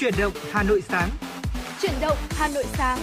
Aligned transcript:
Chuyển 0.00 0.14
động 0.18 0.32
Hà 0.50 0.62
Nội 0.62 0.82
sáng. 0.88 1.10
Chuyển 1.80 1.92
động 2.00 2.16
Hà 2.30 2.48
Nội 2.48 2.64
sáng. 2.64 2.98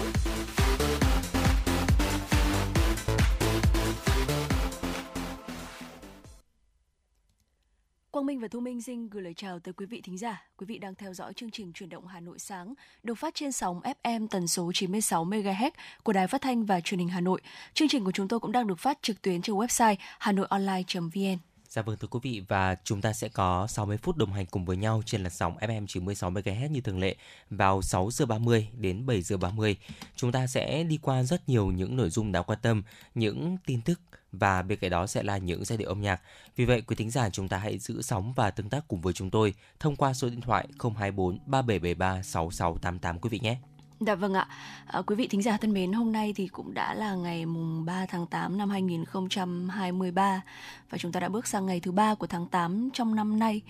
Quang 8.11 8.25
Minh 8.25 8.39
và 8.39 8.47
Thu 8.47 8.59
Minh 8.59 8.81
xin 8.81 9.09
gửi 9.09 9.23
lời 9.23 9.33
chào 9.33 9.59
tới 9.59 9.73
quý 9.73 9.85
vị 9.85 10.01
thính 10.01 10.17
giả. 10.17 10.43
Quý 10.57 10.65
vị 10.65 10.77
đang 10.77 10.95
theo 10.95 11.13
dõi 11.13 11.33
chương 11.33 11.51
trình 11.51 11.73
Chuyển 11.73 11.89
động 11.89 12.07
Hà 12.07 12.19
Nội 12.19 12.39
sáng, 12.39 12.73
được 13.03 13.15
phát 13.15 13.35
trên 13.35 13.51
sóng 13.51 13.81
FM 14.03 14.27
tần 14.27 14.47
số 14.47 14.71
96 14.73 15.25
MHz 15.25 15.71
của 16.03 16.13
Đài 16.13 16.27
Phát 16.27 16.41
thanh 16.41 16.65
và 16.65 16.81
Truyền 16.81 16.99
hình 16.99 17.09
Hà 17.09 17.21
Nội. 17.21 17.41
Chương 17.73 17.87
trình 17.87 18.05
của 18.05 18.11
chúng 18.11 18.27
tôi 18.27 18.39
cũng 18.39 18.51
đang 18.51 18.67
được 18.67 18.79
phát 18.79 19.01
trực 19.01 19.21
tuyến 19.21 19.41
trên 19.41 19.55
website 19.55 19.95
hanoionline.vn. 20.19 21.37
Dạ 21.69 21.81
vâng 21.81 21.97
thưa 21.97 22.07
quý 22.07 22.19
vị 22.23 22.41
và 22.47 22.75
chúng 22.83 23.01
ta 23.01 23.13
sẽ 23.13 23.29
có 23.29 23.67
60 23.67 23.97
phút 23.97 24.17
đồng 24.17 24.33
hành 24.33 24.45
cùng 24.45 24.65
với 24.65 24.77
nhau 24.77 25.01
trên 25.05 25.23
làn 25.23 25.31
sóng 25.31 25.57
FM 25.57 25.87
96 25.87 26.31
MHz 26.31 26.69
như 26.69 26.81
thường 26.81 26.99
lệ 26.99 27.15
vào 27.49 27.81
6 27.81 28.11
giờ 28.11 28.25
30 28.25 28.69
đến 28.77 29.05
7 29.05 29.21
giờ 29.21 29.37
30. 29.37 29.77
Chúng 30.15 30.31
ta 30.31 30.47
sẽ 30.47 30.83
đi 30.83 30.99
qua 31.01 31.23
rất 31.23 31.49
nhiều 31.49 31.71
những 31.71 31.95
nội 31.95 32.09
dung 32.09 32.31
đáng 32.31 32.43
quan 32.43 32.59
tâm, 32.61 32.83
những 33.15 33.57
tin 33.65 33.81
tức 33.81 34.01
và 34.31 34.61
bên 34.61 34.79
cạnh 34.79 34.89
đó 34.91 35.07
sẽ 35.07 35.23
là 35.23 35.37
những 35.37 35.65
giai 35.65 35.77
điệu 35.77 35.89
âm 35.89 36.01
nhạc. 36.01 36.21
Vì 36.55 36.65
vậy 36.65 36.81
quý 36.81 36.95
thính 36.95 37.11
giả 37.11 37.29
chúng 37.29 37.47
ta 37.47 37.57
hãy 37.57 37.79
giữ 37.79 38.01
sóng 38.01 38.33
và 38.33 38.51
tương 38.51 38.69
tác 38.69 38.87
cùng 38.87 39.01
với 39.01 39.13
chúng 39.13 39.29
tôi 39.29 39.53
thông 39.79 39.95
qua 39.95 40.13
số 40.13 40.29
điện 40.29 40.41
thoại 40.41 40.67
024 40.79 41.39
3773 41.45 42.23
6688 42.23 43.19
quý 43.19 43.29
vị 43.29 43.39
nhé. 43.39 43.57
Dạ 43.99 44.15
vâng 44.15 44.33
ạ. 44.33 44.47
À, 44.85 45.01
quý 45.01 45.15
vị 45.15 45.27
thính 45.27 45.41
giả 45.41 45.57
thân 45.57 45.73
mến, 45.73 45.93
hôm 45.93 46.11
nay 46.11 46.33
thì 46.35 46.47
cũng 46.47 46.73
đã 46.73 46.93
là 46.93 47.15
ngày 47.15 47.45
mùng 47.45 47.85
3 47.85 48.05
tháng 48.05 48.27
8 48.27 48.57
năm 48.57 48.69
2023 48.69 50.41
và 50.89 50.97
chúng 50.97 51.11
ta 51.11 51.19
đã 51.19 51.29
bước 51.29 51.47
sang 51.47 51.65
ngày 51.65 51.79
thứ 51.79 51.91
ba 51.91 52.15
của 52.15 52.27
tháng 52.27 52.47
8 52.47 52.89
trong 52.93 53.15
năm 53.15 53.39
nay. 53.39 53.61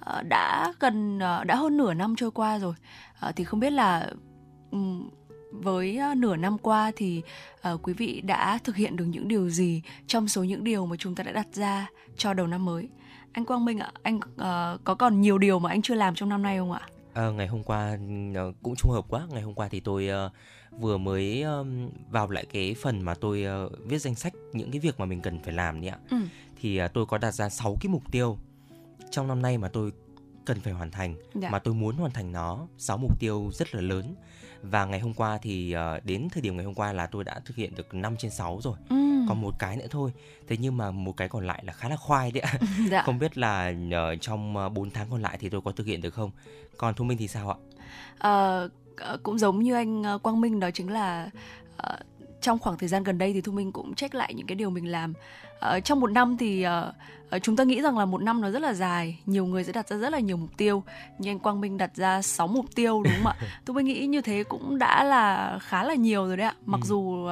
À, 0.00 0.22
đã 0.22 0.72
gần 0.80 1.18
à, 1.18 1.44
đã 1.44 1.56
hơn 1.56 1.76
nửa 1.76 1.94
năm 1.94 2.16
trôi 2.16 2.30
qua 2.30 2.58
rồi. 2.58 2.74
À, 3.20 3.32
thì 3.36 3.44
không 3.44 3.60
biết 3.60 3.70
là 3.70 4.10
um, 4.70 5.10
với 5.52 6.00
nửa 6.16 6.36
năm 6.36 6.58
qua 6.58 6.92
thì 6.96 7.22
uh, 7.72 7.82
quý 7.82 7.92
vị 7.92 8.20
đã 8.20 8.58
thực 8.64 8.76
hiện 8.76 8.96
được 8.96 9.04
những 9.04 9.28
điều 9.28 9.50
gì 9.50 9.82
trong 10.06 10.28
số 10.28 10.44
những 10.44 10.64
điều 10.64 10.86
mà 10.86 10.96
chúng 10.98 11.14
ta 11.14 11.24
đã 11.24 11.32
đặt 11.32 11.46
ra 11.52 11.86
cho 12.16 12.34
đầu 12.34 12.46
năm 12.46 12.64
mới? 12.64 12.88
Anh 13.32 13.44
Quang 13.44 13.64
Minh 13.64 13.78
ạ, 13.78 13.92
anh 14.02 14.16
uh, 14.16 14.84
có 14.84 14.94
còn 14.94 15.20
nhiều 15.20 15.38
điều 15.38 15.58
mà 15.58 15.70
anh 15.70 15.82
chưa 15.82 15.94
làm 15.94 16.14
trong 16.14 16.28
năm 16.28 16.42
nay 16.42 16.58
không 16.58 16.72
ạ? 16.72 16.80
À, 17.14 17.30
ngày 17.30 17.46
hôm 17.46 17.62
qua 17.62 17.98
ờ, 18.34 18.52
cũng 18.62 18.76
trùng 18.76 18.92
hợp 18.92 19.04
quá. 19.08 19.26
Ngày 19.30 19.42
hôm 19.42 19.54
qua 19.54 19.68
thì 19.68 19.80
tôi 19.80 20.08
uh, 20.26 20.32
vừa 20.80 20.98
mới 20.98 21.42
um, 21.42 21.90
vào 22.10 22.30
lại 22.30 22.46
cái 22.52 22.74
phần 22.82 23.02
mà 23.02 23.14
tôi 23.14 23.44
uh, 23.66 23.72
viết 23.84 23.98
danh 23.98 24.14
sách 24.14 24.32
những 24.52 24.70
cái 24.70 24.80
việc 24.80 25.00
mà 25.00 25.06
mình 25.06 25.20
cần 25.20 25.42
phải 25.42 25.52
làm 25.52 25.80
đấy 25.80 25.90
ạ. 25.90 25.98
Ừ. 26.10 26.16
Thì 26.60 26.84
uh, 26.84 26.92
tôi 26.94 27.06
có 27.06 27.18
đặt 27.18 27.30
ra 27.30 27.48
6 27.48 27.76
cái 27.80 27.88
mục 27.88 28.02
tiêu 28.12 28.38
trong 29.10 29.28
năm 29.28 29.42
nay 29.42 29.58
mà 29.58 29.68
tôi 29.68 29.92
cần 30.44 30.60
phải 30.60 30.72
hoàn 30.72 30.90
thành 30.90 31.14
dạ. 31.34 31.50
mà 31.50 31.58
tôi 31.58 31.74
muốn 31.74 31.96
hoàn 31.96 32.12
thành 32.12 32.32
nó 32.32 32.66
6 32.78 32.98
mục 32.98 33.20
tiêu 33.20 33.50
rất 33.52 33.74
là 33.74 33.80
lớn 33.80 34.14
và 34.62 34.84
ngày 34.84 35.00
hôm 35.00 35.14
qua 35.14 35.38
thì 35.42 35.74
uh, 35.96 36.04
đến 36.04 36.28
thời 36.32 36.42
điểm 36.42 36.56
ngày 36.56 36.64
hôm 36.64 36.74
qua 36.74 36.92
là 36.92 37.06
tôi 37.06 37.24
đã 37.24 37.40
thực 37.44 37.56
hiện 37.56 37.74
được 37.74 37.94
5 37.94 38.16
trên 38.16 38.30
6 38.30 38.60
rồi. 38.62 38.76
Ừ. 38.88 38.96
còn 39.28 39.40
một 39.40 39.58
cái 39.58 39.76
nữa 39.76 39.86
thôi. 39.90 40.12
Thế 40.48 40.56
nhưng 40.60 40.76
mà 40.76 40.90
một 40.90 41.16
cái 41.16 41.28
còn 41.28 41.46
lại 41.46 41.62
là 41.66 41.72
khá 41.72 41.88
là 41.88 41.96
khoai 41.96 42.32
đấy 42.32 42.40
ạ. 42.40 42.58
Dạ. 42.90 43.02
không 43.02 43.18
biết 43.18 43.38
là 43.38 43.72
uh, 43.86 44.20
trong 44.20 44.56
uh, 44.66 44.72
4 44.72 44.90
tháng 44.90 45.06
còn 45.10 45.22
lại 45.22 45.38
thì 45.40 45.48
tôi 45.48 45.60
có 45.60 45.72
thực 45.72 45.86
hiện 45.86 46.00
được 46.00 46.14
không? 46.14 46.30
Còn 46.76 46.94
thu 46.94 47.04
minh 47.04 47.18
thì 47.18 47.28
sao 47.28 47.50
ạ? 47.50 47.58
Uh, 48.64 48.70
cũng 49.22 49.38
giống 49.38 49.58
như 49.58 49.74
anh 49.74 50.18
quang 50.22 50.40
minh 50.40 50.60
đó 50.60 50.70
chính 50.70 50.90
là 50.90 51.30
uh, 51.76 52.11
trong 52.42 52.58
khoảng 52.58 52.78
thời 52.78 52.88
gian 52.88 53.04
gần 53.04 53.18
đây 53.18 53.32
thì 53.32 53.40
thu 53.40 53.52
minh 53.52 53.72
cũng 53.72 53.94
check 53.94 54.14
lại 54.14 54.34
những 54.34 54.46
cái 54.46 54.56
điều 54.56 54.70
mình 54.70 54.90
làm. 54.90 55.14
Uh, 55.76 55.84
trong 55.84 56.00
một 56.00 56.10
năm 56.10 56.36
thì 56.36 56.66
uh, 56.66 56.94
Ờ, 57.32 57.38
chúng 57.38 57.56
ta 57.56 57.64
nghĩ 57.64 57.82
rằng 57.82 57.98
là 57.98 58.04
một 58.04 58.22
năm 58.22 58.40
nó 58.40 58.50
rất 58.50 58.62
là 58.62 58.72
dài 58.72 59.18
nhiều 59.26 59.46
người 59.46 59.64
sẽ 59.64 59.72
đặt 59.72 59.88
ra 59.88 59.96
rất 59.96 60.12
là 60.12 60.18
nhiều 60.18 60.36
mục 60.36 60.50
tiêu. 60.56 60.82
Nhưng 61.18 61.30
anh 61.30 61.38
Quang 61.38 61.60
Minh 61.60 61.78
đặt 61.78 61.96
ra 61.96 62.22
6 62.22 62.46
mục 62.46 62.74
tiêu 62.74 63.02
đúng 63.02 63.12
không 63.16 63.32
ạ? 63.32 63.36
Tôi 63.64 63.74
mới 63.74 63.84
nghĩ 63.84 64.06
như 64.06 64.20
thế 64.20 64.44
cũng 64.44 64.78
đã 64.78 65.04
là 65.04 65.58
khá 65.62 65.84
là 65.84 65.94
nhiều 65.94 66.26
rồi 66.26 66.36
đấy 66.36 66.46
ạ. 66.46 66.54
Mặc 66.66 66.80
ừ. 66.82 66.86
dù 66.86 67.28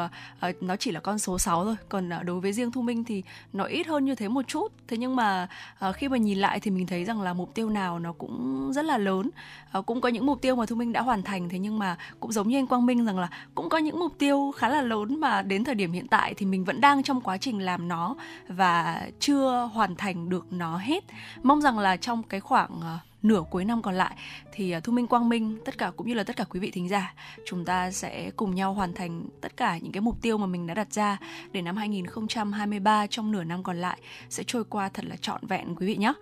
uh, 0.48 0.62
nó 0.62 0.76
chỉ 0.76 0.90
là 0.90 1.00
con 1.00 1.18
số 1.18 1.38
6 1.38 1.64
thôi 1.64 1.76
còn 1.88 2.10
uh, 2.18 2.24
đối 2.24 2.40
với 2.40 2.52
riêng 2.52 2.72
Thu 2.72 2.82
Minh 2.82 3.04
thì 3.04 3.22
nó 3.52 3.64
ít 3.64 3.86
hơn 3.86 4.04
như 4.04 4.14
thế 4.14 4.28
một 4.28 4.48
chút. 4.48 4.72
Thế 4.88 4.96
nhưng 4.96 5.16
mà 5.16 5.48
uh, 5.88 5.96
khi 5.96 6.08
mà 6.08 6.16
nhìn 6.16 6.38
lại 6.38 6.60
thì 6.60 6.70
mình 6.70 6.86
thấy 6.86 7.04
rằng 7.04 7.22
là 7.22 7.32
mục 7.32 7.54
tiêu 7.54 7.70
nào 7.70 7.98
nó 7.98 8.12
cũng 8.12 8.70
rất 8.74 8.84
là 8.84 8.98
lớn. 8.98 9.30
Uh, 9.78 9.86
cũng 9.86 10.00
có 10.00 10.08
những 10.08 10.26
mục 10.26 10.42
tiêu 10.42 10.56
mà 10.56 10.66
Thu 10.66 10.76
Minh 10.76 10.92
đã 10.92 11.00
hoàn 11.00 11.22
thành 11.22 11.48
thế 11.48 11.58
nhưng 11.58 11.78
mà 11.78 11.96
cũng 12.20 12.32
giống 12.32 12.48
như 12.48 12.58
anh 12.58 12.66
Quang 12.66 12.86
Minh 12.86 13.04
rằng 13.04 13.18
là 13.18 13.28
cũng 13.54 13.68
có 13.68 13.78
những 13.78 14.00
mục 14.00 14.12
tiêu 14.18 14.52
khá 14.56 14.68
là 14.68 14.82
lớn 14.82 14.99
mà 15.08 15.42
đến 15.42 15.64
thời 15.64 15.74
điểm 15.74 15.92
hiện 15.92 16.08
tại 16.08 16.34
thì 16.34 16.46
mình 16.46 16.64
vẫn 16.64 16.80
đang 16.80 17.02
trong 17.02 17.20
quá 17.20 17.36
trình 17.36 17.58
làm 17.58 17.88
nó 17.88 18.16
và 18.48 19.02
chưa 19.20 19.68
hoàn 19.72 19.90
hoàn 19.90 19.96
thành 19.96 20.28
được 20.28 20.52
nó 20.52 20.76
hết. 20.76 21.04
Mong 21.42 21.60
rằng 21.60 21.78
là 21.78 21.96
trong 21.96 22.22
cái 22.22 22.40
khoảng 22.40 22.70
uh, 22.78 23.09
nửa 23.22 23.42
cuối 23.50 23.64
năm 23.64 23.82
còn 23.82 23.94
lại. 23.94 24.16
Thì 24.52 24.70
à, 24.70 24.80
thu 24.80 24.92
minh 24.92 25.06
quang 25.06 25.28
minh 25.28 25.58
tất 25.64 25.78
cả 25.78 25.92
cũng 25.96 26.06
như 26.06 26.14
là 26.14 26.24
tất 26.24 26.36
cả 26.36 26.44
quý 26.44 26.60
vị 26.60 26.70
thính 26.70 26.88
giả 26.88 27.14
chúng 27.46 27.64
ta 27.64 27.90
sẽ 27.90 28.30
cùng 28.36 28.54
nhau 28.54 28.74
hoàn 28.74 28.92
thành 28.92 29.24
tất 29.40 29.56
cả 29.56 29.78
những 29.78 29.92
cái 29.92 30.00
mục 30.00 30.22
tiêu 30.22 30.38
mà 30.38 30.46
mình 30.46 30.66
đã 30.66 30.74
đặt 30.74 30.92
ra 30.92 31.18
để 31.52 31.62
năm 31.62 31.76
2023 31.76 33.06
trong 33.06 33.32
nửa 33.32 33.44
năm 33.44 33.62
còn 33.62 33.76
lại 33.76 34.00
sẽ 34.28 34.42
trôi 34.46 34.64
qua 34.64 34.88
thật 34.88 35.04
là 35.04 35.16
trọn 35.16 35.46
vẹn 35.46 35.74
quý 35.74 35.86
vị 35.86 35.96
nhé 35.96 36.12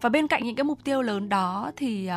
và 0.00 0.08
bên 0.08 0.26
cạnh 0.28 0.44
những 0.44 0.56
cái 0.56 0.64
mục 0.64 0.84
tiêu 0.84 1.02
lớn 1.02 1.28
đó 1.28 1.72
thì 1.76 2.10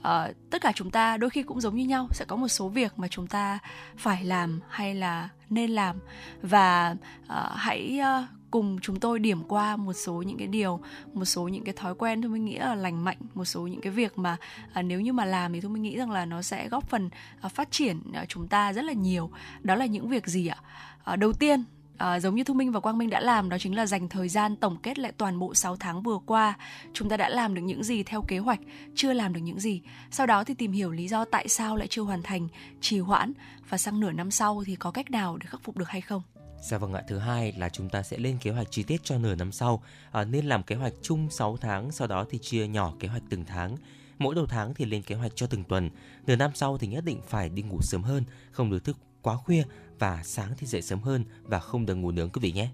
uh, 0.00 0.08
tất 0.50 0.62
cả 0.62 0.72
chúng 0.74 0.90
ta 0.90 1.16
đôi 1.16 1.30
khi 1.30 1.42
cũng 1.42 1.60
giống 1.60 1.76
như 1.76 1.86
nhau 1.86 2.08
sẽ 2.10 2.24
có 2.28 2.36
một 2.36 2.48
số 2.48 2.68
việc 2.68 2.92
mà 2.96 3.08
chúng 3.08 3.26
ta 3.26 3.58
phải 3.96 4.24
làm 4.24 4.60
hay 4.68 4.94
là 4.94 5.28
nên 5.50 5.70
làm. 5.70 5.96
Và 6.42 6.96
uh, 7.22 7.32
hãy 7.56 8.00
uh, 8.00 8.28
cùng 8.54 8.78
chúng 8.82 9.00
tôi 9.00 9.18
điểm 9.18 9.44
qua 9.48 9.76
một 9.76 9.92
số 9.92 10.22
những 10.22 10.38
cái 10.38 10.46
điều 10.46 10.80
một 11.14 11.24
số 11.24 11.48
những 11.48 11.64
cái 11.64 11.74
thói 11.76 11.94
quen 11.94 12.22
thôi 12.22 12.30
mình 12.30 12.44
nghĩ 12.44 12.58
là 12.58 12.74
lành 12.74 13.04
mạnh 13.04 13.16
một 13.34 13.44
số 13.44 13.66
những 13.66 13.80
cái 13.80 13.92
việc 13.92 14.18
mà 14.18 14.36
à, 14.72 14.82
nếu 14.82 15.00
như 15.00 15.12
mà 15.12 15.24
làm 15.24 15.52
thì 15.52 15.60
tôi 15.60 15.70
mình 15.70 15.82
nghĩ 15.82 15.96
rằng 15.96 16.10
là 16.10 16.24
nó 16.24 16.42
sẽ 16.42 16.68
góp 16.68 16.88
phần 16.88 17.10
à, 17.40 17.48
phát 17.48 17.70
triển 17.70 18.00
à, 18.12 18.24
chúng 18.28 18.48
ta 18.48 18.72
rất 18.72 18.84
là 18.84 18.92
nhiều. 18.92 19.30
Đó 19.62 19.74
là 19.74 19.86
những 19.86 20.08
việc 20.08 20.26
gì 20.26 20.46
ạ? 20.46 20.56
À, 21.04 21.16
đầu 21.16 21.32
tiên 21.32 21.64
À, 21.98 22.20
giống 22.20 22.34
như 22.34 22.44
Thu 22.44 22.54
Minh 22.54 22.72
và 22.72 22.80
Quang 22.80 22.98
Minh 22.98 23.10
đã 23.10 23.20
làm 23.20 23.48
đó 23.48 23.58
chính 23.58 23.76
là 23.76 23.86
dành 23.86 24.08
thời 24.08 24.28
gian 24.28 24.56
tổng 24.56 24.76
kết 24.82 24.98
lại 24.98 25.12
toàn 25.12 25.38
bộ 25.38 25.54
6 25.54 25.76
tháng 25.76 26.02
vừa 26.02 26.18
qua. 26.26 26.54
Chúng 26.92 27.08
ta 27.08 27.16
đã 27.16 27.28
làm 27.28 27.54
được 27.54 27.62
những 27.62 27.84
gì 27.84 28.02
theo 28.02 28.22
kế 28.28 28.38
hoạch 28.38 28.60
chưa 28.94 29.12
làm 29.12 29.32
được 29.32 29.40
những 29.40 29.60
gì. 29.60 29.82
Sau 30.10 30.26
đó 30.26 30.44
thì 30.44 30.54
tìm 30.54 30.72
hiểu 30.72 30.90
lý 30.90 31.08
do 31.08 31.24
tại 31.24 31.48
sao 31.48 31.76
lại 31.76 31.86
chưa 31.88 32.02
hoàn 32.02 32.22
thành 32.22 32.48
trì 32.80 32.98
hoãn 32.98 33.32
và 33.68 33.78
sang 33.78 34.00
nửa 34.00 34.12
năm 34.12 34.30
sau 34.30 34.62
thì 34.66 34.76
có 34.76 34.90
cách 34.90 35.10
nào 35.10 35.36
để 35.36 35.46
khắc 35.50 35.60
phục 35.62 35.76
được 35.76 35.88
hay 35.88 36.00
không? 36.00 36.22
Dạ 36.64 36.78
vâng 36.78 36.92
ạ, 36.92 37.02
thứ 37.08 37.18
hai 37.18 37.52
là 37.52 37.68
chúng 37.68 37.88
ta 37.88 38.02
sẽ 38.02 38.18
lên 38.18 38.38
kế 38.40 38.50
hoạch 38.50 38.70
chi 38.70 38.82
tiết 38.82 39.04
cho 39.04 39.18
nửa 39.18 39.34
năm 39.34 39.52
sau. 39.52 39.82
À, 40.12 40.24
nên 40.24 40.46
làm 40.46 40.62
kế 40.62 40.74
hoạch 40.74 40.92
chung 41.02 41.30
6 41.30 41.56
tháng, 41.56 41.92
sau 41.92 42.08
đó 42.08 42.26
thì 42.30 42.38
chia 42.38 42.66
nhỏ 42.66 42.94
kế 43.00 43.08
hoạch 43.08 43.22
từng 43.28 43.44
tháng. 43.44 43.76
Mỗi 44.18 44.34
đầu 44.34 44.46
tháng 44.46 44.74
thì 44.74 44.84
lên 44.84 45.02
kế 45.02 45.14
hoạch 45.14 45.32
cho 45.34 45.46
từng 45.46 45.64
tuần. 45.64 45.90
Nửa 46.26 46.36
năm 46.36 46.50
sau 46.54 46.78
thì 46.78 46.86
nhất 46.86 47.04
định 47.04 47.20
phải 47.28 47.48
đi 47.48 47.62
ngủ 47.62 47.78
sớm 47.82 48.02
hơn, 48.02 48.24
không 48.50 48.70
được 48.70 48.84
thức 48.84 48.96
quá 49.22 49.36
khuya 49.36 49.64
và 49.98 50.22
sáng 50.24 50.52
thì 50.58 50.66
dậy 50.66 50.82
sớm 50.82 51.00
hơn 51.00 51.24
và 51.42 51.60
không 51.60 51.86
được 51.86 51.94
ngủ 51.94 52.10
nướng 52.10 52.30
quý 52.30 52.40
vị 52.40 52.52
nhé. 52.52 52.68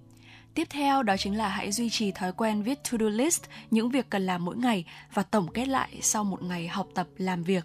Tiếp 0.55 0.67
theo 0.71 1.03
đó 1.03 1.17
chính 1.17 1.39
là 1.39 1.49
hãy 1.49 1.73
duy 1.73 1.91
trì 1.91 2.13
thói 2.13 2.33
quen 2.33 2.63
viết 2.63 2.79
to-do 2.91 3.09
list, 3.09 3.43
những 3.71 3.91
việc 3.91 4.11
cần 4.11 4.27
làm 4.27 4.45
mỗi 4.45 4.57
ngày 4.57 4.85
và 5.15 5.23
tổng 5.23 5.53
kết 5.53 5.69
lại 5.69 5.99
sau 6.03 6.25
một 6.25 6.43
ngày 6.43 6.69
học 6.69 6.89
tập 6.95 7.07
làm 7.17 7.43
việc. 7.43 7.65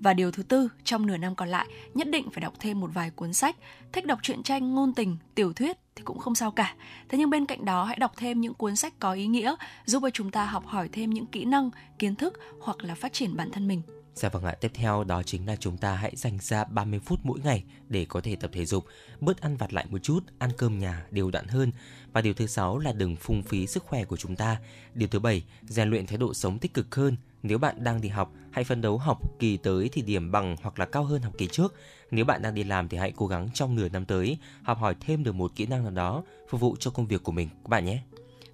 Và 0.00 0.14
điều 0.14 0.30
thứ 0.30 0.42
tư, 0.42 0.68
trong 0.84 1.06
nửa 1.06 1.16
năm 1.16 1.34
còn 1.34 1.48
lại, 1.48 1.66
nhất 1.94 2.08
định 2.10 2.30
phải 2.30 2.40
đọc 2.40 2.54
thêm 2.60 2.80
một 2.80 2.90
vài 2.94 3.10
cuốn 3.10 3.32
sách. 3.32 3.56
Thích 3.92 4.06
đọc 4.06 4.18
truyện 4.22 4.42
tranh, 4.42 4.74
ngôn 4.74 4.94
tình, 4.94 5.16
tiểu 5.34 5.52
thuyết 5.52 5.76
thì 5.96 6.02
cũng 6.04 6.18
không 6.18 6.34
sao 6.34 6.50
cả. 6.50 6.74
Thế 7.08 7.18
nhưng 7.18 7.30
bên 7.30 7.46
cạnh 7.46 7.64
đó 7.64 7.84
hãy 7.84 7.96
đọc 7.96 8.12
thêm 8.16 8.40
những 8.40 8.54
cuốn 8.54 8.76
sách 8.76 8.94
có 8.98 9.12
ý 9.12 9.26
nghĩa 9.26 9.54
giúp 9.84 10.00
cho 10.02 10.10
chúng 10.10 10.30
ta 10.30 10.44
học 10.44 10.66
hỏi 10.66 10.88
thêm 10.92 11.10
những 11.10 11.26
kỹ 11.26 11.44
năng, 11.44 11.70
kiến 11.98 12.14
thức 12.14 12.34
hoặc 12.60 12.76
là 12.84 12.94
phát 12.94 13.12
triển 13.12 13.36
bản 13.36 13.50
thân 13.52 13.68
mình. 13.68 13.82
Dạ 14.14 14.28
vâng 14.28 14.44
ạ, 14.44 14.54
tiếp 14.60 14.70
theo 14.74 15.04
đó 15.04 15.22
chính 15.22 15.46
là 15.46 15.56
chúng 15.56 15.76
ta 15.76 15.94
hãy 15.94 16.16
dành 16.16 16.38
ra 16.40 16.64
30 16.64 17.00
phút 17.00 17.20
mỗi 17.22 17.38
ngày 17.44 17.64
để 17.88 18.04
có 18.04 18.20
thể 18.20 18.36
tập 18.36 18.50
thể 18.54 18.64
dục, 18.64 18.86
bớt 19.20 19.40
ăn 19.40 19.56
vặt 19.56 19.72
lại 19.72 19.86
một 19.90 19.98
chút, 19.98 20.20
ăn 20.38 20.50
cơm 20.56 20.78
nhà 20.78 21.06
đều 21.10 21.30
đặn 21.30 21.46
hơn. 21.46 21.72
Và 22.12 22.20
điều 22.20 22.34
thứ 22.34 22.46
sáu 22.46 22.78
là 22.78 22.92
đừng 22.92 23.16
phung 23.16 23.42
phí 23.42 23.66
sức 23.66 23.84
khỏe 23.84 24.04
của 24.04 24.16
chúng 24.16 24.36
ta. 24.36 24.60
Điều 24.94 25.08
thứ 25.08 25.18
bảy, 25.18 25.44
rèn 25.62 25.90
luyện 25.90 26.06
thái 26.06 26.18
độ 26.18 26.34
sống 26.34 26.58
tích 26.58 26.74
cực 26.74 26.94
hơn, 26.94 27.16
nếu 27.42 27.58
bạn 27.58 27.84
đang 27.84 28.00
đi 28.00 28.08
học, 28.08 28.32
hãy 28.50 28.64
phấn 28.64 28.80
đấu 28.80 28.98
học 28.98 29.38
kỳ 29.38 29.56
tới 29.56 29.88
thì 29.92 30.02
điểm 30.02 30.32
bằng 30.32 30.56
hoặc 30.62 30.78
là 30.78 30.86
cao 30.86 31.04
hơn 31.04 31.22
học 31.22 31.32
kỳ 31.38 31.46
trước. 31.46 31.74
Nếu 32.10 32.24
bạn 32.24 32.42
đang 32.42 32.54
đi 32.54 32.64
làm 32.64 32.88
thì 32.88 32.98
hãy 32.98 33.12
cố 33.16 33.26
gắng 33.26 33.48
trong 33.54 33.76
nửa 33.76 33.88
năm 33.88 34.04
tới 34.04 34.38
học 34.62 34.78
hỏi 34.78 34.94
thêm 35.00 35.24
được 35.24 35.34
một 35.34 35.52
kỹ 35.56 35.66
năng 35.66 35.82
nào 35.82 35.92
đó 35.92 36.22
phục 36.48 36.60
vụ 36.60 36.76
cho 36.80 36.90
công 36.90 37.06
việc 37.06 37.22
của 37.22 37.32
mình 37.32 37.48
các 37.48 37.68
bạn 37.68 37.84
nhé. 37.84 38.02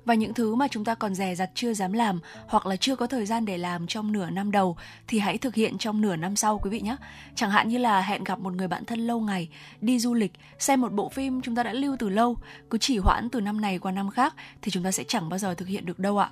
Và 0.05 0.15
những 0.15 0.35
thứ 0.35 0.55
mà 0.55 0.69
chúng 0.69 0.85
ta 0.85 0.95
còn 0.95 1.15
dè 1.15 1.35
dặt 1.35 1.51
chưa 1.55 1.75
dám 1.75 1.93
làm 1.93 2.21
hoặc 2.47 2.67
là 2.67 2.77
chưa 2.77 2.97
có 2.97 3.07
thời 3.07 3.27
gian 3.27 3.45
để 3.45 3.59
làm 3.59 3.87
trong 3.87 4.13
nửa 4.13 4.31
năm 4.31 4.51
đầu 4.51 4.77
thì 5.07 5.19
hãy 5.19 5.39
thực 5.39 5.55
hiện 5.55 5.79
trong 5.79 6.01
nửa 6.01 6.17
năm 6.17 6.37
sau 6.37 6.59
quý 6.59 6.71
vị 6.71 6.81
nhé. 6.81 6.97
Chẳng 7.35 7.51
hạn 7.51 7.69
như 7.69 7.79
là 7.79 8.01
hẹn 8.01 8.25
gặp 8.25 8.39
một 8.39 8.53
người 8.53 8.69
bạn 8.69 8.85
thân 8.85 9.07
lâu 9.07 9.21
ngày, 9.21 9.49
đi 9.81 9.99
du 9.99 10.15
lịch, 10.15 10.33
xem 10.59 10.81
một 10.81 10.93
bộ 10.93 11.09
phim 11.09 11.41
chúng 11.41 11.55
ta 11.55 11.63
đã 11.63 11.73
lưu 11.73 11.97
từ 11.99 12.09
lâu, 12.09 12.37
cứ 12.71 12.79
chỉ 12.79 12.99
hoãn 12.99 13.31
từ 13.31 13.41
năm 13.41 13.61
này 13.61 13.79
qua 13.79 13.93
năm 13.93 14.11
khác 14.11 14.35
thì 14.63 14.71
chúng 14.71 14.83
ta 14.83 14.91
sẽ 14.91 15.05
chẳng 15.09 15.29
bao 15.29 15.39
giờ 15.39 15.55
thực 15.55 15.69
hiện 15.69 15.87
được 15.87 15.99
đâu 15.99 16.19
ạ 16.19 16.31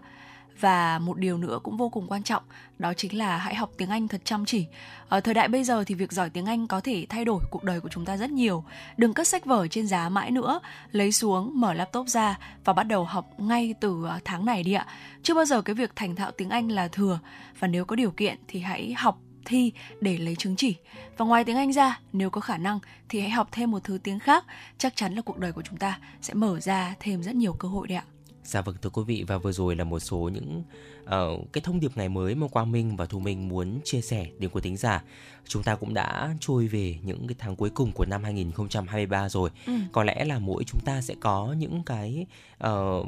và 0.60 0.98
một 0.98 1.18
điều 1.18 1.38
nữa 1.38 1.58
cũng 1.62 1.76
vô 1.76 1.88
cùng 1.88 2.06
quan 2.08 2.22
trọng 2.22 2.42
đó 2.78 2.92
chính 2.96 3.18
là 3.18 3.36
hãy 3.36 3.54
học 3.54 3.70
tiếng 3.76 3.90
Anh 3.90 4.08
thật 4.08 4.20
chăm 4.24 4.44
chỉ. 4.44 4.66
Ở 5.08 5.20
thời 5.20 5.34
đại 5.34 5.48
bây 5.48 5.64
giờ 5.64 5.84
thì 5.84 5.94
việc 5.94 6.12
giỏi 6.12 6.30
tiếng 6.30 6.46
Anh 6.46 6.66
có 6.66 6.80
thể 6.80 7.06
thay 7.08 7.24
đổi 7.24 7.40
cuộc 7.50 7.64
đời 7.64 7.80
của 7.80 7.88
chúng 7.88 8.04
ta 8.04 8.16
rất 8.16 8.30
nhiều. 8.30 8.64
Đừng 8.96 9.14
cất 9.14 9.28
sách 9.28 9.44
vở 9.44 9.68
trên 9.68 9.86
giá 9.86 10.08
mãi 10.08 10.30
nữa, 10.30 10.60
lấy 10.92 11.12
xuống, 11.12 11.60
mở 11.60 11.74
laptop 11.74 12.08
ra 12.08 12.38
và 12.64 12.72
bắt 12.72 12.82
đầu 12.82 13.04
học 13.04 13.40
ngay 13.40 13.74
từ 13.80 14.06
à, 14.08 14.20
tháng 14.24 14.44
này 14.44 14.62
đi 14.62 14.72
ạ. 14.72 14.86
Chưa 15.22 15.34
bao 15.34 15.44
giờ 15.44 15.62
cái 15.62 15.74
việc 15.74 15.96
thành 15.96 16.16
thạo 16.16 16.30
tiếng 16.30 16.50
Anh 16.50 16.70
là 16.70 16.88
thừa 16.88 17.18
và 17.58 17.68
nếu 17.68 17.84
có 17.84 17.96
điều 17.96 18.10
kiện 18.10 18.38
thì 18.48 18.60
hãy 18.60 18.92
học 18.92 19.18
thi 19.44 19.72
để 20.00 20.18
lấy 20.18 20.36
chứng 20.36 20.56
chỉ. 20.56 20.76
Và 21.16 21.24
ngoài 21.24 21.44
tiếng 21.44 21.56
Anh 21.56 21.72
ra, 21.72 22.00
nếu 22.12 22.30
có 22.30 22.40
khả 22.40 22.56
năng 22.56 22.78
thì 23.08 23.20
hãy 23.20 23.30
học 23.30 23.48
thêm 23.52 23.70
một 23.70 23.84
thứ 23.84 23.98
tiếng 24.02 24.18
khác, 24.18 24.44
chắc 24.78 24.96
chắn 24.96 25.14
là 25.14 25.22
cuộc 25.22 25.38
đời 25.38 25.52
của 25.52 25.62
chúng 25.62 25.78
ta 25.78 25.98
sẽ 26.20 26.34
mở 26.34 26.60
ra 26.60 26.94
thêm 27.00 27.22
rất 27.22 27.34
nhiều 27.34 27.52
cơ 27.52 27.68
hội 27.68 27.88
đấy 27.88 27.96
ạ. 27.96 28.04
Dạ 28.44 28.60
vâng 28.60 28.76
thưa 28.82 28.90
quý 28.90 29.02
vị 29.06 29.24
và 29.26 29.38
vừa 29.38 29.52
rồi 29.52 29.76
là 29.76 29.84
một 29.84 30.00
số 30.00 30.16
những 30.16 30.62
uh, 31.04 31.52
cái 31.52 31.62
thông 31.64 31.80
điệp 31.80 31.96
ngày 31.96 32.08
mới 32.08 32.34
mà 32.34 32.48
Quang 32.48 32.72
Minh 32.72 32.96
và 32.96 33.06
Thu 33.06 33.18
Minh 33.18 33.48
muốn 33.48 33.80
chia 33.84 34.00
sẻ 34.00 34.26
đến 34.38 34.50
quý 34.50 34.60
thính 34.60 34.76
giả 34.76 35.02
chúng 35.48 35.62
ta 35.62 35.74
cũng 35.74 35.94
đã 35.94 36.34
trôi 36.40 36.66
về 36.66 36.98
những 37.02 37.26
cái 37.26 37.34
tháng 37.38 37.56
cuối 37.56 37.70
cùng 37.70 37.92
của 37.92 38.04
năm 38.04 38.24
2023 38.24 39.28
rồi. 39.28 39.50
Ừ. 39.66 39.72
Có 39.92 40.04
lẽ 40.04 40.24
là 40.24 40.38
mỗi 40.38 40.64
chúng 40.64 40.80
ta 40.80 41.00
sẽ 41.00 41.14
có 41.20 41.54
những 41.58 41.82
cái 41.86 42.26
uh, 42.66 43.06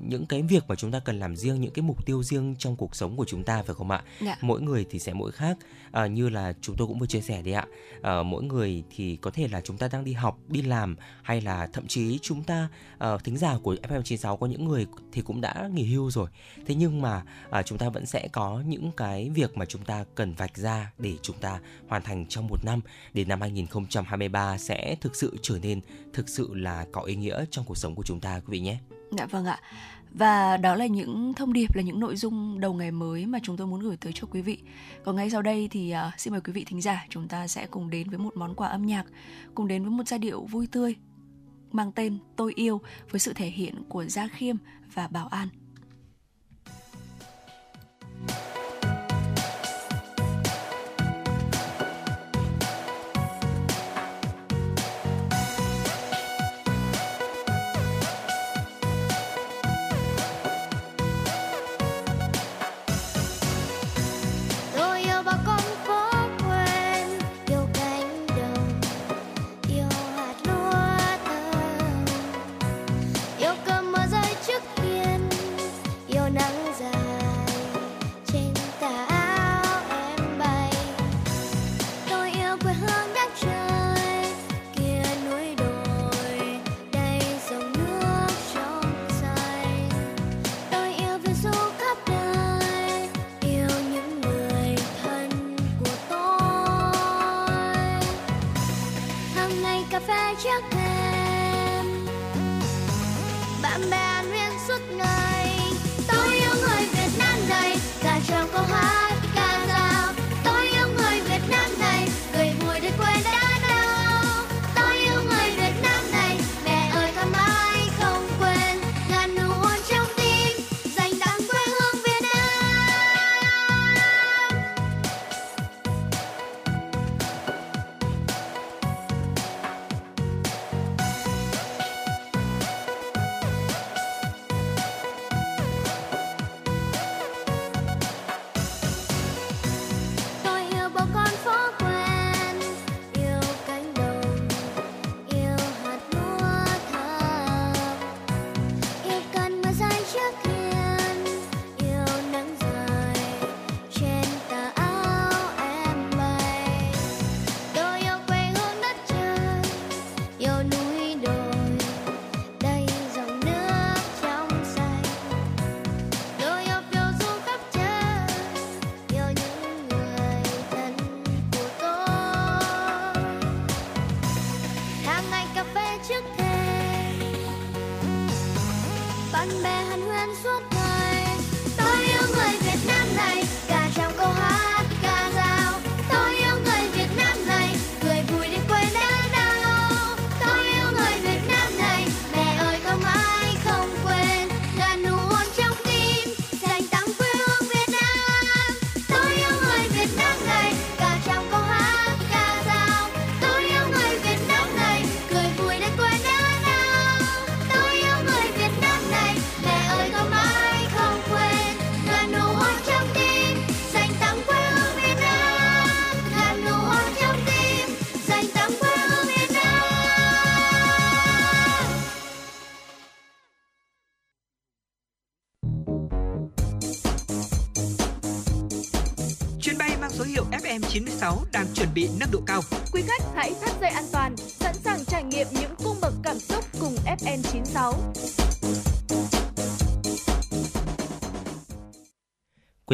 những 0.00 0.26
cái 0.26 0.42
việc 0.42 0.64
mà 0.68 0.74
chúng 0.74 0.92
ta 0.92 0.98
cần 0.98 1.18
làm 1.18 1.36
riêng, 1.36 1.60
những 1.60 1.72
cái 1.72 1.82
mục 1.82 2.06
tiêu 2.06 2.22
riêng 2.22 2.54
trong 2.58 2.76
cuộc 2.76 2.96
sống 2.96 3.16
của 3.16 3.24
chúng 3.24 3.44
ta 3.44 3.62
phải 3.62 3.74
không 3.74 3.90
ạ? 3.90 4.02
Dạ. 4.20 4.36
Mỗi 4.40 4.60
người 4.60 4.86
thì 4.90 4.98
sẽ 4.98 5.12
mỗi 5.12 5.32
khác. 5.32 5.58
Uh, 6.04 6.10
như 6.10 6.28
là 6.28 6.54
chúng 6.60 6.76
tôi 6.76 6.86
cũng 6.86 6.98
vừa 6.98 7.06
chia 7.06 7.20
sẻ 7.20 7.42
đấy 7.42 7.54
ạ. 7.54 7.66
Uh, 7.98 8.26
mỗi 8.26 8.42
người 8.42 8.82
thì 8.96 9.16
có 9.16 9.30
thể 9.30 9.48
là 9.48 9.60
chúng 9.60 9.76
ta 9.76 9.88
đang 9.92 10.04
đi 10.04 10.12
học, 10.12 10.38
đi 10.48 10.62
làm 10.62 10.96
hay 11.22 11.40
là 11.40 11.66
thậm 11.72 11.86
chí 11.86 12.18
chúng 12.22 12.42
ta 12.42 12.68
uh, 13.14 13.24
thính 13.24 13.36
giả 13.36 13.58
của 13.62 13.74
FM96 13.74 14.36
có 14.36 14.46
những 14.46 14.64
người 14.64 14.73
thì 15.12 15.22
cũng 15.22 15.40
đã 15.40 15.68
nghỉ 15.74 15.84
hưu 15.84 16.10
rồi. 16.10 16.28
Thế 16.66 16.74
nhưng 16.74 17.02
mà 17.02 17.22
à, 17.50 17.62
chúng 17.62 17.78
ta 17.78 17.88
vẫn 17.88 18.06
sẽ 18.06 18.28
có 18.32 18.62
những 18.66 18.90
cái 18.96 19.30
việc 19.34 19.56
mà 19.56 19.64
chúng 19.64 19.84
ta 19.84 20.04
cần 20.14 20.34
vạch 20.34 20.56
ra 20.56 20.92
để 20.98 21.14
chúng 21.22 21.36
ta 21.38 21.60
hoàn 21.88 22.02
thành 22.02 22.26
trong 22.26 22.46
một 22.46 22.64
năm 22.64 22.80
để 23.12 23.24
năm 23.24 23.40
2023 23.40 24.58
sẽ 24.58 24.96
thực 25.00 25.16
sự 25.16 25.36
trở 25.42 25.58
nên 25.62 25.80
thực 26.12 26.28
sự 26.28 26.54
là 26.54 26.86
có 26.92 27.00
ý 27.00 27.16
nghĩa 27.16 27.44
trong 27.50 27.64
cuộc 27.64 27.76
sống 27.76 27.94
của 27.94 28.02
chúng 28.02 28.20
ta 28.20 28.40
quý 28.40 28.50
vị 28.50 28.60
nhé. 28.60 28.78
Dạ 29.18 29.26
vâng 29.26 29.44
ạ. 29.44 29.60
Và 30.14 30.56
đó 30.56 30.74
là 30.74 30.86
những 30.86 31.34
thông 31.34 31.52
điệp 31.52 31.76
là 31.76 31.82
những 31.82 32.00
nội 32.00 32.16
dung 32.16 32.60
đầu 32.60 32.74
ngày 32.74 32.90
mới 32.90 33.26
mà 33.26 33.38
chúng 33.42 33.56
tôi 33.56 33.66
muốn 33.66 33.80
gửi 33.80 33.96
tới 33.96 34.12
cho 34.14 34.26
quý 34.30 34.42
vị. 34.42 34.58
Còn 35.04 35.16
ngay 35.16 35.30
sau 35.30 35.42
đây 35.42 35.68
thì 35.70 35.94
uh, 35.94 36.20
xin 36.20 36.32
mời 36.32 36.40
quý 36.40 36.52
vị 36.52 36.64
thính 36.64 36.80
giả 36.80 37.06
chúng 37.08 37.28
ta 37.28 37.48
sẽ 37.48 37.66
cùng 37.66 37.90
đến 37.90 38.10
với 38.10 38.18
một 38.18 38.36
món 38.36 38.54
quà 38.54 38.68
âm 38.68 38.86
nhạc, 38.86 39.04
cùng 39.54 39.68
đến 39.68 39.82
với 39.82 39.90
một 39.90 40.08
giai 40.08 40.18
điệu 40.18 40.44
vui 40.44 40.66
tươi 40.66 40.96
mang 41.74 41.92
tên 41.92 42.18
Tôi 42.36 42.52
yêu 42.56 42.80
với 43.10 43.20
sự 43.20 43.32
thể 43.32 43.46
hiện 43.46 43.82
của 43.88 44.04
Gia 44.04 44.28
Khiêm 44.28 44.56
và 44.94 45.08
Bảo 45.08 45.28
An. 45.28 45.48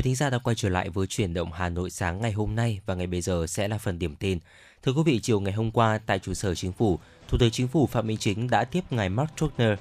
Quý 0.00 0.02
thính 0.02 0.14
giả 0.14 0.30
đang 0.30 0.40
quay 0.40 0.56
trở 0.56 0.68
lại 0.68 0.88
với 0.88 1.06
chuyển 1.06 1.34
động 1.34 1.52
Hà 1.52 1.68
Nội 1.68 1.90
sáng 1.90 2.20
ngày 2.20 2.32
hôm 2.32 2.54
nay 2.54 2.80
và 2.86 2.94
ngày 2.94 3.06
bây 3.06 3.20
giờ 3.20 3.46
sẽ 3.48 3.68
là 3.68 3.78
phần 3.78 3.98
điểm 3.98 4.16
tin. 4.16 4.38
Thưa 4.82 4.92
quý 4.92 5.02
vị, 5.06 5.20
chiều 5.20 5.40
ngày 5.40 5.52
hôm 5.52 5.70
qua 5.70 6.00
tại 6.06 6.18
trụ 6.18 6.34
sở 6.34 6.54
chính 6.54 6.72
phủ, 6.72 6.98
Thủ 7.28 7.38
tướng 7.38 7.50
Chính 7.50 7.68
phủ 7.68 7.86
Phạm 7.86 8.06
Minh 8.06 8.16
Chính 8.16 8.50
đã 8.50 8.64
tiếp 8.64 8.84
ngài 8.90 9.08
Mark 9.08 9.30
Truckner, 9.36 9.78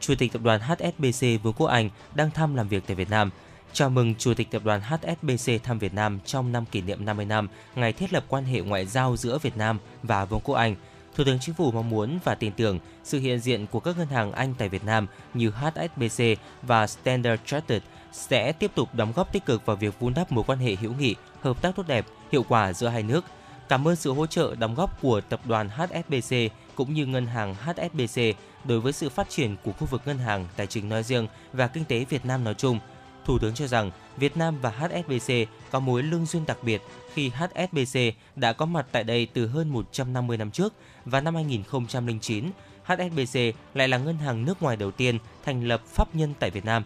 Chủ 0.00 0.14
tịch 0.18 0.32
tập 0.32 0.42
đoàn 0.42 0.60
HSBC 0.60 1.42
Vương 1.42 1.52
quốc 1.56 1.66
Anh 1.66 1.90
đang 2.14 2.30
thăm 2.30 2.54
làm 2.54 2.68
việc 2.68 2.82
tại 2.86 2.96
Việt 2.96 3.10
Nam– 3.10 3.30
chào 3.72 3.90
mừng 3.90 4.14
Chủ 4.14 4.34
tịch 4.34 4.50
Tập 4.50 4.62
đoàn 4.64 4.80
HSBC 4.80 5.52
thăm 5.62 5.78
Việt 5.78 5.94
Nam 5.94 6.18
trong 6.24 6.52
năm 6.52 6.64
kỷ 6.70 6.80
niệm 6.80 7.04
50 7.04 7.24
năm 7.24 7.48
ngày 7.74 7.92
thiết 7.92 8.12
lập 8.12 8.24
quan 8.28 8.44
hệ 8.44 8.60
ngoại 8.60 8.86
giao 8.86 9.16
giữa 9.16 9.38
Việt 9.38 9.56
Nam 9.56 9.78
và 10.02 10.24
Vương 10.24 10.40
quốc 10.44 10.54
Anh. 10.54 10.76
Thủ 11.14 11.24
tướng 11.24 11.38
Chính 11.40 11.54
phủ 11.54 11.70
mong 11.70 11.90
muốn 11.90 12.18
và 12.24 12.34
tin 12.34 12.52
tưởng 12.52 12.78
sự 13.04 13.18
hiện 13.18 13.40
diện 13.40 13.66
của 13.66 13.80
các 13.80 13.98
ngân 13.98 14.08
hàng 14.08 14.32
Anh 14.32 14.54
tại 14.58 14.68
Việt 14.68 14.84
Nam 14.84 15.06
như 15.34 15.50
HSBC 15.50 16.24
và 16.62 16.86
Standard 16.86 17.42
Chartered 17.46 17.82
sẽ 18.12 18.52
tiếp 18.52 18.70
tục 18.74 18.88
đóng 18.94 19.12
góp 19.16 19.32
tích 19.32 19.46
cực 19.46 19.66
vào 19.66 19.76
việc 19.76 20.00
vun 20.00 20.14
đắp 20.14 20.32
mối 20.32 20.44
quan 20.46 20.58
hệ 20.58 20.74
hữu 20.74 20.94
nghị, 20.94 21.14
hợp 21.40 21.62
tác 21.62 21.76
tốt 21.76 21.86
đẹp 21.86 22.06
hiệu 22.32 22.44
quả 22.48 22.72
giữa 22.72 22.88
hai 22.88 23.02
nước. 23.02 23.24
Cảm 23.68 23.88
ơn 23.88 23.96
sự 23.96 24.12
hỗ 24.12 24.26
trợ 24.26 24.54
đóng 24.54 24.74
góp 24.74 25.02
của 25.02 25.20
tập 25.20 25.40
đoàn 25.44 25.68
HSBC 25.68 26.36
cũng 26.74 26.94
như 26.94 27.06
ngân 27.06 27.26
hàng 27.26 27.54
HSBC 27.54 28.20
đối 28.64 28.80
với 28.80 28.92
sự 28.92 29.08
phát 29.08 29.30
triển 29.30 29.56
của 29.64 29.72
khu 29.72 29.86
vực 29.86 30.02
ngân 30.06 30.18
hàng 30.18 30.46
tài 30.56 30.66
chính 30.66 30.88
nói 30.88 31.02
riêng 31.02 31.26
và 31.52 31.66
kinh 31.66 31.84
tế 31.84 32.04
Việt 32.08 32.24
Nam 32.26 32.44
nói 32.44 32.54
chung. 32.54 32.78
Thủ 33.24 33.38
tướng 33.38 33.54
cho 33.54 33.66
rằng 33.66 33.90
Việt 34.16 34.36
Nam 34.36 34.58
và 34.60 34.70
HSBC 34.70 35.32
có 35.70 35.80
mối 35.80 36.02
lương 36.02 36.26
duyên 36.26 36.46
đặc 36.46 36.58
biệt 36.62 36.82
khi 37.14 37.30
HSBC 37.30 37.98
đã 38.36 38.52
có 38.52 38.66
mặt 38.66 38.86
tại 38.92 39.04
đây 39.04 39.28
từ 39.32 39.46
hơn 39.46 39.68
150 39.68 40.36
năm 40.36 40.50
trước 40.50 40.74
và 41.04 41.20
năm 41.20 41.34
2009, 41.34 42.50
HSBC 42.84 43.38
lại 43.74 43.88
là 43.88 43.98
ngân 43.98 44.18
hàng 44.18 44.44
nước 44.44 44.62
ngoài 44.62 44.76
đầu 44.76 44.90
tiên 44.90 45.18
thành 45.44 45.64
lập 45.64 45.82
pháp 45.86 46.14
nhân 46.14 46.34
tại 46.38 46.50
Việt 46.50 46.64
Nam. 46.64 46.84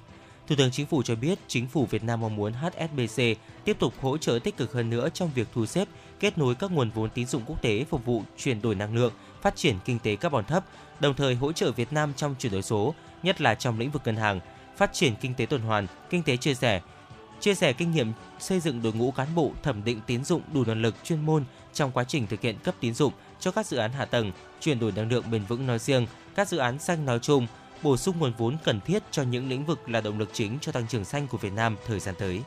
Thủ 0.49 0.57
tướng 0.57 0.71
Chính 0.71 0.87
phủ 0.87 1.03
cho 1.03 1.15
biết 1.15 1.39
chính 1.49 1.67
phủ 1.67 1.87
Việt 1.87 2.05
Nam 2.05 2.21
mong 2.21 2.37
muốn 2.37 2.53
HSBC 2.53 3.23
tiếp 3.65 3.77
tục 3.79 3.95
hỗ 4.01 4.19
trợ 4.19 4.39
tích 4.45 4.57
cực 4.57 4.73
hơn 4.73 4.91
nữa 4.91 5.09
trong 5.15 5.31
việc 5.35 5.49
thu 5.55 5.67
xếp, 5.67 5.89
kết 6.21 6.39
nối 6.39 6.55
các 6.55 6.73
nguồn 6.73 6.91
vốn 6.91 7.11
tín 7.11 7.27
dụng 7.27 7.43
quốc 7.47 7.63
tế 7.63 7.85
phục 7.85 8.05
vụ 8.05 8.23
chuyển 8.37 8.63
đổi 8.63 8.75
năng 8.75 8.95
lượng, 8.95 9.13
phát 9.43 9.57
triển 9.57 9.77
kinh 9.85 9.99
tế 9.99 10.17
carbon 10.17 10.45
thấp, 10.45 10.65
đồng 11.01 11.15
thời 11.15 11.35
hỗ 11.35 11.53
trợ 11.53 11.73
Việt 11.73 11.93
Nam 11.93 12.13
trong 12.17 12.35
chuyển 12.39 12.53
đổi 12.53 12.63
số, 12.63 12.95
nhất 13.23 13.41
là 13.41 13.55
trong 13.55 13.79
lĩnh 13.79 13.91
vực 13.91 14.03
ngân 14.05 14.17
hàng, 14.17 14.41
phát 14.77 14.93
triển 14.93 15.15
kinh 15.21 15.35
tế 15.35 15.47
tuần 15.47 15.63
hoàn, 15.63 15.87
kinh 16.11 16.23
tế 16.23 16.37
chia 16.37 16.55
sẻ, 16.55 16.81
chia 17.41 17.55
sẻ 17.55 17.73
kinh 17.73 17.93
nghiệm 17.93 18.13
xây 18.39 18.61
dựng 18.61 18.83
đội 18.83 18.93
ngũ 18.93 19.11
cán 19.11 19.29
bộ 19.35 19.53
thẩm 19.63 19.85
định 19.85 20.01
tín 20.07 20.25
dụng 20.25 20.43
đủ 20.53 20.65
năng 20.65 20.83
lực 20.83 20.95
chuyên 21.05 21.27
môn 21.27 21.45
trong 21.73 21.93
quá 21.93 22.05
trình 22.05 22.27
thực 22.27 22.41
hiện 22.41 22.57
cấp 22.65 22.75
tín 22.81 22.95
dụng 22.95 23.13
cho 23.41 23.51
các 23.51 23.67
dự 23.67 23.77
án 23.77 23.93
hạ 23.93 24.05
tầng, 24.05 24.33
chuyển 24.61 24.79
đổi 24.79 24.93
năng 24.93 25.09
lượng 25.11 25.31
bền 25.31 25.45
vững 25.45 25.67
nói 25.67 25.79
riêng, 25.79 26.07
các 26.35 26.49
dự 26.49 26.59
án 26.59 26.79
xanh 26.79 27.07
nói 27.07 27.19
chung, 27.19 27.47
bổ 27.83 27.97
sung 27.97 28.17
nguồn 28.19 28.33
vốn 28.39 28.57
cần 28.65 28.81
thiết 28.81 29.03
cho 29.11 29.23
những 29.23 29.49
lĩnh 29.49 29.65
vực 29.65 29.89
là 29.89 30.01
động 30.01 30.19
lực 30.19 30.31
chính 30.33 30.59
cho 30.61 30.73
tăng 30.73 30.87
trưởng 30.87 31.05
xanh 31.05 31.27
của 31.27 31.39
Việt 31.39 31.53
Nam 31.53 31.77
thời 31.87 32.01
gian 32.01 32.15
tới. 32.19 32.41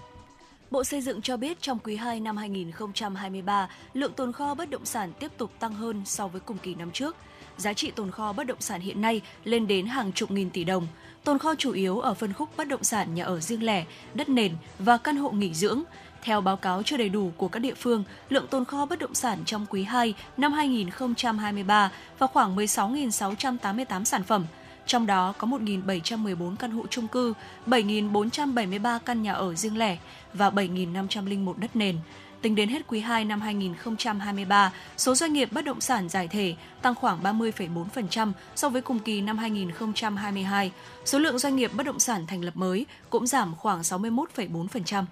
Bộ 0.72 0.84
Xây 0.84 1.02
dựng 1.02 1.22
cho 1.22 1.38
biết 1.38 1.62
trong 1.62 1.80
quý 1.84 1.96
2 1.96 2.20
năm 2.20 2.38
2023, 2.38 3.70
lượng 3.94 4.14
tồn 4.14 4.32
kho 4.32 4.56
bất 4.56 4.70
động 4.70 4.86
sản 4.86 5.12
tiếp 5.20 5.32
tục 5.38 5.52
tăng 5.60 5.74
hơn 5.74 6.02
so 6.06 6.28
với 6.28 6.42
cùng 6.42 6.58
kỳ 6.58 6.76
năm 6.76 6.92
trước. 6.92 7.16
Giá 7.58 7.74
trị 7.74 7.92
tồn 7.92 8.12
kho 8.12 8.34
bất 8.34 8.48
động 8.48 8.62
sản 8.62 8.82
hiện 8.82 9.02
nay 9.02 9.22
lên 9.44 9.68
đến 9.68 9.86
hàng 9.86 10.12
chục 10.12 10.32
nghìn 10.32 10.50
tỷ 10.50 10.64
đồng. 10.64 10.88
Tồn 11.24 11.40
kho 11.40 11.56
chủ 11.56 11.72
yếu 11.72 12.00
ở 12.00 12.14
phân 12.14 12.34
khúc 12.34 12.50
bất 12.58 12.68
động 12.68 12.84
sản 12.84 13.16
nhà 13.16 13.24
ở 13.24 13.40
riêng 13.40 13.64
lẻ, 13.64 13.86
đất 14.14 14.30
nền 14.30 14.56
và 14.80 14.98
căn 14.98 15.18
hộ 15.18 15.32
nghỉ 15.32 15.54
dưỡng. 15.54 15.84
Theo 16.22 16.42
báo 16.42 16.58
cáo 16.58 16.84
chưa 16.84 16.98
đầy 16.98 17.10
đủ 17.10 17.32
của 17.38 17.48
các 17.48 17.60
địa 17.60 17.74
phương, 17.74 18.04
lượng 18.30 18.48
tồn 18.48 18.66
kho 18.66 18.86
bất 18.86 19.00
động 19.00 19.14
sản 19.14 19.40
trong 19.46 19.66
quý 19.70 19.84
2 19.84 20.14
năm 20.38 20.54
2023 20.54 21.92
vào 22.20 22.28
khoảng 22.28 22.56
16.688 22.56 24.04
sản 24.04 24.24
phẩm, 24.24 24.46
trong 24.86 25.06
đó 25.06 25.34
có 25.38 25.48
1.714 25.48 26.56
căn 26.56 26.72
hộ 26.72 26.84
chung 26.90 27.08
cư, 27.08 27.34
7.473 27.68 29.00
căn 29.00 29.22
nhà 29.22 29.34
ở 29.34 29.56
riêng 29.56 29.78
lẻ 29.78 29.98
và 30.34 30.50
7.501 30.50 31.54
đất 31.58 31.76
nền. 31.76 31.98
Tính 32.42 32.56
đến 32.56 32.70
hết 32.70 32.88
quý 32.88 33.00
2 33.00 33.26
năm 33.26 33.42
2023, 33.42 34.72
số 34.98 35.16
doanh 35.16 35.34
nghiệp 35.34 35.50
bất 35.52 35.66
động 35.66 35.82
sản 35.82 36.10
giải 36.10 36.28
thể 36.28 36.56
tăng 36.82 36.96
khoảng 36.96 37.24
30,4% 37.24 38.32
so 38.56 38.70
với 38.70 38.82
cùng 38.82 39.00
kỳ 39.00 39.22
năm 39.22 39.38
2022. 39.38 40.72
Số 41.06 41.20
lượng 41.20 41.40
doanh 41.40 41.56
nghiệp 41.56 41.72
bất 41.74 41.86
động 41.86 42.00
sản 42.00 42.28
thành 42.28 42.44
lập 42.44 42.58
mới 42.58 42.86
cũng 43.10 43.28
giảm 43.28 43.56
khoảng 43.56 43.82
61,4%. 43.82 45.06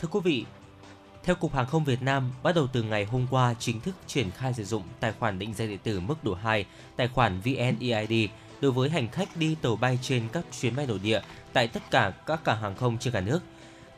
Thưa 0.00 0.08
quý 0.10 0.20
vị, 0.24 0.44
theo 1.24 1.34
Cục 1.34 1.54
Hàng 1.54 1.66
không 1.66 1.84
Việt 1.84 2.02
Nam, 2.02 2.32
bắt 2.42 2.54
đầu 2.54 2.66
từ 2.72 2.82
ngày 2.82 3.04
hôm 3.04 3.26
qua 3.30 3.54
chính 3.58 3.80
thức 3.80 3.94
triển 4.06 4.30
khai 4.30 4.54
sử 4.54 4.64
dụng 4.64 4.82
tài 5.00 5.12
khoản 5.12 5.38
định 5.38 5.54
danh 5.54 5.68
điện 5.68 5.78
tử 5.82 6.00
mức 6.00 6.24
độ 6.24 6.34
2, 6.34 6.64
tài 6.96 7.08
khoản 7.08 7.40
VNEID 7.40 8.30
đối 8.60 8.72
với 8.72 8.90
hành 8.90 9.08
khách 9.08 9.36
đi 9.36 9.56
tàu 9.62 9.76
bay 9.76 9.98
trên 10.02 10.28
các 10.32 10.44
chuyến 10.60 10.76
bay 10.76 10.86
nội 10.86 10.98
địa 11.02 11.20
tại 11.52 11.68
tất 11.68 11.90
cả 11.90 12.12
các 12.26 12.44
cảng 12.44 12.60
hàng 12.60 12.74
không 12.76 12.98
trên 12.98 13.12
cả 13.12 13.20
nước. 13.20 13.40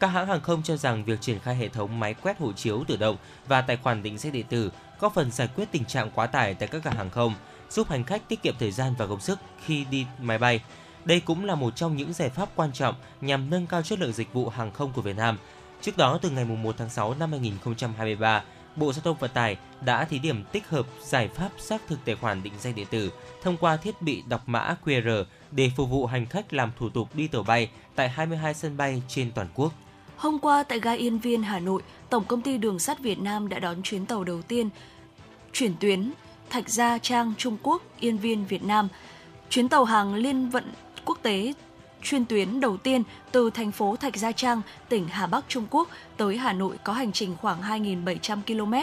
Các 0.01 0.07
hãng 0.07 0.27
hàng 0.27 0.41
không 0.41 0.63
cho 0.63 0.77
rằng 0.77 1.05
việc 1.05 1.21
triển 1.21 1.39
khai 1.39 1.57
hệ 1.57 1.69
thống 1.69 2.01
máy 2.01 2.15
quét 2.15 2.39
hộ 2.39 2.53
chiếu 2.53 2.85
tự 2.89 2.97
động 2.97 3.17
và 3.49 3.61
tài 3.61 3.77
khoản 3.77 4.03
định 4.03 4.19
danh 4.19 4.33
điện 4.33 4.47
tử 4.49 4.73
có 4.99 5.09
phần 5.09 5.31
giải 5.31 5.49
quyết 5.57 5.69
tình 5.73 5.85
trạng 5.85 6.11
quá 6.11 6.27
tải 6.27 6.55
tại 6.55 6.69
các 6.69 6.83
cảng 6.83 6.97
hàng 6.97 7.11
không, 7.11 7.35
giúp 7.71 7.89
hành 7.89 8.05
khách 8.05 8.29
tiết 8.29 8.43
kiệm 8.43 8.55
thời 8.59 8.73
gian 8.73 8.95
và 8.99 9.07
công 9.07 9.21
sức 9.21 9.39
khi 9.65 9.85
đi 9.91 10.07
máy 10.21 10.39
bay. 10.39 10.61
Đây 11.05 11.21
cũng 11.21 11.45
là 11.45 11.55
một 11.55 11.77
trong 11.77 11.97
những 11.97 12.13
giải 12.13 12.29
pháp 12.29 12.49
quan 12.55 12.73
trọng 12.73 12.95
nhằm 13.21 13.51
nâng 13.51 13.67
cao 13.67 13.83
chất 13.83 13.99
lượng 13.99 14.13
dịch 14.13 14.33
vụ 14.33 14.49
hàng 14.49 14.73
không 14.73 14.93
của 14.93 15.03
Việt 15.03 15.17
Nam. 15.17 15.39
Trước 15.81 15.97
đó, 15.97 16.19
từ 16.23 16.31
ngày 16.31 16.45
1 16.45 16.75
tháng 16.79 16.91
6 16.91 17.15
năm 17.15 17.31
2023, 17.31 18.43
Bộ 18.77 18.93
Giao 18.93 19.03
thông 19.03 19.17
Vận 19.17 19.31
tải 19.35 19.57
đã 19.85 20.05
thí 20.05 20.19
điểm 20.19 20.45
tích 20.53 20.69
hợp 20.69 20.87
giải 21.03 21.29
pháp 21.29 21.49
xác 21.59 21.83
thực 21.89 21.99
tài 22.05 22.15
khoản 22.15 22.43
định 22.43 22.53
danh 22.61 22.75
điện 22.75 22.87
tử 22.91 23.13
thông 23.43 23.57
qua 23.57 23.77
thiết 23.77 24.03
bị 24.03 24.23
đọc 24.29 24.43
mã 24.47 24.77
QR 24.85 25.25
để 25.51 25.71
phục 25.77 25.91
vụ 25.91 26.07
hành 26.07 26.27
khách 26.27 26.53
làm 26.53 26.71
thủ 26.79 26.89
tục 26.89 27.09
đi 27.15 27.29
tàu 27.29 27.43
bay 27.43 27.71
tại 27.95 28.09
22 28.09 28.55
sân 28.55 28.77
bay 28.77 29.03
trên 29.09 29.33
toàn 29.35 29.49
quốc. 29.55 29.73
Hôm 30.17 30.39
qua 30.39 30.63
tại 30.63 30.81
ga 30.81 30.93
Yên 30.93 31.19
Viên, 31.19 31.43
Hà 31.43 31.59
Nội, 31.59 31.83
Tổng 32.11 32.25
công 32.25 32.43
ty 32.43 32.59
Đường 32.59 32.79
sắt 32.79 32.99
Việt 32.99 33.19
Nam 33.19 33.49
đã 33.49 33.59
đón 33.59 33.83
chuyến 33.83 34.07
tàu 34.07 34.25
đầu 34.25 34.43
tiên 34.43 34.71
chuyển 35.53 35.73
tuyến 35.81 36.13
Thạch 36.51 36.69
Gia 36.69 36.99
Trang 36.99 37.33
Trung 37.39 37.57
Quốc 37.63 37.83
Yên 38.01 38.19
Viên 38.19 38.47
Việt 38.47 38.65
Nam. 38.65 38.89
Chuyến 39.51 39.69
tàu 39.69 39.85
hàng 39.85 40.15
liên 40.15 40.49
vận 40.49 40.65
quốc 41.05 41.19
tế 41.23 41.53
chuyên 42.07 42.25
tuyến 42.25 42.61
đầu 42.61 42.77
tiên 42.77 43.03
từ 43.33 43.51
thành 43.51 43.73
phố 43.73 43.97
Thạch 43.97 44.17
Gia 44.17 44.33
Trang, 44.33 44.63
tỉnh 44.89 45.09
Hà 45.09 45.27
Bắc 45.27 45.45
Trung 45.49 45.67
Quốc 45.71 45.89
tới 46.17 46.37
Hà 46.37 46.53
Nội 46.53 46.77
có 46.85 46.93
hành 46.93 47.13
trình 47.13 47.37
khoảng 47.41 47.63
2.700 47.63 48.43
km, 48.47 48.75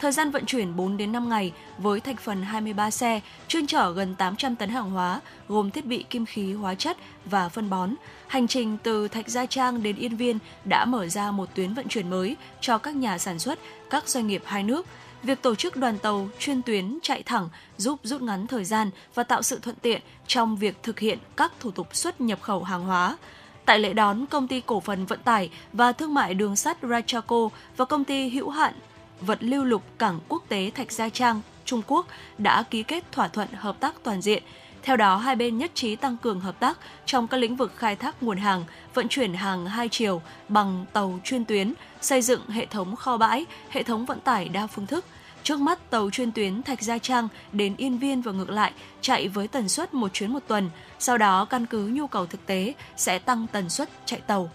thời 0.00 0.12
gian 0.12 0.30
vận 0.30 0.46
chuyển 0.46 0.76
4 0.76 0.96
đến 0.96 1.12
5 1.12 1.28
ngày 1.28 1.52
với 1.78 2.00
thành 2.00 2.16
phần 2.16 2.42
23 2.42 2.90
xe, 2.90 3.20
chuyên 3.48 3.66
chở 3.66 3.92
gần 3.92 4.14
800 4.14 4.56
tấn 4.56 4.68
hàng 4.68 4.90
hóa, 4.90 5.20
gồm 5.48 5.70
thiết 5.70 5.86
bị 5.86 6.04
kim 6.10 6.26
khí, 6.26 6.52
hóa 6.52 6.74
chất 6.74 6.96
và 7.24 7.48
phân 7.48 7.70
bón. 7.70 7.94
Hành 8.26 8.48
trình 8.48 8.78
từ 8.82 9.08
Thạch 9.08 9.28
Gia 9.28 9.46
Trang 9.46 9.82
đến 9.82 9.96
Yên 9.96 10.16
Viên 10.16 10.38
đã 10.64 10.84
mở 10.84 11.08
ra 11.08 11.30
một 11.30 11.48
tuyến 11.54 11.74
vận 11.74 11.88
chuyển 11.88 12.10
mới 12.10 12.36
cho 12.60 12.78
các 12.78 12.96
nhà 12.96 13.18
sản 13.18 13.38
xuất, 13.38 13.58
các 13.90 14.08
doanh 14.08 14.26
nghiệp 14.26 14.42
hai 14.44 14.62
nước– 14.62 14.86
Việc 15.22 15.42
tổ 15.42 15.54
chức 15.54 15.76
đoàn 15.76 15.98
tàu 15.98 16.28
chuyên 16.38 16.62
tuyến 16.62 16.98
chạy 17.02 17.22
thẳng 17.22 17.48
giúp 17.76 18.00
rút 18.02 18.22
ngắn 18.22 18.46
thời 18.46 18.64
gian 18.64 18.90
và 19.14 19.22
tạo 19.22 19.42
sự 19.42 19.58
thuận 19.58 19.76
tiện 19.76 20.02
trong 20.26 20.56
việc 20.56 20.82
thực 20.82 20.98
hiện 20.98 21.18
các 21.36 21.52
thủ 21.60 21.70
tục 21.70 21.96
xuất 21.96 22.20
nhập 22.20 22.42
khẩu 22.42 22.64
hàng 22.64 22.82
hóa. 22.84 23.16
Tại 23.64 23.78
lễ 23.78 23.92
đón, 23.92 24.26
công 24.26 24.48
ty 24.48 24.62
cổ 24.66 24.80
phần 24.80 25.06
vận 25.06 25.20
tải 25.24 25.50
và 25.72 25.92
thương 25.92 26.14
mại 26.14 26.34
đường 26.34 26.56
sắt 26.56 26.78
Rachaco 26.82 27.48
và 27.76 27.84
công 27.84 28.04
ty 28.04 28.28
hữu 28.28 28.50
hạn 28.50 28.74
vật 29.20 29.38
lưu 29.40 29.64
lục 29.64 29.82
cảng 29.98 30.20
quốc 30.28 30.44
tế 30.48 30.70
Thạch 30.74 30.92
Gia 30.92 31.08
Trang, 31.08 31.40
Trung 31.64 31.82
Quốc 31.86 32.06
đã 32.38 32.62
ký 32.62 32.82
kết 32.82 33.12
thỏa 33.12 33.28
thuận 33.28 33.48
hợp 33.52 33.80
tác 33.80 33.94
toàn 34.02 34.22
diện. 34.22 34.42
Theo 34.82 34.96
đó, 34.96 35.16
hai 35.16 35.36
bên 35.36 35.58
nhất 35.58 35.70
trí 35.74 35.96
tăng 35.96 36.16
cường 36.16 36.40
hợp 36.40 36.60
tác 36.60 36.78
trong 37.06 37.28
các 37.28 37.36
lĩnh 37.36 37.56
vực 37.56 37.72
khai 37.76 37.96
thác 37.96 38.22
nguồn 38.22 38.38
hàng, 38.38 38.64
vận 38.94 39.08
chuyển 39.08 39.34
hàng 39.34 39.66
hai 39.66 39.88
chiều 39.88 40.22
bằng 40.48 40.86
tàu 40.92 41.20
chuyên 41.24 41.44
tuyến, 41.44 41.74
xây 42.00 42.22
dựng 42.22 42.48
hệ 42.48 42.66
thống 42.66 42.96
kho 42.96 43.16
bãi, 43.16 43.46
hệ 43.68 43.82
thống 43.82 44.06
vận 44.06 44.20
tải 44.20 44.48
đa 44.48 44.66
phương 44.66 44.86
thức. 44.86 45.04
Trước 45.42 45.60
mắt, 45.60 45.90
tàu 45.90 46.10
chuyên 46.10 46.32
tuyến 46.32 46.62
Thạch 46.62 46.82
Gia 46.82 46.98
Trang 46.98 47.28
đến 47.52 47.74
Yên 47.76 47.98
Viên 47.98 48.22
và 48.22 48.32
ngược 48.32 48.50
lại 48.50 48.72
chạy 49.00 49.28
với 49.28 49.48
tần 49.48 49.68
suất 49.68 49.94
một 49.94 50.12
chuyến 50.12 50.32
một 50.32 50.40
tuần. 50.46 50.70
Sau 50.98 51.18
đó, 51.18 51.44
căn 51.44 51.66
cứ 51.66 51.86
nhu 51.86 52.06
cầu 52.06 52.26
thực 52.26 52.46
tế 52.46 52.74
sẽ 52.96 53.18
tăng 53.18 53.46
tần 53.52 53.70
suất 53.70 53.90
chạy 54.06 54.20
tàu. 54.20 54.50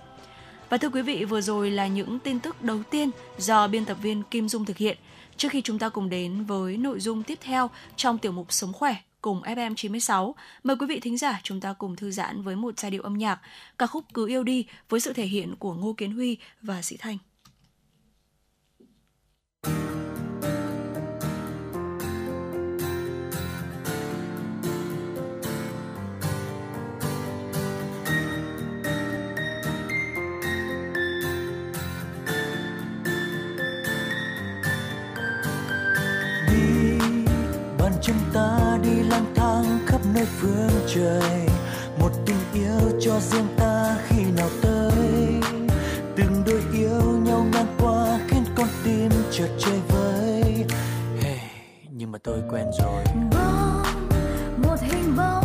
Và 0.69 0.77
thưa 0.77 0.89
quý 0.89 1.01
vị, 1.01 1.25
vừa 1.25 1.41
rồi 1.41 1.71
là 1.71 1.87
những 1.87 2.19
tin 2.19 2.39
tức 2.39 2.61
đầu 2.61 2.83
tiên 2.89 3.09
do 3.37 3.67
biên 3.67 3.85
tập 3.85 3.97
viên 4.01 4.23
Kim 4.23 4.49
Dung 4.49 4.65
thực 4.65 4.77
hiện. 4.77 4.97
Trước 5.37 5.51
khi 5.51 5.61
chúng 5.61 5.79
ta 5.79 5.89
cùng 5.89 6.09
đến 6.09 6.45
với 6.45 6.77
nội 6.77 6.99
dung 6.99 7.23
tiếp 7.23 7.39
theo 7.41 7.69
trong 7.95 8.17
tiểu 8.17 8.31
mục 8.31 8.53
Sống 8.53 8.73
Khỏe 8.73 8.95
cùng 9.25 9.41
FM96. 9.41 10.33
Mời 10.63 10.75
quý 10.79 10.85
vị 10.87 10.99
thính 10.99 11.17
giả 11.17 11.39
chúng 11.43 11.61
ta 11.61 11.73
cùng 11.73 11.95
thư 11.95 12.11
giãn 12.11 12.41
với 12.41 12.55
một 12.55 12.79
giai 12.79 12.91
điệu 12.91 13.01
âm 13.01 13.13
nhạc, 13.13 13.39
ca 13.77 13.87
khúc 13.87 14.05
Cứ 14.13 14.27
yêu 14.27 14.43
đi 14.43 14.67
với 14.89 14.99
sự 14.99 15.13
thể 15.13 15.25
hiện 15.25 15.55
của 15.59 15.73
Ngô 15.73 15.93
Kiến 15.93 16.11
Huy 16.11 16.37
và 16.61 16.81
Sĩ 16.81 16.97
Thanh. 16.97 17.17
chúng 38.01 38.17
ta 38.33 38.64
đi 38.85 39.03
lang 39.03 39.33
thang 39.35 39.79
khắp 39.85 40.01
nơi 40.13 40.25
phương 40.25 40.69
trời. 40.87 41.47
Một 41.99 42.11
tình 42.25 42.37
yêu 42.53 42.99
cho 43.01 43.19
riêng 43.19 43.47
ta 43.57 43.97
khi 44.07 44.23
nào 44.37 44.49
tới. 44.61 44.91
Từng 46.15 46.43
đôi 46.45 46.61
yêu 46.73 47.01
nhau 47.25 47.45
ngang 47.53 47.75
qua 47.79 48.19
khiến 48.27 48.43
con 48.55 48.67
tim 48.83 49.09
chợt 49.31 49.49
chơi 49.59 49.79
vơi. 49.87 50.65
Hey, 51.21 51.39
nhưng 51.91 52.11
mà 52.11 52.19
tôi 52.23 52.39
quen 52.51 52.65
rồi. 52.79 53.03
Bóng 53.31 53.83
một 54.63 54.77
hình 54.81 55.15
bóng 55.17 55.44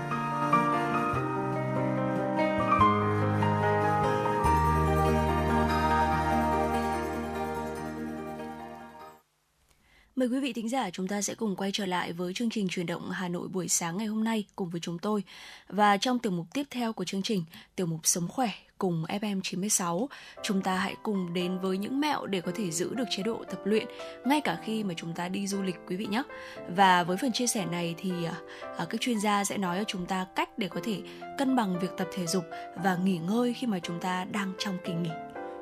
Mời 10.21 10.29
quý 10.29 10.39
vị 10.39 10.53
thính 10.53 10.69
giả 10.69 10.89
chúng 10.89 11.07
ta 11.07 11.21
sẽ 11.21 11.35
cùng 11.35 11.55
quay 11.55 11.71
trở 11.73 11.85
lại 11.85 12.13
với 12.13 12.33
chương 12.33 12.49
trình 12.49 12.67
truyền 12.67 12.85
động 12.85 13.09
Hà 13.11 13.27
Nội 13.27 13.47
buổi 13.47 13.67
sáng 13.67 13.97
ngày 13.97 14.07
hôm 14.07 14.23
nay 14.23 14.45
cùng 14.55 14.69
với 14.69 14.81
chúng 14.81 14.99
tôi. 14.99 15.23
Và 15.67 15.97
trong 15.97 16.19
tiểu 16.19 16.31
mục 16.31 16.45
tiếp 16.53 16.63
theo 16.69 16.93
của 16.93 17.03
chương 17.03 17.21
trình, 17.21 17.43
tiểu 17.75 17.87
mục 17.87 17.99
Sống 18.03 18.27
khỏe 18.27 18.49
cùng 18.77 19.03
FM 19.03 19.41
96, 19.43 20.09
chúng 20.43 20.61
ta 20.61 20.75
hãy 20.75 20.95
cùng 21.03 21.33
đến 21.33 21.59
với 21.59 21.77
những 21.77 21.99
mẹo 21.99 22.25
để 22.25 22.41
có 22.41 22.51
thể 22.55 22.71
giữ 22.71 22.93
được 22.93 23.03
chế 23.09 23.23
độ 23.23 23.43
tập 23.51 23.59
luyện 23.65 23.85
ngay 24.25 24.41
cả 24.41 24.57
khi 24.63 24.83
mà 24.83 24.93
chúng 24.97 25.13
ta 25.13 25.29
đi 25.29 25.47
du 25.47 25.61
lịch 25.61 25.75
quý 25.87 25.95
vị 25.95 26.05
nhé. 26.05 26.23
Và 26.69 27.03
với 27.03 27.17
phần 27.17 27.31
chia 27.31 27.47
sẻ 27.47 27.65
này 27.65 27.95
thì 27.97 28.11
à, 28.25 28.35
à, 28.77 28.85
các 28.89 29.01
chuyên 29.01 29.19
gia 29.19 29.43
sẽ 29.43 29.57
nói 29.57 29.77
cho 29.77 29.83
chúng 29.87 30.05
ta 30.05 30.25
cách 30.35 30.49
để 30.57 30.67
có 30.67 30.81
thể 30.83 31.01
cân 31.37 31.55
bằng 31.55 31.79
việc 31.79 31.91
tập 31.97 32.07
thể 32.13 32.27
dục 32.27 32.43
và 32.83 32.95
nghỉ 32.95 33.17
ngơi 33.17 33.53
khi 33.53 33.67
mà 33.67 33.79
chúng 33.79 33.99
ta 33.99 34.25
đang 34.25 34.53
trong 34.59 34.77
kỳ 34.85 34.93
nghỉ. 34.93 35.11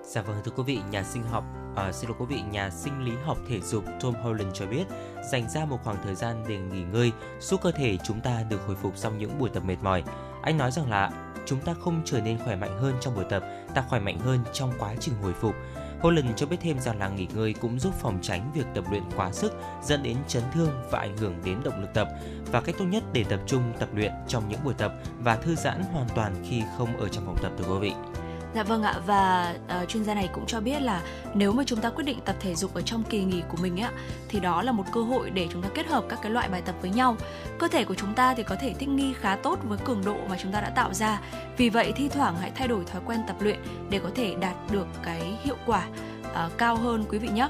Dạ 0.04 0.22
vâng 0.22 0.38
thưa 0.46 0.52
quý 0.52 0.64
vị, 0.66 0.80
nhà 0.92 1.04
sinh 1.04 1.24
học, 1.24 1.44
à, 1.80 1.92
xin 1.92 2.10
lỗi 2.10 2.18
quý 2.20 2.26
vị, 2.36 2.42
nhà 2.52 2.70
sinh 2.70 3.04
lý 3.04 3.12
học 3.24 3.38
thể 3.48 3.62
dục 3.62 3.84
Tom 4.02 4.14
Holland 4.14 4.54
cho 4.54 4.66
biết 4.66 4.84
dành 5.32 5.50
ra 5.50 5.66
một 5.66 5.80
khoảng 5.84 5.98
thời 6.04 6.16
gian 6.16 6.44
để 6.48 6.58
nghỉ 6.58 6.84
ngơi 6.84 7.12
giúp 7.40 7.62
cơ 7.64 7.72
thể 7.72 7.98
chúng 8.04 8.22
ta 8.22 8.44
được 8.50 8.62
hồi 8.68 8.76
phục 8.76 8.98
sau 8.98 9.12
những 9.12 9.40
buổi 9.40 9.50
tập 9.50 9.64
mệt 9.66 9.78
mỏi. 9.82 10.04
Anh 10.42 10.58
nói 10.58 10.72
rằng 10.72 10.90
là 10.90 11.12
chúng 11.46 11.60
ta 11.60 11.74
không 11.80 12.02
trở 12.06 12.22
nên 12.22 12.38
khỏe 12.38 12.56
mạnh 12.56 12.78
hơn 12.80 12.96
trong 13.02 13.16
buổi 13.16 13.26
tập, 13.30 13.44
ta 13.76 13.84
khỏe 13.90 14.00
mạnh 14.00 14.20
hơn 14.20 14.40
trong 14.54 14.72
quá 14.80 14.96
trình 15.00 15.14
hồi 15.22 15.34
phục. 15.34 15.56
Holland 16.00 16.28
cho 16.36 16.46
biết 16.46 16.58
thêm 16.62 16.80
rằng 16.80 17.00
là 17.00 17.10
nghỉ 17.10 17.28
ngơi 17.36 17.54
cũng 17.54 17.80
giúp 17.80 17.94
phòng 18.00 18.20
tránh 18.22 18.52
việc 18.54 18.66
tập 18.76 18.84
luyện 18.92 19.04
quá 19.16 19.32
sức 19.32 19.54
dẫn 19.84 20.04
đến 20.04 20.18
chấn 20.28 20.44
thương 20.54 20.70
và 20.92 21.00
ảnh 21.00 21.18
hưởng 21.18 21.36
đến 21.46 21.58
động 21.64 21.82
lực 21.82 21.94
tập 21.94 22.08
và 22.52 22.62
cách 22.62 22.76
tốt 22.80 22.86
nhất 22.86 23.04
để 23.14 23.24
tập 23.24 23.40
trung 23.48 23.74
tập 23.80 23.90
luyện 23.94 24.12
trong 24.28 24.50
những 24.50 24.60
buổi 24.64 24.74
tập 24.74 24.94
và 25.20 25.36
thư 25.36 25.56
giãn 25.56 25.84
hoàn 25.84 26.08
toàn 26.16 26.36
khi 26.50 26.64
không 26.78 26.98
ở 26.98 27.08
trong 27.08 27.26
phòng 27.26 27.38
tập 27.42 27.52
thưa 27.58 27.74
quý 27.74 27.80
vị. 27.80 28.19
Dạ 28.56 28.64
vâng 28.64 28.84
ạ 28.84 28.96
và 29.06 29.56
uh, 29.82 29.90
chuyên 29.90 30.04
gia 30.04 30.14
này 30.14 30.30
cũng 30.34 30.46
cho 30.46 30.60
biết 30.60 30.82
là 30.82 31.02
nếu 31.34 31.52
mà 31.52 31.64
chúng 31.66 31.82
ta 31.82 31.90
quyết 31.90 32.04
định 32.04 32.20
tập 32.26 32.36
thể 32.40 32.56
dục 32.56 32.74
ở 32.74 32.82
trong 32.82 33.04
kỳ 33.04 33.24
nghỉ 33.24 33.42
của 33.50 33.58
mình 33.62 33.78
á 33.78 33.92
thì 34.30 34.40
đó 34.40 34.62
là 34.62 34.72
một 34.72 34.84
cơ 34.94 35.02
hội 35.02 35.30
để 35.30 35.48
chúng 35.52 35.62
ta 35.62 35.70
kết 35.74 35.88
hợp 35.88 36.04
các 36.10 36.20
cái 36.22 36.32
loại 36.32 36.50
bài 36.50 36.62
tập 36.66 36.76
với 36.82 36.92
nhau. 36.92 37.16
Cơ 37.60 37.68
thể 37.68 37.84
của 37.84 37.96
chúng 37.96 38.14
ta 38.14 38.34
thì 38.34 38.44
có 38.44 38.56
thể 38.62 38.74
thích 38.74 38.90
nghi 38.90 39.14
khá 39.14 39.36
tốt 39.36 39.60
với 39.64 39.78
cường 39.78 40.06
độ 40.06 40.16
mà 40.30 40.38
chúng 40.42 40.52
ta 40.52 40.62
đã 40.62 40.70
tạo 40.70 40.94
ra. 40.94 41.22
Vì 41.58 41.70
vậy 41.70 41.94
thi 41.96 42.10
thoảng 42.10 42.36
hãy 42.42 42.52
thay 42.56 42.68
đổi 42.68 42.86
thói 42.86 43.02
quen 43.06 43.20
tập 43.28 43.36
luyện 43.40 43.60
để 43.90 44.00
có 44.00 44.10
thể 44.16 44.36
đạt 44.40 44.56
được 44.72 44.88
cái 45.04 45.38
hiệu 45.44 45.58
quả 45.66 45.88
uh, 46.22 46.58
cao 46.58 46.76
hơn 46.76 47.06
quý 47.10 47.18
vị 47.18 47.30
nhé. 47.30 47.50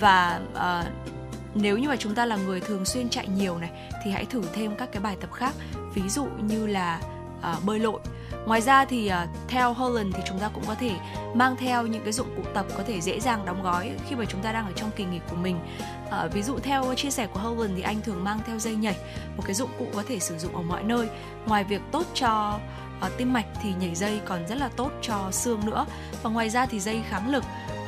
Và 0.00 0.40
uh, 0.52 0.92
nếu 1.54 1.78
như 1.78 1.88
mà 1.88 1.96
chúng 1.96 2.14
ta 2.14 2.24
là 2.26 2.36
người 2.36 2.60
thường 2.60 2.84
xuyên 2.84 3.08
chạy 3.08 3.28
nhiều 3.28 3.58
này 3.58 3.70
thì 4.04 4.10
hãy 4.10 4.24
thử 4.24 4.42
thêm 4.52 4.76
các 4.76 4.88
cái 4.92 5.02
bài 5.02 5.16
tập 5.20 5.32
khác 5.32 5.54
ví 5.94 6.08
dụ 6.08 6.26
như 6.42 6.66
là 6.66 7.00
uh, 7.38 7.64
bơi 7.64 7.78
lội 7.78 8.00
ngoài 8.46 8.60
ra 8.60 8.84
thì 8.84 9.10
uh, 9.24 9.48
theo 9.48 9.72
Holland 9.72 10.14
thì 10.16 10.22
chúng 10.28 10.38
ta 10.38 10.48
cũng 10.48 10.64
có 10.66 10.74
thể 10.74 10.90
mang 11.34 11.56
theo 11.56 11.86
những 11.86 12.02
cái 12.02 12.12
dụng 12.12 12.28
cụ 12.36 12.42
tập 12.54 12.66
có 12.76 12.82
thể 12.86 13.00
dễ 13.00 13.20
dàng 13.20 13.46
đóng 13.46 13.62
gói 13.62 13.90
khi 14.08 14.16
mà 14.16 14.24
chúng 14.24 14.42
ta 14.42 14.52
đang 14.52 14.66
ở 14.66 14.72
trong 14.76 14.90
kỳ 14.96 15.04
nghỉ 15.04 15.20
của 15.30 15.36
mình. 15.36 15.60
Uh, 16.08 16.32
ví 16.32 16.42
dụ 16.42 16.58
theo 16.58 16.94
chia 16.94 17.10
sẻ 17.10 17.26
của 17.26 17.40
Holland 17.40 17.72
thì 17.76 17.82
anh 17.82 18.00
thường 18.00 18.24
mang 18.24 18.40
theo 18.46 18.58
dây 18.58 18.74
nhảy 18.74 18.96
một 19.36 19.42
cái 19.46 19.54
dụng 19.54 19.70
cụ 19.78 19.86
có 19.94 20.02
thể 20.08 20.18
sử 20.18 20.38
dụng 20.38 20.56
ở 20.56 20.62
mọi 20.62 20.82
nơi. 20.82 21.08
Ngoài 21.46 21.64
việc 21.64 21.80
tốt 21.92 22.06
cho 22.14 22.58
uh, 23.06 23.16
tim 23.16 23.32
mạch 23.32 23.46
thì 23.62 23.74
nhảy 23.80 23.94
dây 23.94 24.20
còn 24.24 24.46
rất 24.46 24.58
là 24.58 24.68
tốt 24.76 24.90
cho 25.02 25.28
xương 25.30 25.60
nữa. 25.66 25.86
Và 26.22 26.30
ngoài 26.30 26.50
ra 26.50 26.66
thì 26.66 26.80
dây 26.80 27.02
kháng 27.08 27.30
lực 27.30 27.44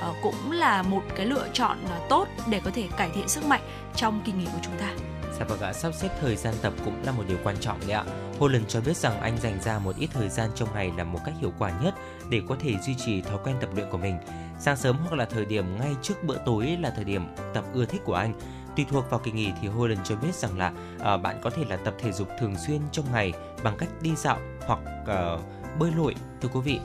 uh, 0.08 0.16
cũng 0.22 0.52
là 0.52 0.82
một 0.82 1.02
cái 1.16 1.26
lựa 1.26 1.48
chọn 1.52 1.78
uh, 1.84 2.08
tốt 2.08 2.28
để 2.48 2.60
có 2.64 2.70
thể 2.74 2.88
cải 2.96 3.10
thiện 3.14 3.28
sức 3.28 3.46
mạnh 3.46 3.62
trong 3.96 4.20
kỳ 4.24 4.32
nghỉ 4.32 4.44
của 4.44 4.60
chúng 4.62 4.78
ta. 4.78 4.90
Dạ 5.38 5.44
vâng 5.44 5.60
ạ, 5.60 5.72
sắp 5.72 5.94
xếp 5.94 6.08
thời 6.20 6.36
gian 6.36 6.54
tập 6.62 6.72
cũng 6.84 7.02
là 7.04 7.12
một 7.12 7.22
điều 7.28 7.38
quan 7.44 7.56
trọng 7.60 7.80
đấy 7.80 7.92
ạ. 7.92 8.04
Holland 8.40 8.64
cho 8.68 8.81
biết 8.81 8.96
rằng 8.96 9.20
anh 9.20 9.38
dành 9.38 9.61
ra 9.61 9.79
một 9.79 9.96
ít 9.96 10.09
thời 10.12 10.29
gian 10.29 10.50
trong 10.55 10.68
ngày 10.74 10.92
là 10.96 11.05
một 11.05 11.18
cách 11.24 11.35
hiệu 11.40 11.53
quả 11.59 11.72
nhất 11.83 11.94
để 12.31 12.42
có 12.48 12.57
thể 12.61 12.74
duy 12.79 12.94
trì 12.94 13.20
thói 13.20 13.38
quen 13.44 13.57
tập 13.61 13.70
luyện 13.74 13.90
của 13.90 13.98
mình. 13.98 14.18
Sáng 14.59 14.76
sớm 14.76 14.96
hoặc 15.00 15.16
là 15.16 15.24
thời 15.24 15.44
điểm 15.44 15.79
ngay 15.79 15.94
trước 16.03 16.24
bữa 16.24 16.37
tối 16.46 16.76
là 16.81 16.90
thời 16.90 17.05
điểm 17.05 17.35
tập 17.55 17.64
ưa 17.72 17.85
thích 17.85 18.00
của 18.05 18.14
anh. 18.14 18.35
Tùy 18.76 18.87
thuộc 18.90 19.11
vào 19.11 19.20
kỳ 19.20 19.33
nghỉ 19.33 19.53
thì 19.61 19.68
Holland 19.68 20.00
cho 20.05 20.16
biết 20.16 20.35
rằng 20.35 20.59
là 20.59 20.72
uh, 20.96 21.22
bạn 21.22 21.40
có 21.42 21.50
thể 21.50 21.64
là 21.68 21.76
tập 21.76 21.94
thể 21.98 22.12
dục 22.12 22.29
thường 22.40 22.55
xuyên 22.66 22.81
trong 22.92 23.05
ngày 23.12 23.33
bằng 23.62 23.76
cách 23.79 23.88
đi 24.00 24.16
dạo 24.16 24.38
hoặc 24.66 24.79
uh, 25.03 25.40
bơi 25.79 25.90
lội 25.96 26.14
thưa 26.40 26.48
quý 26.48 26.61
vị. 26.61 26.81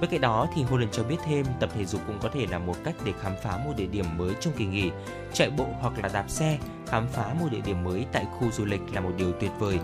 Bên 0.00 0.10
cạnh 0.10 0.20
đó 0.20 0.46
thì 0.54 0.62
Holland 0.62 0.92
cho 0.92 1.04
biết 1.04 1.16
thêm 1.24 1.46
tập 1.60 1.70
thể 1.74 1.84
dục 1.84 2.00
cũng 2.06 2.18
có 2.22 2.28
thể 2.32 2.46
là 2.50 2.58
một 2.58 2.76
cách 2.84 2.94
để 3.04 3.12
khám 3.20 3.32
phá 3.42 3.58
một 3.64 3.72
địa 3.76 3.86
điểm 3.86 4.04
mới 4.16 4.34
trong 4.40 4.52
kỳ 4.56 4.66
nghỉ. 4.66 4.90
Chạy 5.32 5.50
bộ 5.50 5.66
hoặc 5.80 5.92
là 6.02 6.08
đạp 6.12 6.24
xe, 6.28 6.58
khám 6.86 7.08
phá 7.08 7.34
một 7.40 7.46
địa 7.50 7.60
điểm 7.60 7.84
mới 7.84 8.06
tại 8.12 8.26
khu 8.38 8.50
du 8.50 8.64
lịch 8.64 8.80
là 8.92 9.00
một 9.00 9.12
điều 9.16 9.32
tuyệt 9.32 9.50
vời. 9.58 9.78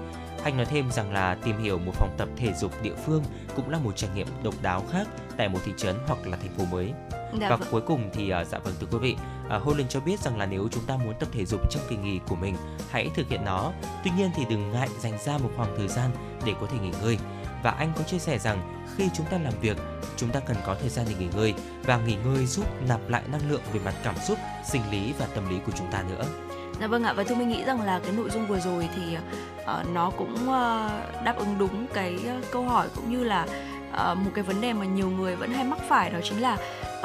Anh 0.46 0.56
nói 0.56 0.66
thêm 0.66 0.90
rằng 0.90 1.12
là 1.12 1.34
tìm 1.34 1.58
hiểu 1.58 1.78
một 1.78 1.92
phòng 1.94 2.14
tập 2.18 2.28
thể 2.36 2.52
dục 2.52 2.72
địa 2.82 2.94
phương 3.06 3.24
cũng 3.56 3.70
là 3.70 3.78
một 3.78 3.96
trải 3.96 4.10
nghiệm 4.14 4.26
độc 4.42 4.54
đáo 4.62 4.84
khác 4.92 5.08
tại 5.36 5.48
một 5.48 5.58
thị 5.64 5.72
trấn 5.76 5.96
hoặc 6.06 6.26
là 6.26 6.36
thành 6.36 6.54
phố 6.58 6.64
mới. 6.64 6.92
Dạ 7.40 7.48
và 7.50 7.56
vâng. 7.56 7.68
cuối 7.70 7.80
cùng 7.80 8.10
thì 8.12 8.32
uh, 8.40 8.46
dạ 8.46 8.58
vâng 8.58 8.74
thưa 8.80 8.86
quý 8.90 8.98
vị, 8.98 9.16
uh, 9.56 9.62
Holland 9.62 9.88
cho 9.90 10.00
biết 10.00 10.20
rằng 10.20 10.38
là 10.38 10.46
nếu 10.46 10.68
chúng 10.70 10.84
ta 10.84 10.96
muốn 10.96 11.14
tập 11.20 11.28
thể 11.32 11.44
dục 11.44 11.60
trong 11.70 11.82
kỳ 11.88 11.96
nghỉ 11.96 12.20
của 12.28 12.36
mình, 12.36 12.56
hãy 12.90 13.10
thực 13.14 13.28
hiện 13.28 13.44
nó. 13.44 13.72
Tuy 14.04 14.10
nhiên 14.16 14.30
thì 14.36 14.44
đừng 14.50 14.72
ngại 14.72 14.88
dành 15.00 15.18
ra 15.24 15.38
một 15.38 15.50
khoảng 15.56 15.76
thời 15.76 15.88
gian 15.88 16.10
để 16.44 16.52
có 16.60 16.66
thể 16.66 16.78
nghỉ 16.78 16.92
ngơi. 17.02 17.18
Và 17.62 17.70
anh 17.70 17.92
có 17.96 18.02
chia 18.02 18.18
sẻ 18.18 18.38
rằng 18.38 18.86
khi 18.96 19.08
chúng 19.14 19.26
ta 19.26 19.38
làm 19.38 19.52
việc, 19.60 19.76
chúng 20.16 20.30
ta 20.30 20.40
cần 20.40 20.56
có 20.66 20.76
thời 20.80 20.88
gian 20.88 21.06
để 21.08 21.14
nghỉ 21.18 21.28
ngơi 21.36 21.54
và 21.84 21.96
nghỉ 21.96 22.16
ngơi 22.24 22.46
giúp 22.46 22.66
nạp 22.88 23.00
lại 23.08 23.22
năng 23.32 23.50
lượng 23.50 23.62
về 23.72 23.80
mặt 23.84 23.94
cảm 24.04 24.14
xúc, 24.18 24.38
sinh 24.64 24.82
lý 24.90 25.12
và 25.18 25.26
tâm 25.34 25.48
lý 25.48 25.56
của 25.66 25.72
chúng 25.78 25.90
ta 25.92 26.02
nữa. 26.02 26.24
Dạ 26.80 26.86
vâng 26.86 27.04
ạ 27.04 27.12
và 27.12 27.24
tôi 27.28 27.38
nghĩ 27.38 27.64
rằng 27.64 27.82
là 27.82 28.00
cái 28.04 28.12
nội 28.12 28.30
dung 28.30 28.46
vừa 28.46 28.60
rồi 28.60 28.88
thì 28.96 29.16
uh, 29.62 29.94
nó 29.94 30.10
cũng 30.10 30.34
uh, 30.34 31.24
đáp 31.24 31.34
ứng 31.36 31.58
đúng 31.58 31.86
cái 31.94 32.18
uh, 32.38 32.44
câu 32.50 32.62
hỏi 32.62 32.88
cũng 32.94 33.10
như 33.10 33.24
là 33.24 33.46
uh, 33.92 34.18
một 34.18 34.30
cái 34.34 34.44
vấn 34.44 34.60
đề 34.60 34.72
mà 34.72 34.84
nhiều 34.84 35.10
người 35.10 35.36
vẫn 35.36 35.52
hay 35.52 35.64
mắc 35.64 35.78
phải 35.88 36.10
đó 36.10 36.18
chính 36.24 36.42
là 36.42 36.56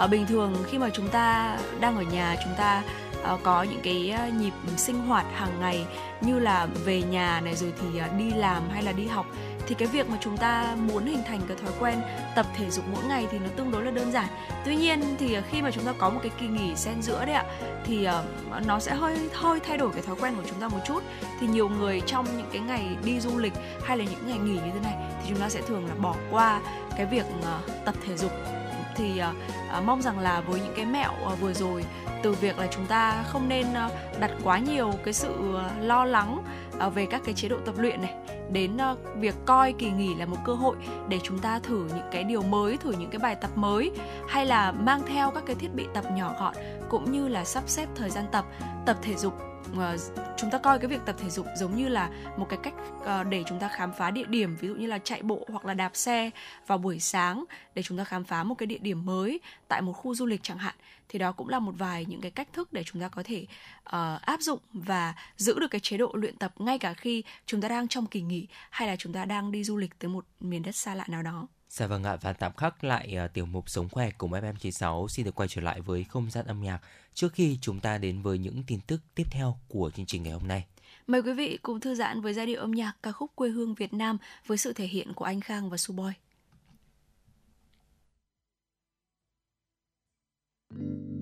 uh, 0.04 0.10
bình 0.10 0.26
thường 0.26 0.56
khi 0.68 0.78
mà 0.78 0.90
chúng 0.94 1.08
ta 1.08 1.58
đang 1.80 1.98
ở 1.98 2.04
nhà 2.04 2.36
chúng 2.44 2.54
ta 2.58 2.84
Ờ, 3.24 3.38
có 3.44 3.64
những 3.64 3.82
cái 3.84 4.12
ờ, 4.18 4.28
nhịp 4.28 4.54
sinh 4.78 5.00
hoạt 5.00 5.26
hàng 5.34 5.60
ngày 5.60 5.86
như 6.22 6.40
là 6.40 6.68
về 6.86 7.02
nhà 7.02 7.42
này, 7.42 7.56
rồi 7.56 7.74
thì 7.82 8.00
ờ, 8.00 8.08
đi 8.18 8.32
làm 8.32 8.70
hay 8.70 8.84
là 8.84 8.92
đi 8.92 9.08
học. 9.08 9.26
Thì 9.68 9.76
cái 9.76 9.88
việc 9.88 10.10
mà 10.10 10.18
chúng 10.22 10.38
ta 10.38 10.76
muốn 10.76 11.06
hình 11.06 11.24
thành 11.28 11.42
cái 11.48 11.58
thói 11.58 11.72
quen 11.80 12.02
tập 12.36 12.46
thể 12.58 12.70
dục 12.70 12.86
mỗi 12.94 13.04
ngày 13.04 13.28
thì 13.32 13.40
nó 13.40 13.48
tương 13.56 13.72
đối 13.72 13.86
là 13.86 13.92
đơn 13.92 14.12
giản. 14.12 14.28
Tuy 14.66 14.76
nhiên 14.76 15.16
thì 15.20 15.38
khi 15.52 15.62
mà 15.62 15.72
chúng 15.72 15.84
ta 15.84 15.94
có 15.98 16.10
một 16.10 16.20
cái 16.24 16.32
kỳ 16.40 16.48
nghỉ 16.48 16.76
xen 16.76 17.02
giữa 17.02 17.26
đấy 17.26 17.36
ạ, 17.36 17.46
thì 17.86 18.08
nó 18.66 18.80
sẽ 18.80 18.94
hơi 18.94 19.30
hơi 19.34 19.60
thay 19.60 19.78
đổi 19.78 19.92
cái 19.94 20.02
thói 20.02 20.16
quen 20.22 20.36
của 20.36 20.44
chúng 20.50 20.60
ta 20.60 20.68
một 20.68 20.80
chút. 20.88 21.04
Thì 21.40 21.48
nhiều 21.48 21.70
người 21.70 22.02
trong 22.06 22.26
những 22.38 22.50
cái 22.52 22.62
ngày 22.62 22.88
đi 23.04 23.20
du 23.20 23.38
lịch 23.38 23.54
hay 23.84 23.98
là 23.98 24.04
những 24.04 24.28
ngày 24.28 24.38
nghỉ 24.38 24.54
như 24.54 24.72
thế 24.74 24.80
này 24.84 24.96
thì 25.22 25.30
chúng 25.30 25.40
ta 25.40 25.50
sẽ 25.50 25.62
thường 25.62 25.88
là 25.88 25.96
bỏ 25.96 26.16
qua 26.32 26.62
cái 26.98 27.06
việc 27.06 27.26
tập 27.86 27.96
thể 28.08 28.18
dục. 28.18 28.32
Thì 28.96 29.22
mong 29.86 30.02
rằng 30.02 30.20
là 30.20 30.42
với 30.42 30.60
những 30.60 30.74
cái 30.76 30.86
mẹo 30.86 31.12
vừa 31.40 31.54
rồi 31.54 31.86
từ 32.24 32.32
việc 32.32 32.58
là 32.58 32.68
chúng 32.68 32.86
ta 32.86 33.24
không 33.24 33.50
nên 33.50 33.74
ờ, 33.74 33.90
đặt 34.20 34.32
quá 34.44 34.60
nhiều 34.60 34.94
cái 35.04 35.14
sự 35.14 35.56
ờ, 35.56 35.72
lo 35.80 36.06
lắng 36.06 36.44
ờ, 36.80 36.90
về 36.90 37.06
các 37.06 37.22
cái 37.26 37.34
chế 37.34 37.48
độ 37.48 37.58
tập 37.66 37.76
luyện 37.78 38.02
này, 38.02 38.16
đến 38.52 38.78
việc 39.16 39.36
coi 39.46 39.74
kỳ 39.74 39.92
nghỉ 39.92 40.16
là 40.16 40.26
một 40.26 40.38
cơ 40.46 40.54
hội 40.54 40.76
để 41.08 41.20
chúng 41.24 41.40
ta 41.40 41.60
thử 41.60 41.88
những 41.96 42.08
cái 42.12 42.24
điều 42.24 42.42
mới, 42.42 42.78
thử 42.78 42.92
những 42.92 43.10
cái 43.10 43.20
bài 43.20 43.36
tập 43.36 43.50
mới, 43.56 43.92
hay 44.28 44.46
là 44.46 44.72
mang 44.72 45.02
theo 45.08 45.32
các 45.32 45.44
cái 45.46 45.56
thiết 45.56 45.74
bị 45.74 45.86
tập 45.94 46.06
nhỏ 46.16 46.36
gọn, 46.40 46.56
cũng 46.90 47.12
như 47.12 47.28
là 47.28 47.44
sắp 47.44 47.64
xếp 47.68 47.88
thời 47.96 48.10
gian 48.10 48.26
tập 48.32 48.46
tập 48.86 48.98
thể 49.02 49.16
dục. 49.16 49.34
Chúng 50.38 50.50
ta 50.50 50.58
coi 50.58 50.80
cái 50.80 50.88
việc 50.88 51.02
tập 51.06 51.16
thể 51.20 51.30
dục 51.30 51.46
giống 51.58 51.76
như 51.76 51.88
là 51.88 52.10
một 52.38 52.48
cái 52.50 52.60
cách 52.64 52.74
để 53.30 53.44
chúng 53.48 53.60
ta 53.60 53.68
khám 53.68 53.94
phá 53.94 54.12
địa 54.12 54.26
điểm, 54.28 54.56
ví 54.56 54.68
dụ 54.68 54.76
như 54.76 54.88
là 54.88 54.98
chạy 54.98 55.22
bộ 55.22 55.48
hoặc 55.52 55.66
là 55.66 55.74
đạp 55.74 55.92
xe 55.94 56.30
vào 56.68 56.78
buổi 56.78 57.00
sáng 57.00 57.44
để 57.76 57.84
chúng 57.84 57.98
ta 57.98 58.04
khám 58.04 58.24
phá 58.24 58.44
một 58.44 58.56
cái 58.56 58.68
địa 58.68 58.78
điểm 58.78 59.06
mới 59.06 59.40
tại 59.68 59.82
một 59.82 59.94
khu 59.94 60.16
du 60.16 60.26
lịch 60.26 60.44
chẳng 60.44 60.58
hạn 60.58 60.76
thì 61.12 61.20
đó 61.20 61.32
cũng 61.32 61.50
là 61.50 61.60
một 61.60 61.72
vài 61.78 62.06
những 62.06 62.22
cái 62.22 62.32
cách 62.32 62.48
thức 62.54 62.74
để 62.74 62.84
chúng 62.86 63.02
ta 63.02 63.10
có 63.10 63.24
thể 63.26 63.46
uh, 63.86 64.22
áp 64.22 64.42
dụng 64.42 64.60
và 64.74 65.16
giữ 65.38 65.60
được 65.60 65.68
cái 65.72 65.82
chế 65.82 65.98
độ 65.98 66.12
luyện 66.14 66.38
tập 66.38 66.54
ngay 66.58 66.80
cả 66.80 66.94
khi 66.94 67.24
chúng 67.46 67.62
ta 67.62 67.68
đang 67.68 67.88
trong 67.88 68.06
kỳ 68.06 68.22
nghỉ 68.22 68.48
hay 68.70 68.88
là 68.88 68.96
chúng 68.96 69.14
ta 69.14 69.26
đang 69.26 69.52
đi 69.52 69.64
du 69.64 69.78
lịch 69.78 70.00
tới 70.00 70.10
một 70.10 70.26
miền 70.40 70.64
đất 70.64 70.76
xa 70.76 70.96
lạ 70.96 71.06
nào 71.08 71.24
đó. 71.24 71.48
Dạ 71.70 71.88
vâng 71.88 72.04
ạ 72.04 72.18
và 72.22 72.34
tạm 72.34 72.54
khắc 72.54 72.84
lại 72.84 73.18
uh, 73.26 73.34
tiểu 73.34 73.46
mục 73.46 73.70
sống 73.70 73.90
khỏe 73.90 74.12
cùng 74.18 74.32
FM96 74.32 75.08
xin 75.08 75.26
được 75.26 75.36
quay 75.36 75.48
trở 75.48 75.62
lại 75.62 75.82
với 75.82 76.04
không 76.04 76.32
gian 76.32 76.46
âm 76.46 76.62
nhạc 76.62 76.80
trước 77.14 77.34
khi 77.34 77.58
chúng 77.62 77.80
ta 77.80 77.98
đến 77.98 78.22
với 78.22 78.38
những 78.38 78.64
tin 78.68 78.80
tức 78.88 79.02
tiếp 79.16 79.26
theo 79.32 79.58
của 79.68 79.92
chương 79.96 80.06
trình 80.06 80.24
ngày 80.24 80.34
hôm 80.34 80.48
nay. 80.48 80.66
Mời 81.08 81.22
quý 81.22 81.34
vị 81.34 81.60
cùng 81.62 81.80
thư 81.80 81.96
giãn 81.96 82.22
với 82.22 82.34
giai 82.34 82.46
điệu 82.46 82.60
âm 82.60 82.72
nhạc 82.72 82.94
ca 83.04 83.12
khúc 83.12 83.32
quê 83.36 83.50
hương 83.50 83.76
Việt 83.76 83.94
Nam 83.94 84.18
với 84.48 84.58
sự 84.58 84.74
thể 84.74 84.86
hiện 84.86 85.14
của 85.14 85.26
anh 85.26 85.42
Khang 85.42 85.70
và 85.70 85.78
Suboy. 85.78 86.12
Thank 90.74 90.84
you. 90.84 91.21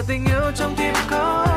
Và 0.00 0.04
tình 0.08 0.24
yêu 0.24 0.52
trong 0.54 0.74
tim 0.76 0.94
có 1.10 1.49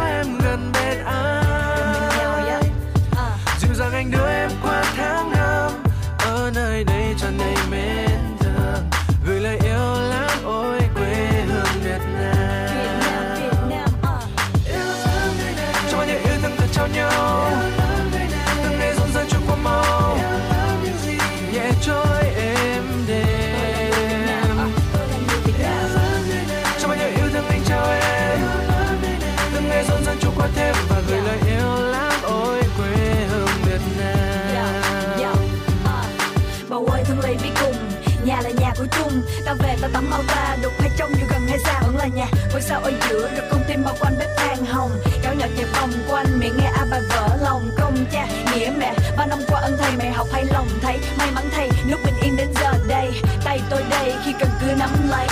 ta 39.60 39.68
về 39.68 39.76
ta 39.82 39.88
tắm 39.94 40.12
ao 40.12 40.24
ta, 40.28 40.58
đục 40.62 40.74
hay 40.80 40.90
trong 40.98 41.12
dù 41.20 41.26
gần 41.30 41.48
hay 41.48 41.60
xa. 41.60 41.82
Vẫn 41.82 41.98
là 41.98 42.08
nhà 42.08 42.26
ngôi 42.52 42.62
sao 42.62 42.82
ở 42.82 42.92
giữa 43.10 43.30
được 43.36 43.44
công 43.52 43.64
ty 43.68 43.76
bao 43.86 43.96
quanh 44.00 44.16
bếp 44.20 44.30
than 44.38 44.66
hồng. 44.66 44.92
Kéo 45.24 45.34
nhỏ 45.34 45.46
chạy 45.58 45.66
vòng 45.66 45.92
quanh 46.10 46.40
miệng 46.40 46.58
nghe 46.58 46.72
a 46.76 46.86
bài 46.92 47.02
vỡ 47.10 47.38
lòng 47.42 47.70
công 47.78 48.06
cha. 48.12 48.28
Nghĩa 48.56 48.72
mẹ, 48.78 48.94
ba 49.18 49.26
năm 49.26 49.40
qua 49.48 49.62
ân 49.62 49.78
thầy, 49.80 49.92
mẹ 49.98 50.12
học 50.12 50.28
hay 50.32 50.46
lòng 50.46 50.68
thấy 50.82 51.00
may 51.18 51.32
mắn 51.32 51.44
thầy, 51.56 51.70
nước 51.86 51.98
bình 52.06 52.16
yên 52.22 52.36
đến 52.36 52.48
giờ 52.62 52.74
đây. 52.88 53.12
Tay 53.44 53.62
tôi 53.70 53.84
đây, 53.90 54.14
khi 54.26 54.34
cần 54.40 54.50
cứ 54.62 54.68
nắm 54.80 54.90
lấy. 55.10 55.28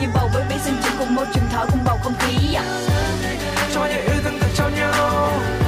Như 0.00 0.06
bầu 0.14 0.30
với 0.34 0.44
bé 0.50 0.56
sinh 0.64 0.74
chung 0.84 0.94
cùng 0.98 1.14
môi 1.14 1.26
trường 1.34 1.44
thở 1.52 1.66
cùng 1.70 1.84
bầu 1.84 1.98
không 2.02 2.14
khí 2.18 2.54
à. 2.54 2.64
cho 3.74 3.86
những 3.86 4.06
yêu 4.06 4.22
thương 4.24 4.40
được 4.40 4.48
trao 4.54 4.70
nhau. 4.70 5.61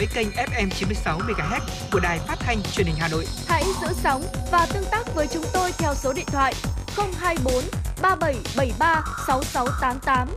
Dõi 0.00 0.08
kênh 0.14 0.28
FM 0.30 0.70
96 0.70 1.18
MHz 1.18 1.60
của 1.92 2.00
đài 2.00 2.18
phát 2.18 2.36
thanh 2.40 2.62
truyền 2.62 2.86
hình 2.86 2.96
Hà 2.98 3.08
Nội. 3.08 3.24
Hãy 3.46 3.64
giữ 3.80 3.88
sóng 3.92 4.22
và 4.52 4.66
tương 4.74 4.84
tác 4.90 5.14
với 5.14 5.26
chúng 5.26 5.44
tôi 5.52 5.72
theo 5.78 5.94
số 5.94 6.12
điện 6.12 6.24
thoại 6.26 6.54
024 7.18 7.54
3773 8.02 9.04
6688. 9.26 10.28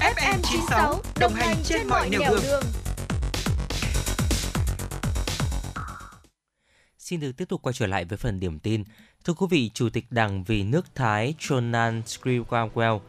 FM 0.00 0.38
96 0.42 1.02
đồng 1.20 1.34
hành 1.34 1.56
trên 1.64 1.88
mọi 1.88 2.08
nẻo 2.08 2.36
đường. 2.42 2.62
Xin 6.98 7.20
được 7.20 7.32
tiếp 7.36 7.48
tục 7.48 7.62
quay 7.62 7.72
trở 7.72 7.86
lại 7.86 8.04
với 8.04 8.18
phần 8.18 8.40
điểm 8.40 8.58
tin. 8.58 8.84
Thưa 9.24 9.32
quý 9.32 9.46
vị, 9.50 9.70
Chủ 9.74 9.88
tịch 9.88 10.04
Đảng 10.10 10.44
Vì 10.44 10.62
nước 10.62 10.86
Thái 10.94 11.34
Chonan 11.38 12.02
Sriwawel 12.06 13.00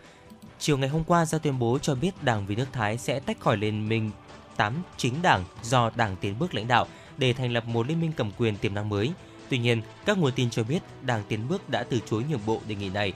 chiều 0.59 0.77
ngày 0.77 0.89
hôm 0.89 1.03
qua 1.03 1.25
ra 1.25 1.37
tuyên 1.37 1.59
bố 1.59 1.79
cho 1.81 1.95
biết 1.95 2.23
Đảng 2.23 2.45
Vì 2.45 2.55
nước 2.55 2.67
Thái 2.71 2.97
sẽ 2.97 3.19
tách 3.19 3.39
khỏi 3.39 3.57
Liên 3.57 3.89
minh 3.89 4.11
8 4.59 4.73
chính 4.97 5.21
đảng 5.21 5.43
do 5.63 5.91
Đảng 5.95 6.15
Tiến 6.15 6.39
bước 6.39 6.55
lãnh 6.55 6.67
đạo 6.67 6.87
để 7.17 7.33
thành 7.33 7.51
lập 7.51 7.67
một 7.67 7.87
liên 7.87 8.01
minh 8.01 8.11
cầm 8.17 8.31
quyền 8.37 8.57
tiềm 8.57 8.73
năng 8.73 8.89
mới. 8.89 9.11
Tuy 9.49 9.57
nhiên, 9.57 9.81
các 10.05 10.17
nguồn 10.17 10.31
tin 10.31 10.49
cho 10.49 10.63
biết 10.63 10.79
Đảng 11.01 11.23
Tiến 11.27 11.47
bước 11.47 11.69
đã 11.69 11.83
từ 11.83 11.99
chối 12.09 12.23
nhượng 12.29 12.45
bộ 12.45 12.61
đề 12.67 12.75
nghị 12.75 12.89
này. 12.89 13.13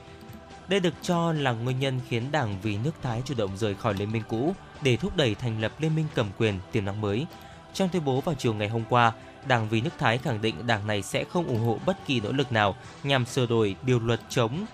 Đây 0.68 0.80
được 0.80 0.94
cho 1.02 1.34
là 1.34 1.52
nguyên 1.52 1.80
nhân 1.80 2.00
khiến 2.10 2.32
Đảng 2.32 2.56
Vì 2.62 2.78
nước 2.78 2.92
Thái 3.02 3.22
chủ 3.26 3.34
động 3.38 3.58
rời 3.58 3.76
khỏi 3.76 3.94
liên 3.94 4.12
minh 4.12 4.24
cũ 4.30 4.56
để 4.82 4.98
thúc 4.98 5.18
đẩy 5.18 5.36
thành 5.36 5.62
lập 5.62 5.72
liên 5.80 5.96
minh 5.96 6.06
cầm 6.16 6.28
quyền 6.38 6.60
tiềm 6.72 6.86
năng 6.86 7.02
mới. 7.02 7.26
Trong 7.74 7.90
tuyên 7.90 8.06
bố 8.06 8.22
vào 8.22 8.36
chiều 8.36 8.54
ngày 8.54 8.70
hôm 8.70 8.84
qua, 8.90 9.12
Đảng 9.48 9.70
Vì 9.70 9.82
nước 9.82 9.94
Thái 10.00 10.18
khẳng 10.18 10.42
định 10.42 10.68
đảng 10.68 10.88
này 10.88 11.02
sẽ 11.02 11.24
không 11.24 11.48
ủng 11.48 11.66
hộ 11.66 11.80
bất 11.86 11.98
kỳ 12.06 12.20
nỗ 12.20 12.32
lực 12.32 12.52
nào 12.52 12.76
nhằm 13.04 13.26
sửa 13.26 13.46
đổi 13.46 13.76
điều 13.84 14.00
luật 14.00 14.20
chống 14.30 14.66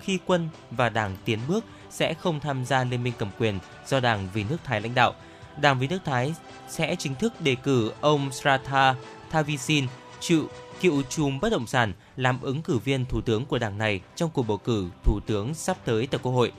khi 0.00 0.18
quân 0.26 0.48
và 0.70 0.88
Đảng 0.88 1.16
Tiến 1.24 1.38
bước 1.48 1.64
sẽ 1.90 2.14
không 2.14 2.40
tham 2.40 2.64
gia 2.64 2.84
liên 2.84 3.02
minh 3.02 3.12
cầm 3.18 3.28
quyền 3.38 3.58
do 3.86 4.00
Đảng 4.00 4.28
Vì 4.34 4.44
nước 4.44 4.56
Thái 4.64 4.80
lãnh 4.80 4.94
đạo. 4.94 5.14
Đảng 5.60 5.78
Vì 5.78 5.88
nước 5.88 5.98
Thái 6.04 6.34
sẽ 6.68 6.96
chính 6.96 7.14
thức 7.14 7.40
đề 7.40 7.54
cử 7.54 7.92
ông 8.00 8.32
Sratha 8.32 8.94
Thavisin, 9.30 9.86
chịu 10.20 10.48
cựu 10.80 11.02
chùm 11.02 11.40
bất 11.40 11.52
động 11.52 11.66
sản 11.66 11.92
làm 12.16 12.40
ứng 12.40 12.62
cử 12.62 12.78
viên 12.78 13.04
thủ 13.04 13.20
tướng 13.20 13.46
của 13.46 13.58
đảng 13.58 13.78
này 13.78 14.00
trong 14.16 14.30
cuộc 14.30 14.42
bầu 14.42 14.56
cử 14.56 14.88
thủ 15.04 15.20
tướng 15.26 15.54
sắp 15.54 15.76
tới 15.84 16.06
tại 16.06 16.20
Quốc 16.22 16.32
hội. 16.32 16.52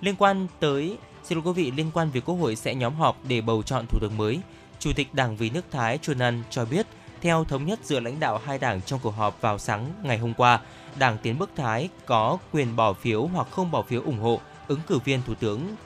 Liên 0.00 0.14
quan 0.16 0.46
tới 0.60 0.96
Xin 1.24 1.38
lỗi 1.38 1.42
quý 1.46 1.52
vị, 1.52 1.70
liên 1.70 1.90
quan 1.94 2.10
việc 2.10 2.24
Quốc 2.24 2.34
hội 2.34 2.56
sẽ 2.56 2.74
nhóm 2.74 2.94
họp 2.94 3.16
để 3.28 3.40
bầu 3.40 3.62
chọn 3.62 3.86
thủ 3.86 3.98
tướng 4.00 4.16
mới, 4.16 4.40
Chủ 4.78 4.92
tịch 4.96 5.14
Đảng 5.14 5.36
Vì 5.36 5.50
nước 5.50 5.64
Thái 5.70 5.98
Chunan 5.98 6.42
cho 6.50 6.64
biết, 6.64 6.86
theo 7.20 7.44
thống 7.44 7.66
nhất 7.66 7.78
giữa 7.82 8.00
lãnh 8.00 8.20
đạo 8.20 8.40
hai 8.44 8.58
đảng 8.58 8.82
trong 8.82 9.00
cuộc 9.02 9.10
họp 9.10 9.40
vào 9.40 9.58
sáng 9.58 9.92
ngày 10.02 10.18
hôm 10.18 10.34
qua, 10.34 10.60
Đảng 10.98 11.18
Tiến 11.22 11.38
bước 11.38 11.50
Thái 11.56 11.88
có 12.06 12.38
quyền 12.52 12.76
bỏ 12.76 12.92
phiếu 12.92 13.26
hoặc 13.26 13.46
không 13.50 13.70
bỏ 13.70 13.82
phiếu 13.82 14.02
ủng 14.02 14.18
hộ 14.18 14.40
ứng 14.68 14.80
cử 14.86 14.98
viên 14.98 15.22
thủ 15.26 15.34
tướng 15.34 15.76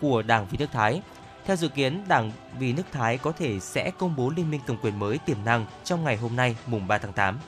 của 0.00 0.22
Đảng 0.22 0.46
Vì 0.50 0.58
nước 0.58 0.70
Thái. 0.72 1.02
Theo 1.44 1.56
dự 1.56 1.68
kiến, 1.68 2.04
Đảng 2.08 2.32
Vì 2.58 2.72
nước 2.72 2.82
Thái 2.92 3.18
có 3.18 3.32
thể 3.32 3.60
sẽ 3.60 3.90
công 3.98 4.16
bố 4.16 4.32
liên 4.36 4.50
minh 4.50 4.60
cầm 4.66 4.76
quyền 4.82 4.98
mới 4.98 5.18
tiềm 5.18 5.36
năng 5.44 5.66
trong 5.84 6.04
ngày 6.04 6.16
hôm 6.16 6.36
nay, 6.36 6.56
mùng 6.66 6.86
3 6.86 6.98
tháng 6.98 7.12
8. 7.12 7.38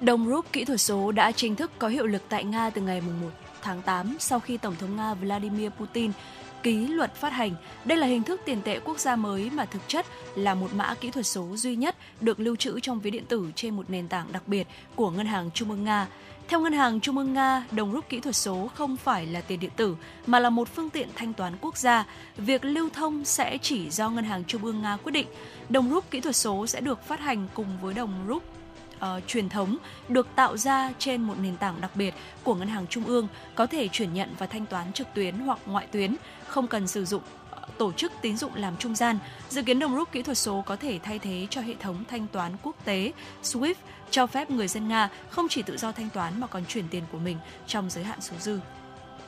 Đồng 0.00 0.26
rút 0.26 0.52
kỹ 0.52 0.64
thuật 0.64 0.80
số 0.80 1.12
đã 1.12 1.32
chính 1.32 1.56
thức 1.56 1.70
có 1.78 1.88
hiệu 1.88 2.06
lực 2.06 2.22
tại 2.28 2.44
Nga 2.44 2.70
từ 2.70 2.80
ngày 2.80 3.00
1 3.00 3.08
tháng 3.62 3.82
8 3.82 4.16
sau 4.18 4.40
khi 4.40 4.56
Tổng 4.56 4.74
thống 4.80 4.96
Nga 4.96 5.14
Vladimir 5.14 5.70
Putin 5.70 6.12
ký 6.62 6.86
luật 6.86 7.14
phát 7.14 7.32
hành. 7.32 7.54
Đây 7.84 7.98
là 7.98 8.06
hình 8.06 8.22
thức 8.22 8.40
tiền 8.44 8.62
tệ 8.62 8.80
quốc 8.84 8.98
gia 8.98 9.16
mới 9.16 9.50
mà 9.50 9.64
thực 9.64 9.82
chất 9.88 10.06
là 10.34 10.54
một 10.54 10.74
mã 10.74 10.94
kỹ 11.00 11.10
thuật 11.10 11.26
số 11.26 11.56
duy 11.56 11.76
nhất 11.76 11.96
được 12.20 12.40
lưu 12.40 12.56
trữ 12.56 12.80
trong 12.80 13.00
ví 13.00 13.10
điện 13.10 13.24
tử 13.26 13.50
trên 13.54 13.76
một 13.76 13.90
nền 13.90 14.08
tảng 14.08 14.32
đặc 14.32 14.48
biệt 14.48 14.66
của 14.94 15.10
Ngân 15.10 15.26
hàng 15.26 15.50
Trung 15.54 15.70
ương 15.70 15.84
Nga. 15.84 16.06
Theo 16.48 16.60
Ngân 16.60 16.72
hàng 16.72 17.00
Trung 17.00 17.18
ương 17.18 17.32
Nga, 17.32 17.64
đồng 17.70 17.92
rút 17.92 18.08
kỹ 18.08 18.20
thuật 18.20 18.36
số 18.36 18.70
không 18.74 18.96
phải 18.96 19.26
là 19.26 19.40
tiền 19.40 19.60
điện 19.60 19.70
tử 19.76 19.96
mà 20.26 20.38
là 20.38 20.50
một 20.50 20.68
phương 20.68 20.90
tiện 20.90 21.08
thanh 21.14 21.34
toán 21.34 21.52
quốc 21.60 21.76
gia. 21.76 22.06
Việc 22.36 22.64
lưu 22.64 22.88
thông 22.90 23.24
sẽ 23.24 23.58
chỉ 23.62 23.90
do 23.90 24.10
Ngân 24.10 24.24
hàng 24.24 24.44
Trung 24.44 24.64
ương 24.64 24.82
Nga 24.82 24.96
quyết 24.96 25.12
định. 25.12 25.26
Đồng 25.68 25.90
rút 25.90 26.10
kỹ 26.10 26.20
thuật 26.20 26.36
số 26.36 26.66
sẽ 26.66 26.80
được 26.80 27.06
phát 27.06 27.20
hành 27.20 27.48
cùng 27.54 27.66
với 27.82 27.94
đồng 27.94 28.26
rút 28.26 28.42
uh, 28.96 29.22
truyền 29.26 29.48
thống 29.48 29.76
được 30.08 30.28
tạo 30.34 30.56
ra 30.56 30.92
trên 30.98 31.22
một 31.22 31.34
nền 31.42 31.56
tảng 31.56 31.80
đặc 31.80 31.90
biệt 31.96 32.14
của 32.44 32.54
ngân 32.54 32.68
hàng 32.68 32.86
trung 32.86 33.04
ương 33.04 33.28
có 33.54 33.66
thể 33.66 33.88
chuyển 33.88 34.14
nhận 34.14 34.34
và 34.38 34.46
thanh 34.46 34.66
toán 34.66 34.92
trực 34.92 35.06
tuyến 35.14 35.34
hoặc 35.34 35.58
ngoại 35.66 35.86
tuyến 35.86 36.16
không 36.46 36.66
cần 36.66 36.86
sử 36.86 37.04
dụng 37.04 37.22
ờ, 37.50 37.62
tổ 37.78 37.92
chức 37.92 38.12
tín 38.20 38.36
dụng 38.36 38.54
làm 38.54 38.76
trung 38.76 38.94
gian. 38.94 39.18
Dự 39.48 39.62
kiến 39.62 39.78
đồng 39.78 39.96
rút 39.96 40.12
kỹ 40.12 40.22
thuật 40.22 40.38
số 40.38 40.62
có 40.66 40.76
thể 40.76 40.98
thay 41.02 41.18
thế 41.18 41.46
cho 41.50 41.60
hệ 41.60 41.74
thống 41.74 42.04
thanh 42.08 42.26
toán 42.26 42.52
quốc 42.62 42.84
tế 42.84 43.12
SWIFT 43.42 43.74
cho 44.10 44.26
phép 44.26 44.50
người 44.50 44.68
dân 44.68 44.88
Nga 44.88 45.08
không 45.30 45.46
chỉ 45.48 45.62
tự 45.62 45.76
do 45.76 45.92
thanh 45.92 46.10
toán 46.10 46.40
mà 46.40 46.46
còn 46.46 46.64
chuyển 46.68 46.88
tiền 46.88 47.02
của 47.12 47.18
mình 47.18 47.36
trong 47.66 47.90
giới 47.90 48.04
hạn 48.04 48.20
số 48.20 48.36
dư. 48.38 48.60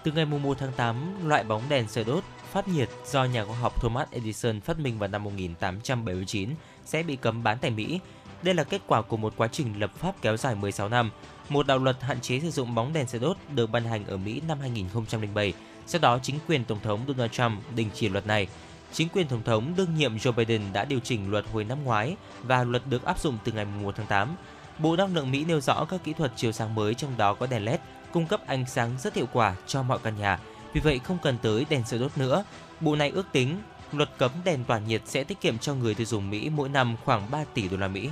Từ 0.02 0.12
ngày 0.12 0.24
1 0.24 0.58
tháng 0.58 0.72
8, 0.72 1.28
loại 1.28 1.44
bóng 1.44 1.62
đèn 1.68 1.88
sợi 1.88 2.04
đốt 2.04 2.24
phát 2.52 2.68
nhiệt 2.68 2.88
do 3.06 3.24
nhà 3.24 3.44
khoa 3.44 3.56
học 3.56 3.82
Thomas 3.82 4.08
Edison 4.10 4.60
phát 4.60 4.78
minh 4.78 4.98
vào 4.98 5.08
năm 5.08 5.24
1879 5.24 6.50
sẽ 6.84 7.02
bị 7.02 7.16
cấm 7.16 7.42
bán 7.42 7.58
tại 7.60 7.70
Mỹ. 7.70 8.00
Đây 8.42 8.54
là 8.54 8.64
kết 8.64 8.82
quả 8.86 9.02
của 9.02 9.16
một 9.16 9.32
quá 9.36 9.48
trình 9.52 9.80
lập 9.80 9.90
pháp 9.98 10.22
kéo 10.22 10.36
dài 10.36 10.54
16 10.54 10.88
năm. 10.88 11.10
Một 11.48 11.66
đạo 11.66 11.78
luật 11.78 11.96
hạn 12.00 12.20
chế 12.20 12.40
sử 12.40 12.50
dụng 12.50 12.74
bóng 12.74 12.92
đèn 12.92 13.06
sợi 13.06 13.20
đốt 13.20 13.36
được 13.54 13.70
ban 13.70 13.84
hành 13.84 14.06
ở 14.06 14.16
Mỹ 14.16 14.42
năm 14.48 14.58
2007. 14.60 15.52
Sau 15.86 16.00
đó, 16.00 16.18
chính 16.22 16.38
quyền 16.48 16.64
Tổng 16.64 16.80
thống 16.82 17.00
Donald 17.08 17.30
Trump 17.30 17.74
đình 17.74 17.90
chỉ 17.94 18.08
luật 18.08 18.26
này. 18.26 18.48
Chính 18.92 19.08
quyền 19.08 19.26
Tổng 19.26 19.42
thống 19.42 19.72
đương 19.76 19.94
nhiệm 19.96 20.16
Joe 20.16 20.32
Biden 20.32 20.62
đã 20.72 20.84
điều 20.84 21.00
chỉnh 21.00 21.30
luật 21.30 21.44
hồi 21.52 21.64
năm 21.64 21.84
ngoái 21.84 22.16
và 22.42 22.64
luật 22.64 22.82
được 22.86 23.04
áp 23.04 23.20
dụng 23.20 23.38
từ 23.44 23.52
ngày 23.52 23.64
1 23.64 23.96
tháng 23.96 24.06
8. 24.06 24.36
Bộ 24.82 24.96
Năng 24.96 25.14
lượng 25.14 25.30
Mỹ 25.30 25.44
nêu 25.44 25.60
rõ 25.60 25.84
các 25.84 26.00
kỹ 26.04 26.12
thuật 26.12 26.32
chiếu 26.36 26.52
sáng 26.52 26.74
mới 26.74 26.94
trong 26.94 27.16
đó 27.16 27.34
có 27.34 27.46
đèn 27.46 27.64
LED 27.64 27.80
cung 28.12 28.26
cấp 28.26 28.46
ánh 28.46 28.66
sáng 28.66 28.90
rất 29.02 29.14
hiệu 29.14 29.26
quả 29.32 29.54
cho 29.66 29.82
mọi 29.82 29.98
căn 30.02 30.18
nhà, 30.18 30.38
vì 30.72 30.80
vậy 30.80 31.00
không 31.04 31.18
cần 31.22 31.36
tới 31.42 31.66
đèn 31.70 31.82
sợi 31.86 31.98
đốt 31.98 32.18
nữa. 32.18 32.44
Bộ 32.80 32.96
này 32.96 33.10
ước 33.10 33.26
tính 33.32 33.58
luật 33.92 34.10
cấm 34.18 34.30
đèn 34.44 34.64
tỏa 34.64 34.78
nhiệt 34.78 35.02
sẽ 35.04 35.24
tiết 35.24 35.40
kiệm 35.40 35.58
cho 35.58 35.74
người 35.74 35.94
tiêu 35.94 36.06
dùng 36.06 36.30
Mỹ 36.30 36.50
mỗi 36.50 36.68
năm 36.68 36.96
khoảng 37.04 37.30
3 37.30 37.44
tỷ 37.54 37.68
đô 37.68 37.76
la 37.76 37.88
Mỹ. 37.88 38.08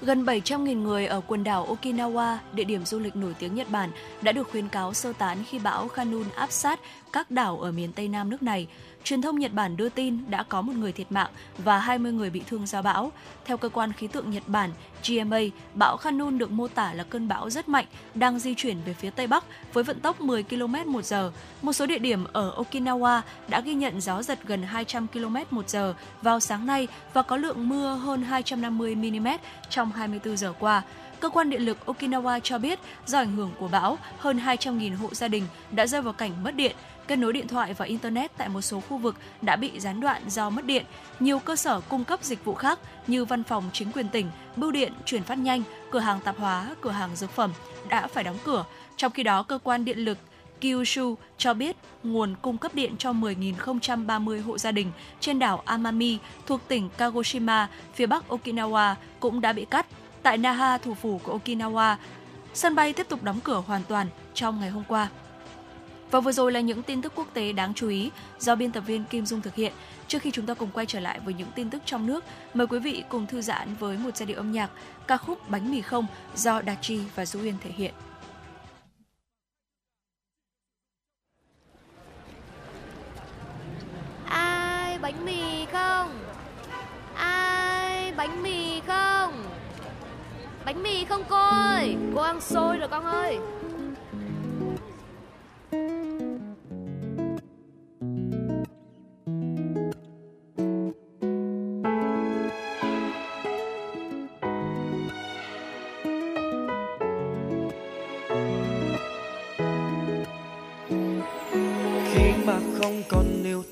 Gần 0.00 0.24
700.000 0.24 0.82
người 0.82 1.06
ở 1.06 1.20
quần 1.26 1.44
đảo 1.44 1.76
Okinawa, 1.76 2.36
địa 2.52 2.64
điểm 2.64 2.84
du 2.84 2.98
lịch 2.98 3.16
nổi 3.16 3.34
tiếng 3.38 3.54
Nhật 3.54 3.70
Bản, 3.70 3.90
đã 4.22 4.32
được 4.32 4.48
khuyến 4.50 4.68
cáo 4.68 4.94
sơ 4.94 5.12
tán 5.12 5.44
khi 5.50 5.58
bão 5.58 5.88
Khanun 5.88 6.24
áp 6.36 6.52
sát 6.52 6.80
các 7.12 7.30
đảo 7.30 7.60
ở 7.60 7.72
miền 7.72 7.92
Tây 7.92 8.08
Nam 8.08 8.30
nước 8.30 8.42
này. 8.42 8.66
Truyền 9.04 9.22
thông 9.22 9.38
Nhật 9.38 9.52
Bản 9.52 9.76
đưa 9.76 9.88
tin 9.88 10.30
đã 10.30 10.42
có 10.42 10.62
một 10.62 10.72
người 10.76 10.92
thiệt 10.92 11.12
mạng 11.12 11.30
và 11.58 11.78
20 11.78 12.12
người 12.12 12.30
bị 12.30 12.42
thương 12.46 12.66
do 12.66 12.82
bão. 12.82 13.12
Theo 13.44 13.56
cơ 13.56 13.68
quan 13.68 13.92
khí 13.92 14.06
tượng 14.06 14.30
Nhật 14.30 14.42
Bản 14.46 14.70
GMA, 15.08 15.38
bão 15.74 15.96
Khanun 15.96 16.38
được 16.38 16.50
mô 16.50 16.68
tả 16.68 16.92
là 16.94 17.04
cơn 17.04 17.28
bão 17.28 17.50
rất 17.50 17.68
mạnh 17.68 17.86
đang 18.14 18.38
di 18.38 18.54
chuyển 18.54 18.76
về 18.84 18.94
phía 18.94 19.10
tây 19.10 19.26
bắc 19.26 19.44
với 19.72 19.84
vận 19.84 20.00
tốc 20.00 20.20
10 20.20 20.42
km 20.42 20.74
một 20.86 21.04
giờ. 21.04 21.32
Một 21.62 21.72
số 21.72 21.86
địa 21.86 21.98
điểm 21.98 22.24
ở 22.32 22.54
Okinawa 22.62 23.20
đã 23.48 23.60
ghi 23.60 23.74
nhận 23.74 24.00
gió 24.00 24.22
giật 24.22 24.38
gần 24.44 24.62
200 24.62 25.06
km 25.08 25.36
một 25.50 25.68
giờ 25.68 25.94
vào 26.22 26.40
sáng 26.40 26.66
nay 26.66 26.88
và 27.12 27.22
có 27.22 27.36
lượng 27.36 27.68
mưa 27.68 27.94
hơn 27.94 28.22
250 28.22 28.94
mm 28.94 29.28
trong 29.70 29.92
24 29.92 30.36
giờ 30.36 30.52
qua. 30.58 30.82
Cơ 31.20 31.28
quan 31.28 31.50
điện 31.50 31.62
lực 31.62 31.78
Okinawa 31.86 32.40
cho 32.40 32.58
biết 32.58 32.78
do 33.06 33.18
ảnh 33.18 33.36
hưởng 33.36 33.50
của 33.58 33.68
bão, 33.68 33.98
hơn 34.18 34.38
200.000 34.38 34.96
hộ 34.96 35.08
gia 35.12 35.28
đình 35.28 35.44
đã 35.70 35.86
rơi 35.86 36.02
vào 36.02 36.12
cảnh 36.12 36.44
mất 36.44 36.54
điện. 36.56 36.76
Kết 37.12 37.16
nối 37.16 37.32
điện 37.32 37.48
thoại 37.48 37.74
và 37.74 37.84
internet 37.84 38.36
tại 38.36 38.48
một 38.48 38.60
số 38.60 38.80
khu 38.80 38.98
vực 38.98 39.16
đã 39.42 39.56
bị 39.56 39.80
gián 39.80 40.00
đoạn 40.00 40.22
do 40.28 40.50
mất 40.50 40.64
điện. 40.64 40.84
Nhiều 41.20 41.38
cơ 41.38 41.56
sở 41.56 41.80
cung 41.80 42.04
cấp 42.04 42.24
dịch 42.24 42.44
vụ 42.44 42.54
khác 42.54 42.78
như 43.06 43.24
văn 43.24 43.44
phòng 43.44 43.70
chính 43.72 43.92
quyền 43.92 44.08
tỉnh, 44.08 44.30
bưu 44.56 44.70
điện, 44.70 44.92
chuyển 45.04 45.22
phát 45.22 45.38
nhanh, 45.38 45.62
cửa 45.90 45.98
hàng 45.98 46.20
tạp 46.20 46.38
hóa, 46.38 46.66
cửa 46.80 46.90
hàng 46.90 47.16
dược 47.16 47.30
phẩm 47.30 47.52
đã 47.88 48.06
phải 48.06 48.24
đóng 48.24 48.38
cửa. 48.44 48.64
Trong 48.96 49.12
khi 49.12 49.22
đó, 49.22 49.42
cơ 49.42 49.58
quan 49.62 49.84
điện 49.84 49.98
lực 49.98 50.18
Kyushu 50.60 51.16
cho 51.38 51.54
biết 51.54 51.76
nguồn 52.02 52.34
cung 52.42 52.58
cấp 52.58 52.74
điện 52.74 52.96
cho 52.98 53.12
10.030 53.12 54.42
hộ 54.42 54.58
gia 54.58 54.72
đình 54.72 54.92
trên 55.20 55.38
đảo 55.38 55.62
Amami 55.64 56.18
thuộc 56.46 56.60
tỉnh 56.68 56.88
Kagoshima, 56.96 57.68
phía 57.94 58.06
bắc 58.06 58.24
Okinawa 58.28 58.94
cũng 59.20 59.40
đã 59.40 59.52
bị 59.52 59.64
cắt. 59.64 59.86
Tại 60.22 60.38
Naha, 60.38 60.78
thủ 60.78 60.94
phủ 60.94 61.20
của 61.24 61.38
Okinawa, 61.38 61.96
sân 62.54 62.74
bay 62.74 62.92
tiếp 62.92 63.06
tục 63.08 63.22
đóng 63.22 63.40
cửa 63.44 63.62
hoàn 63.66 63.82
toàn 63.88 64.06
trong 64.34 64.60
ngày 64.60 64.70
hôm 64.70 64.84
qua. 64.88 65.08
Và 66.12 66.20
vừa 66.20 66.32
rồi 66.32 66.52
là 66.52 66.60
những 66.60 66.82
tin 66.82 67.02
tức 67.02 67.12
quốc 67.16 67.28
tế 67.34 67.52
đáng 67.52 67.74
chú 67.74 67.88
ý 67.88 68.10
do 68.38 68.54
biên 68.54 68.72
tập 68.72 68.80
viên 68.80 69.04
Kim 69.04 69.26
Dung 69.26 69.40
thực 69.40 69.54
hiện. 69.54 69.72
Trước 70.08 70.22
khi 70.22 70.30
chúng 70.30 70.46
ta 70.46 70.54
cùng 70.54 70.70
quay 70.74 70.86
trở 70.86 71.00
lại 71.00 71.20
với 71.24 71.34
những 71.34 71.48
tin 71.54 71.70
tức 71.70 71.82
trong 71.84 72.06
nước, 72.06 72.24
mời 72.54 72.66
quý 72.66 72.78
vị 72.78 73.04
cùng 73.08 73.26
thư 73.26 73.40
giãn 73.40 73.74
với 73.78 73.98
một 73.98 74.16
giai 74.16 74.26
điệu 74.26 74.36
âm 74.36 74.52
nhạc 74.52 74.70
ca 75.06 75.16
khúc 75.16 75.50
Bánh 75.50 75.70
mì 75.70 75.80
không 75.80 76.06
do 76.34 76.60
Đạt 76.60 76.78
Chi 76.80 77.00
và 77.14 77.26
Du 77.26 77.40
Uyên 77.40 77.54
thể 77.64 77.70
hiện. 77.70 77.94
Ai 84.28 84.98
bánh 84.98 85.24
mì 85.24 85.66
không? 85.72 86.10
Ai 87.14 88.12
bánh 88.12 88.42
mì 88.42 88.80
không? 88.86 89.44
Bánh 90.64 90.82
mì 90.82 91.04
không 91.04 91.22
cô 91.28 91.36
ơi 91.36 91.96
Cô 92.14 92.20
ăn 92.20 92.40
xôi 92.40 92.76
rồi 92.76 92.88
con 92.88 93.04
ơi 93.04 93.38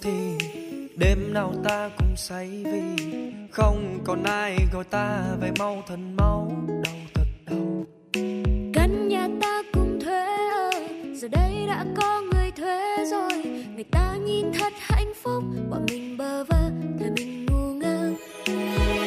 thì 0.03 0.39
đêm 0.97 1.35
nào 1.35 1.55
ta 1.65 1.91
cũng 1.99 2.17
say 2.17 2.49
vì 2.65 3.05
không 3.51 3.99
còn 4.05 4.23
ai 4.23 4.57
gọi 4.73 4.85
ta 4.85 5.23
về 5.41 5.51
mau 5.59 5.83
thành 5.89 6.17
máu 6.17 6.53
đau 6.85 6.95
thật 7.15 7.27
đau. 7.47 7.85
Căn 8.75 9.09
nhà 9.09 9.29
ta 9.43 9.63
cùng 9.73 10.01
thuê 10.05 10.27
ở 10.53 10.71
giờ 11.15 11.29
đây 11.29 11.67
đã 11.69 11.85
có 11.97 12.21
người 12.21 12.51
thuê 12.51 13.05
rồi. 13.11 13.33
Người 13.75 13.85
ta 13.85 14.17
nhìn 14.27 14.53
thật 14.53 14.73
hạnh 14.79 15.13
phúc 15.23 15.43
bọn 15.71 15.87
mình 15.91 16.17
bơ 16.17 16.45
vơ 16.45 16.71
thời 17.01 17.11
mình 17.11 17.47
ngu 17.47 17.73
ngơ. 17.75 18.13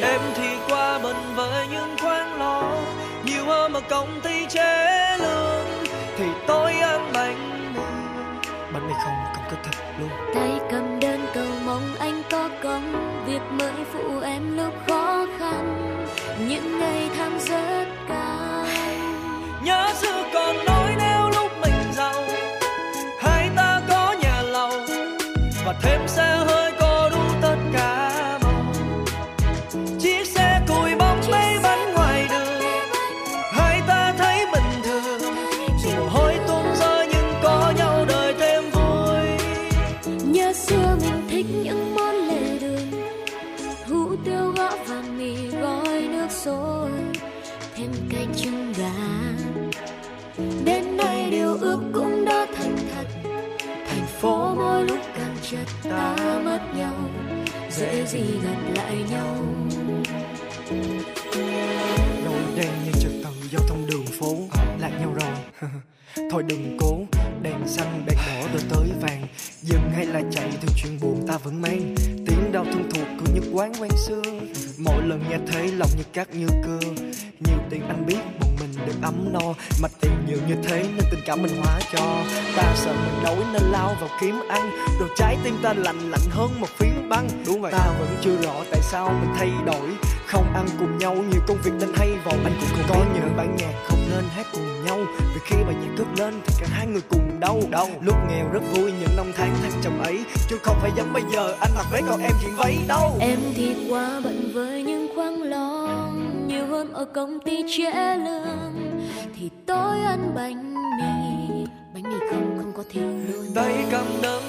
Em 0.02 0.20
thì 0.34 0.48
qua 0.68 0.98
bận 1.02 1.16
với 1.36 1.66
những 1.72 1.96
khoản 2.00 2.38
lo 2.38 2.82
nhiều 3.26 3.44
hơn 3.46 3.72
mà 3.72 3.80
công 3.80 4.20
ty 4.24 4.33
và 26.16 26.53
đừng 66.46 66.76
cố 66.80 66.98
đèn 67.42 67.68
xanh 67.68 68.04
đèn 68.06 68.18
đỏ 68.26 68.48
rồi 68.52 68.62
tới 68.70 68.88
vàng. 69.00 69.26
Dừng 69.62 69.90
hay 69.94 70.06
là 70.06 70.22
chạy 70.32 70.50
theo 70.50 70.70
chuyện 70.76 70.98
buồn 71.00 71.26
ta 71.28 71.38
vẫn 71.38 71.62
mang. 71.62 71.94
Tiếng 72.26 72.52
đau 72.52 72.64
thân 72.64 72.90
thuộc 72.94 73.06
của 73.18 73.32
những 73.34 73.56
quán 73.56 73.72
quen 73.80 73.90
xưa. 74.06 74.22
Mỗi 74.78 75.02
lần 75.02 75.24
nghe 75.30 75.38
thấy 75.52 75.68
lòng 75.68 75.90
như 75.96 76.04
cắt 76.12 76.28
như 76.34 76.46
cưa. 76.64 76.90
Nhiều 77.40 77.58
tiền 77.70 77.82
anh 77.88 78.06
biết 78.06 78.18
một 78.40 78.48
mình 78.60 78.86
được 78.86 78.94
ấm 79.02 79.32
no. 79.32 79.54
Mà 79.82 79.88
tiền 80.00 80.12
nhiều 80.26 80.38
như 80.48 80.54
thế 80.64 80.82
nên 80.82 81.04
tình 81.10 81.20
cảm 81.26 81.42
mình 81.42 81.56
hóa 81.62 81.80
cho. 81.92 82.24
Ta 82.56 82.74
sợ 82.76 82.92
mình 82.92 83.24
đói 83.24 83.36
nên 83.52 83.62
lao 83.62 83.96
vào 84.00 84.08
kiếm 84.20 84.34
ăn. 84.48 84.70
Rồi 85.00 85.08
trái 85.16 85.36
tim 85.44 85.54
ta 85.62 85.72
lạnh 85.72 86.10
lạnh 86.10 86.30
hơn 86.30 86.60
một 86.60 86.68
phiến 86.78 87.08
băng. 87.08 87.28
Đúng 87.46 87.60
vậy. 87.60 87.72
Ta 87.72 87.94
vẫn 87.98 88.08
chưa 88.22 88.36
rõ 88.42 88.64
tại 88.70 88.80
sao 88.82 89.08
mình 89.08 89.30
thay 89.36 89.50
đổi. 89.66 89.90
Không 90.26 90.54
ăn 90.54 90.66
cùng 90.78 90.98
nhau 90.98 91.14
nhiều 91.14 91.40
công 91.46 91.58
việc 91.64 91.72
nên 91.80 91.88
hay 91.94 92.08
vào 92.24 92.34
anh 92.44 92.56
cũng 92.60 92.68
không 92.72 92.86
có 92.88 93.04
những 93.14 93.36
bản 93.36 93.56
nhạc 93.56 93.72
không 93.86 94.10
nên 94.10 94.24
hát 94.36 94.43
vì 95.18 95.40
khi 95.44 95.56
bài 95.66 95.74
nhạc 95.82 95.94
cất 95.98 96.06
lên 96.18 96.34
thì 96.46 96.54
cả 96.60 96.66
hai 96.70 96.86
người 96.86 97.02
cùng 97.08 97.40
đau. 97.40 97.60
Đau. 97.70 97.88
Lúc 98.00 98.16
nghèo 98.28 98.48
rất 98.52 98.62
vui 98.74 98.92
những 99.00 99.16
năm 99.16 99.26
tháng 99.36 99.54
thăng 99.62 99.80
trầm 99.82 99.98
ấy 99.98 100.24
chứ 100.48 100.58
không 100.62 100.76
phải 100.80 100.90
giống 100.96 101.12
bây 101.12 101.22
giờ 101.32 101.54
anh 101.60 101.70
mặc 101.74 101.86
váy 101.92 102.02
còn 102.08 102.20
em 102.20 102.32
chuyện 102.42 102.52
váy 102.56 102.78
đâu. 102.88 103.16
Em 103.20 103.38
thì 103.54 103.74
quá 103.90 104.20
bận 104.24 104.50
với 104.54 104.82
những 104.82 105.08
khoáng 105.14 105.42
lo 105.42 105.88
nhiều 106.46 106.66
hôm 106.66 106.92
ở 106.92 107.04
công 107.04 107.40
ty 107.44 107.64
trễ 107.76 108.16
lương. 108.16 109.00
Thì 109.38 109.50
tối 109.66 109.98
ăn 110.00 110.32
bánh 110.34 110.74
mì 110.74 111.64
bánh 111.94 112.02
mì 112.02 112.18
không 112.30 112.58
không 112.58 112.72
có 112.76 112.82
thịt 112.90 113.02
luôn. 113.02 113.46
Tay 113.54 113.84
cầm 113.90 114.06
đơn 114.22 114.42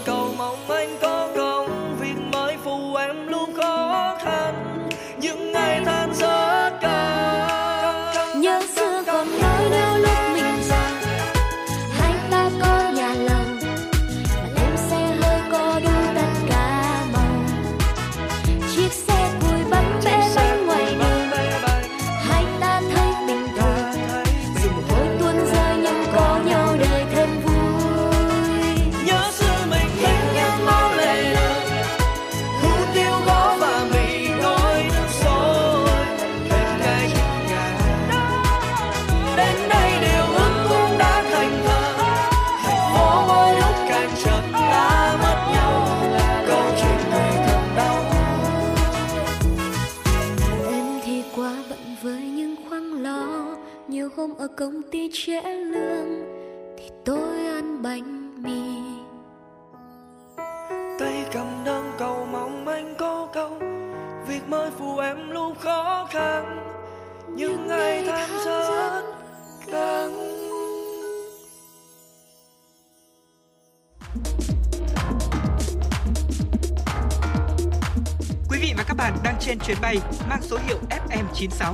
FM96. 81.35 81.73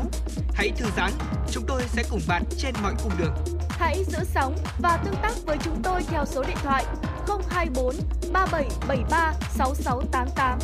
Hãy 0.53 0.71
thư 0.77 0.85
giãn, 0.97 1.11
chúng 1.51 1.63
tôi 1.67 1.81
sẽ 1.87 2.03
cùng 2.09 2.21
bạn 2.27 2.43
trên 2.57 2.75
mọi 2.83 2.93
cung 3.03 3.11
đường. 3.19 3.33
Hãy 3.69 4.03
giữ 4.03 4.19
sóng 4.23 4.55
và 4.79 4.97
tương 5.05 5.15
tác 5.21 5.33
với 5.45 5.57
chúng 5.63 5.81
tôi 5.83 6.03
theo 6.03 6.25
số 6.25 6.43
điện 6.43 6.57
thoại 6.63 6.85
024 7.49 7.95
3773 8.33 9.33
6688. 9.49 10.59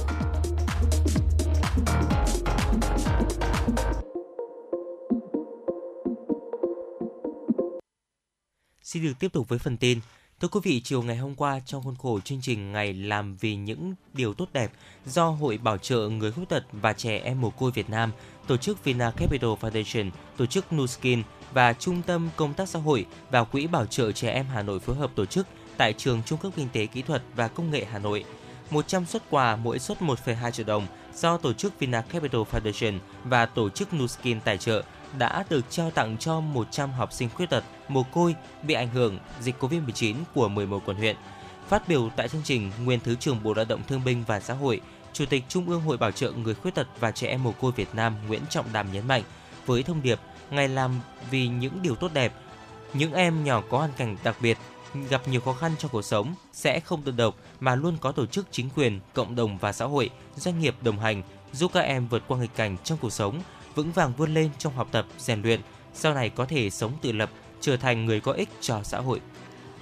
Xin 8.82 9.04
được 9.04 9.14
tiếp 9.20 9.34
tục 9.34 9.50
với 9.50 9.60
phần 9.60 9.78
tin. 9.78 10.00
Thưa 10.42 10.48
quý 10.48 10.60
vị, 10.64 10.82
chiều 10.84 11.02
ngày 11.02 11.18
hôm 11.18 11.36
qua 11.36 11.60
trong 11.66 11.84
khuôn 11.84 11.96
khổ 11.96 12.20
chương 12.20 12.42
trình 12.42 12.72
Ngày 12.72 12.94
làm 12.94 13.36
vì 13.36 13.56
những 13.56 13.94
điều 14.14 14.34
tốt 14.34 14.50
đẹp 14.54 14.72
do 15.06 15.30
Hội 15.30 15.58
Bảo 15.58 15.78
trợ 15.78 16.10
Người 16.10 16.32
Khuyết 16.32 16.50
tật 16.50 16.64
và 16.72 16.94
Trẻ 16.94 17.18
Em 17.18 17.42
Mồ 17.42 17.50
Côi 17.50 17.72
Việt 17.72 17.90
Nam, 17.90 18.12
Tổ 18.48 18.58
chức 18.58 18.84
Vina 18.84 19.12
Capital 19.12 19.50
Foundation, 19.50 20.10
Tổ 20.38 20.46
chức 20.46 20.74
Nuskin 20.74 21.24
và 21.54 21.74
Trung 21.74 22.02
tâm 22.02 22.30
Công 22.36 22.54
tác 22.54 22.70
Xã 22.70 22.80
hội 22.80 23.06
và 23.32 23.44
Quỹ 23.44 23.68
Bảo 23.68 23.86
trợ 23.86 24.12
Trẻ 24.12 24.30
Em 24.30 24.46
Hà 24.54 24.64
Nội 24.64 24.80
phối 24.80 24.96
hợp 24.96 25.12
tổ 25.16 25.26
chức 25.26 25.48
tại 25.78 25.94
Trường 25.94 26.22
Trung 26.26 26.40
cấp 26.40 26.52
Kinh 26.56 26.70
tế 26.74 26.86
Kỹ 26.86 27.02
thuật 27.02 27.22
và 27.36 27.48
Công 27.48 27.72
nghệ 27.72 27.86
Hà 27.92 28.00
Nội. 28.00 28.24
100 28.72 29.06
xuất 29.06 29.24
quà 29.30 29.56
mỗi 29.56 29.80
suất 29.80 30.02
1,2 30.02 30.52
triệu 30.52 30.66
đồng 30.66 30.88
do 31.16 31.38
tổ 31.38 31.54
chức 31.54 31.80
Vina 31.80 32.02
Capital 32.02 32.42
Foundation 32.42 33.00
và 33.24 33.46
tổ 33.46 33.70
chức 33.70 33.94
Nuskin 33.94 34.40
tài 34.40 34.58
trợ 34.58 34.84
đã 35.18 35.46
được 35.50 35.66
trao 35.70 35.92
tặng 35.92 36.18
cho 36.18 36.40
100 36.40 36.92
học 36.92 37.14
sinh 37.14 37.30
khuyết 37.30 37.50
tật, 37.50 37.64
mồ 37.88 38.04
côi 38.04 38.36
bị 38.64 38.74
ảnh 38.74 38.90
hưởng 38.90 39.20
dịch 39.42 39.56
Covid-19 39.60 40.16
của 40.34 40.50
11 40.50 40.82
quận 40.86 40.98
huyện. 40.98 41.16
Phát 41.68 41.88
biểu 41.88 42.10
tại 42.16 42.30
chương 42.30 42.42
trình, 42.44 42.72
nguyên 42.84 43.00
Thứ 43.00 43.16
trưởng 43.16 43.44
Bộ 43.44 43.54
Lao 43.54 43.66
động 43.66 43.82
Thương 43.88 44.04
binh 44.04 44.24
và 44.28 44.40
Xã 44.40 44.54
hội, 44.54 44.82
Chủ 45.18 45.26
tịch 45.26 45.44
Trung 45.50 45.70
ương 45.70 45.82
Hội 45.82 45.98
Bảo 45.98 46.12
trợ 46.12 46.32
Người 46.32 46.56
Khuyết 46.56 46.76
tật 46.76 46.88
và 47.00 47.12
Trẻ 47.12 47.28
Em 47.28 47.44
Mồ 47.44 47.52
côi 47.52 47.72
Việt 47.72 47.88
Nam 47.94 48.16
Nguyễn 48.28 48.42
Trọng 48.50 48.66
Đàm 48.74 48.92
nhấn 48.92 49.08
mạnh, 49.08 49.24
với 49.66 49.84
thông 49.84 50.02
điệp 50.02 50.20
Ngày 50.50 50.68
làm 50.68 50.92
vì 51.32 51.48
những 51.48 51.82
điều 51.82 51.96
tốt 51.96 52.14
đẹp, 52.14 52.34
những 52.94 53.14
em 53.14 53.44
nhỏ 53.44 53.64
có 53.70 53.78
hoàn 53.78 53.92
cảnh 53.98 54.18
đặc 54.24 54.36
biệt 54.42 54.58
gặp 55.10 55.28
nhiều 55.28 55.42
khó 55.42 55.54
khăn 55.54 55.72
trong 55.78 55.92
cuộc 55.92 56.02
sống 56.02 56.36
sẽ 56.54 56.80
không 56.80 57.06
đơn 57.06 57.18
độc 57.18 57.36
mà 57.60 57.76
luôn 57.76 57.98
có 58.02 58.12
tổ 58.12 58.26
chức 58.26 58.48
chính 58.52 58.70
quyền, 58.76 59.00
cộng 59.14 59.36
đồng 59.36 59.58
và 59.58 59.74
xã 59.74 59.86
hội, 59.86 60.10
doanh 60.36 60.60
nghiệp 60.60 60.76
đồng 60.82 61.00
hành 61.00 61.24
giúp 61.54 61.72
các 61.74 61.82
em 61.82 62.08
vượt 62.08 62.24
qua 62.28 62.38
nghịch 62.38 62.56
cảnh 62.56 62.78
trong 62.84 62.98
cuộc 63.02 63.14
sống, 63.14 63.42
vững 63.76 63.92
vàng 63.92 64.14
vươn 64.18 64.34
lên 64.34 64.50
trong 64.58 64.74
học 64.74 64.88
tập, 64.92 65.06
rèn 65.18 65.42
luyện, 65.42 65.62
sau 65.94 66.14
này 66.14 66.30
có 66.30 66.46
thể 66.46 66.70
sống 66.70 66.92
tự 67.02 67.12
lập, 67.12 67.30
trở 67.62 67.78
thành 67.78 68.06
người 68.06 68.20
có 68.20 68.32
ích 68.32 68.50
cho 68.62 68.80
xã 68.84 69.00
hội. 69.00 69.22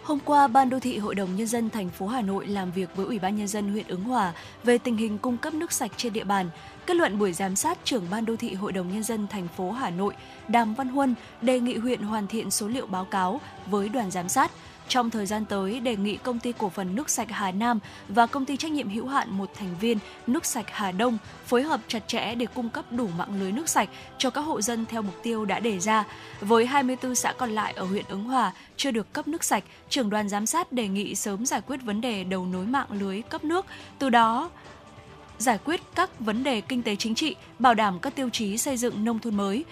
Hôm 0.06 0.20
qua, 0.26 0.48
Ban 0.48 0.70
đô 0.70 0.80
thị 0.80 0.98
Hội 0.98 1.16
đồng 1.16 1.36
nhân 1.36 1.48
dân 1.48 1.70
thành 1.70 1.90
phố 1.90 2.08
Hà 2.08 2.22
Nội 2.22 2.48
làm 2.48 2.72
việc 2.72 2.90
với 2.96 3.06
Ủy 3.06 3.20
ban 3.20 3.36
nhân 3.36 3.48
dân 3.48 3.72
huyện 3.72 3.88
Ứng 3.88 4.04
Hòa 4.04 4.34
về 4.64 4.78
tình 4.78 4.98
hình 4.98 5.18
cung 5.18 5.38
cấp 5.38 5.54
nước 5.54 5.72
sạch 5.72 5.92
trên 5.98 6.14
địa 6.14 6.24
bàn. 6.24 6.50
Kết 6.86 6.94
luận 6.96 7.20
buổi 7.20 7.34
giám 7.34 7.56
sát, 7.56 7.78
trưởng 7.84 8.04
Ban 8.12 8.26
đô 8.26 8.36
thị 8.36 8.54
Hội 8.54 8.72
đồng 8.72 8.94
nhân 8.94 9.04
dân 9.04 9.28
thành 9.28 9.48
phố 9.58 9.72
Hà 9.72 9.90
Nội 9.90 10.14
Đàm 10.48 10.74
Văn 10.74 10.88
Huân 10.90 11.16
đề 11.42 11.60
nghị 11.60 11.78
huyện 11.78 12.02
hoàn 12.02 12.28
thiện 12.28 12.52
số 12.52 12.68
liệu 12.68 12.86
báo 12.86 13.06
cáo 13.06 13.42
với 13.66 13.90
đoàn 13.90 14.12
giám 14.12 14.30
sát 14.30 14.52
trong 14.88 15.10
thời 15.10 15.26
gian 15.26 15.46
tới, 15.46 15.80
đề 15.80 15.96
nghị 15.96 16.18
công 16.18 16.40
ty 16.40 16.54
cổ 16.58 16.70
phần 16.70 16.96
nước 16.96 17.10
sạch 17.10 17.28
Hà 17.32 17.52
Nam 17.52 17.80
và 18.08 18.26
công 18.26 18.46
ty 18.46 18.58
trách 18.58 18.72
nhiệm 18.72 18.90
hữu 18.90 19.08
hạn 19.08 19.38
một 19.38 19.50
thành 19.56 19.76
viên 19.80 19.98
nước 20.28 20.46
sạch 20.46 20.66
Hà 20.72 20.92
Đông 20.92 21.18
phối 21.46 21.64
hợp 21.64 21.80
chặt 21.88 22.08
chẽ 22.08 22.36
để 22.36 22.46
cung 22.46 22.70
cấp 22.70 22.86
đủ 22.92 23.08
mạng 23.18 23.40
lưới 23.40 23.52
nước 23.52 23.70
sạch 23.70 23.90
cho 24.18 24.30
các 24.30 24.42
hộ 24.42 24.62
dân 24.62 24.86
theo 24.86 25.02
mục 25.02 25.16
tiêu 25.24 25.46
đã 25.46 25.60
đề 25.60 25.80
ra. 25.80 26.04
Với 26.42 26.66
24 26.66 27.16
xã 27.16 27.34
còn 27.34 27.50
lại 27.52 27.74
ở 27.74 27.86
huyện 27.86 28.06
Ứng 28.10 28.24
Hòa 28.24 28.54
chưa 28.78 28.92
được 28.92 29.14
cấp 29.14 29.28
nước 29.28 29.44
sạch, 29.44 29.64
trưởng 29.90 30.10
đoàn 30.10 30.30
giám 30.30 30.46
sát 30.46 30.72
đề 30.72 30.88
nghị 30.88 31.16
sớm 31.16 31.46
giải 31.46 31.62
quyết 31.68 31.78
vấn 31.84 32.02
đề 32.02 32.24
đầu 32.24 32.46
nối 32.46 32.66
mạng 32.66 32.88
lưới 32.90 33.22
cấp 33.22 33.44
nước, 33.44 33.66
từ 34.00 34.10
đó 34.10 34.50
giải 35.38 35.60
quyết 35.66 35.82
các 35.96 36.20
vấn 36.20 36.44
đề 36.44 36.62
kinh 36.62 36.84
tế 36.84 36.96
chính 36.96 37.16
trị, 37.16 37.36
bảo 37.60 37.74
đảm 37.74 38.00
các 38.00 38.16
tiêu 38.16 38.30
chí 38.30 38.58
xây 38.58 38.78
dựng 38.78 39.06
nông 39.06 39.20
thôn 39.20 39.36
mới. 39.36 39.66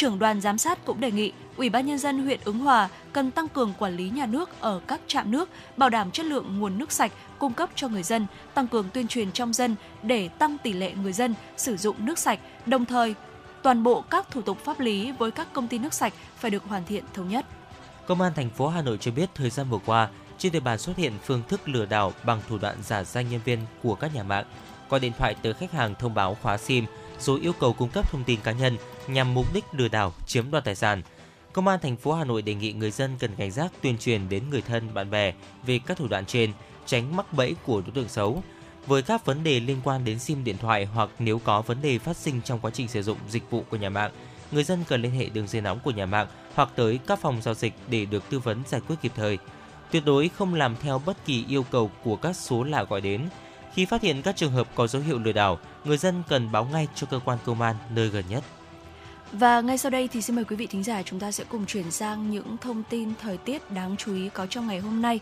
Trưởng 0.00 0.18
đoàn 0.18 0.40
giám 0.40 0.58
sát 0.58 0.84
cũng 0.84 1.00
đề 1.00 1.10
nghị 1.10 1.32
Ủy 1.56 1.70
ban 1.70 1.86
nhân 1.86 1.98
dân 1.98 2.24
huyện 2.24 2.40
Ứng 2.44 2.58
Hòa 2.58 2.88
cần 3.12 3.30
tăng 3.30 3.48
cường 3.48 3.72
quản 3.78 3.96
lý 3.96 4.10
nhà 4.10 4.26
nước 4.26 4.60
ở 4.60 4.80
các 4.86 5.00
trạm 5.06 5.30
nước, 5.30 5.48
bảo 5.76 5.90
đảm 5.90 6.10
chất 6.10 6.26
lượng 6.26 6.58
nguồn 6.58 6.78
nước 6.78 6.92
sạch 6.92 7.12
cung 7.38 7.52
cấp 7.52 7.70
cho 7.74 7.88
người 7.88 8.02
dân, 8.02 8.26
tăng 8.54 8.68
cường 8.68 8.88
tuyên 8.90 9.08
truyền 9.08 9.32
trong 9.32 9.52
dân 9.52 9.76
để 10.02 10.28
tăng 10.28 10.58
tỷ 10.58 10.72
lệ 10.72 10.92
người 11.02 11.12
dân 11.12 11.34
sử 11.56 11.76
dụng 11.76 11.96
nước 11.98 12.18
sạch, 12.18 12.38
đồng 12.66 12.84
thời 12.84 13.14
toàn 13.62 13.82
bộ 13.82 14.04
các 14.10 14.30
thủ 14.30 14.42
tục 14.42 14.58
pháp 14.64 14.80
lý 14.80 15.12
với 15.12 15.30
các 15.30 15.52
công 15.52 15.68
ty 15.68 15.78
nước 15.78 15.94
sạch 15.94 16.12
phải 16.36 16.50
được 16.50 16.64
hoàn 16.64 16.84
thiện 16.84 17.04
thống 17.14 17.28
nhất. 17.28 17.46
Công 18.06 18.20
an 18.20 18.32
thành 18.36 18.50
phố 18.50 18.68
Hà 18.68 18.82
Nội 18.82 18.98
cho 19.00 19.10
biết 19.10 19.30
thời 19.34 19.50
gian 19.50 19.66
vừa 19.70 19.80
qua, 19.86 20.08
trên 20.38 20.52
địa 20.52 20.60
bàn 20.60 20.78
xuất 20.78 20.96
hiện 20.96 21.12
phương 21.24 21.42
thức 21.48 21.68
lừa 21.68 21.86
đảo 21.86 22.12
bằng 22.24 22.40
thủ 22.48 22.58
đoạn 22.58 22.76
giả 22.82 23.04
danh 23.04 23.30
nhân 23.30 23.40
viên 23.44 23.58
của 23.82 23.94
các 23.94 24.14
nhà 24.14 24.22
mạng, 24.22 24.44
gọi 24.90 25.00
điện 25.00 25.12
thoại 25.18 25.34
tới 25.42 25.54
khách 25.54 25.72
hàng 25.72 25.94
thông 25.94 26.14
báo 26.14 26.36
khóa 26.42 26.58
SIM 26.58 26.84
rồi 27.20 27.40
yêu 27.40 27.52
cầu 27.52 27.72
cung 27.72 27.88
cấp 27.88 28.10
thông 28.10 28.24
tin 28.24 28.40
cá 28.40 28.52
nhân 28.52 28.76
nhằm 29.06 29.34
mục 29.34 29.54
đích 29.54 29.64
lừa 29.72 29.88
đảo 29.88 30.12
chiếm 30.26 30.50
đoạt 30.50 30.64
tài 30.64 30.74
sản. 30.74 31.02
Công 31.52 31.68
an 31.68 31.78
thành 31.82 31.96
phố 31.96 32.12
Hà 32.12 32.24
Nội 32.24 32.42
đề 32.42 32.54
nghị 32.54 32.72
người 32.72 32.90
dân 32.90 33.16
cần 33.18 33.30
cảnh 33.36 33.50
giác 33.50 33.72
tuyên 33.82 33.98
truyền 33.98 34.28
đến 34.28 34.42
người 34.50 34.62
thân, 34.62 34.94
bạn 34.94 35.10
bè 35.10 35.32
về 35.66 35.80
các 35.86 35.96
thủ 35.96 36.08
đoạn 36.08 36.26
trên, 36.26 36.52
tránh 36.86 37.16
mắc 37.16 37.32
bẫy 37.32 37.54
của 37.66 37.80
đối 37.80 37.90
tượng 37.94 38.08
xấu. 38.08 38.42
Với 38.86 39.02
các 39.02 39.24
vấn 39.24 39.44
đề 39.44 39.60
liên 39.60 39.80
quan 39.84 40.04
đến 40.04 40.18
SIM 40.18 40.44
điện 40.44 40.56
thoại 40.58 40.84
hoặc 40.84 41.10
nếu 41.18 41.38
có 41.38 41.62
vấn 41.62 41.82
đề 41.82 41.98
phát 41.98 42.16
sinh 42.16 42.40
trong 42.42 42.58
quá 42.60 42.70
trình 42.74 42.88
sử 42.88 43.02
dụng 43.02 43.18
dịch 43.28 43.50
vụ 43.50 43.64
của 43.70 43.76
nhà 43.76 43.90
mạng, 43.90 44.10
người 44.50 44.64
dân 44.64 44.84
cần 44.88 45.02
liên 45.02 45.12
hệ 45.12 45.28
đường 45.28 45.46
dây 45.46 45.62
nóng 45.62 45.78
của 45.84 45.90
nhà 45.90 46.06
mạng 46.06 46.26
hoặc 46.54 46.68
tới 46.76 46.98
các 47.06 47.20
phòng 47.20 47.42
giao 47.42 47.54
dịch 47.54 47.72
để 47.88 48.04
được 48.04 48.30
tư 48.30 48.38
vấn 48.38 48.62
giải 48.66 48.80
quyết 48.88 48.96
kịp 49.02 49.12
thời. 49.16 49.38
Tuyệt 49.90 50.02
đối 50.06 50.28
không 50.28 50.54
làm 50.54 50.76
theo 50.82 51.02
bất 51.06 51.24
kỳ 51.26 51.44
yêu 51.48 51.62
cầu 51.62 51.90
của 52.04 52.16
các 52.16 52.36
số 52.36 52.62
lạ 52.62 52.84
gọi 52.84 53.00
đến. 53.00 53.28
Khi 53.74 53.84
phát 53.84 54.02
hiện 54.02 54.22
các 54.22 54.36
trường 54.36 54.52
hợp 54.52 54.68
có 54.74 54.86
dấu 54.86 55.02
hiệu 55.02 55.18
lừa 55.18 55.32
đảo, 55.32 55.58
người 55.84 55.96
dân 55.96 56.22
cần 56.28 56.52
báo 56.52 56.64
ngay 56.64 56.88
cho 56.94 57.06
cơ 57.10 57.20
quan 57.24 57.38
công 57.44 57.62
an 57.62 57.76
nơi 57.94 58.08
gần 58.08 58.24
nhất. 58.28 58.44
Và 59.32 59.60
ngay 59.60 59.78
sau 59.78 59.90
đây 59.90 60.08
thì 60.08 60.22
xin 60.22 60.36
mời 60.36 60.44
quý 60.44 60.56
vị 60.56 60.66
thính 60.66 60.82
giả 60.82 61.02
chúng 61.02 61.20
ta 61.20 61.32
sẽ 61.32 61.44
cùng 61.48 61.66
chuyển 61.66 61.90
sang 61.90 62.30
những 62.30 62.56
thông 62.60 62.82
tin 62.90 63.12
thời 63.22 63.36
tiết 63.36 63.70
đáng 63.70 63.96
chú 63.96 64.14
ý 64.14 64.28
có 64.28 64.46
trong 64.46 64.66
ngày 64.66 64.78
hôm 64.78 65.02
nay. 65.02 65.20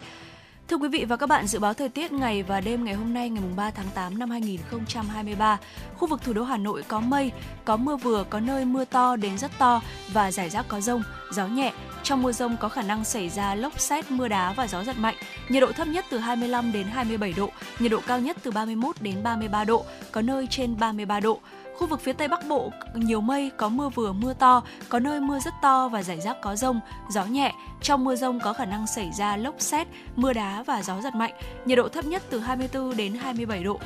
Thưa 0.69 0.77
quý 0.77 0.89
vị 0.89 1.05
và 1.05 1.17
các 1.17 1.27
bạn, 1.27 1.47
dự 1.47 1.59
báo 1.59 1.75
thời 1.75 1.89
tiết 1.89 2.13
ngày 2.13 2.43
và 2.43 2.61
đêm 2.61 2.85
ngày 2.85 2.95
hôm 2.95 3.15
nay 3.15 3.31
ngày 3.31 3.43
3 3.57 3.71
tháng 3.71 3.87
8 3.95 4.19
năm 4.19 4.31
2023, 4.31 5.59
khu 5.97 6.09
vực 6.09 6.23
thủ 6.23 6.33
đô 6.33 6.45
Hà 6.45 6.57
Nội 6.57 6.83
có 6.89 7.01
mây, 7.01 7.33
có 7.65 7.77
mưa 7.77 7.97
vừa, 7.97 8.25
có 8.31 8.41
nơi 8.41 8.65
mưa 8.65 8.85
to 8.85 9.17
đến 9.17 9.39
rất 9.39 9.51
to 9.59 9.81
và 10.13 10.33
rải 10.33 10.51
rác 10.51 10.69
có 10.69 10.81
rông, 10.81 11.03
gió 11.33 11.47
nhẹ. 11.47 11.73
Trong 12.03 12.23
mưa 12.23 12.33
rông 12.33 12.57
có 12.57 12.69
khả 12.69 12.83
năng 12.83 13.05
xảy 13.05 13.29
ra 13.29 13.55
lốc 13.55 13.81
xét, 13.81 14.11
mưa 14.11 14.29
đá 14.29 14.53
và 14.53 14.67
gió 14.67 14.85
giật 14.85 14.99
mạnh. 14.99 15.15
Nhiệt 15.49 15.61
độ 15.61 15.73
thấp 15.73 15.89
nhất 15.89 16.05
từ 16.11 16.19
25 16.19 16.73
đến 16.73 16.87
27 16.87 17.33
độ, 17.33 17.51
nhiệt 17.79 17.91
độ 17.91 18.01
cao 18.07 18.21
nhất 18.21 18.37
từ 18.43 18.51
31 18.51 18.97
đến 19.01 19.23
33 19.23 19.65
độ, 19.65 19.85
có 20.13 20.23
nơi 20.23 20.47
trên 20.51 20.79
33 20.79 21.21
độ. 21.21 21.41
Khu 21.79 21.87
vực 21.87 22.01
phía 22.01 22.13
Tây 22.13 22.29
Bắc 22.29 22.49
Bộ 22.49 22.73
nhiều 22.95 23.21
mây, 23.21 23.51
có 23.57 23.69
mưa 23.69 23.89
vừa 23.89 24.13
mưa 24.13 24.33
to, 24.33 24.63
có 24.89 24.99
nơi 24.99 25.21
mưa 25.21 25.39
rất 25.39 25.55
to 25.63 25.89
và 25.89 26.03
rải 26.03 26.21
rác 26.21 26.37
có 26.43 26.57
rông, 26.57 26.81
gió 27.11 27.25
nhẹ. 27.25 27.53
Trong 27.83 28.05
mưa 28.05 28.17
rông 28.17 28.41
có 28.41 28.53
khả 28.53 28.65
năng 28.65 28.87
xảy 28.87 29.11
ra 29.19 29.37
lốc 29.37 29.55
xét, 29.59 29.87
mưa 30.17 30.33
đá 30.33 30.63
và 30.63 30.83
gió 30.83 31.01
giật 31.01 31.15
mạnh. 31.15 31.33
Nhiệt 31.65 31.79
độ 31.79 31.89
thấp 31.89 32.05
nhất 32.05 32.23
từ 32.31 32.41
24 32.41 32.97
đến 32.97 33.15
27 33.15 33.65
độ, 33.65 33.81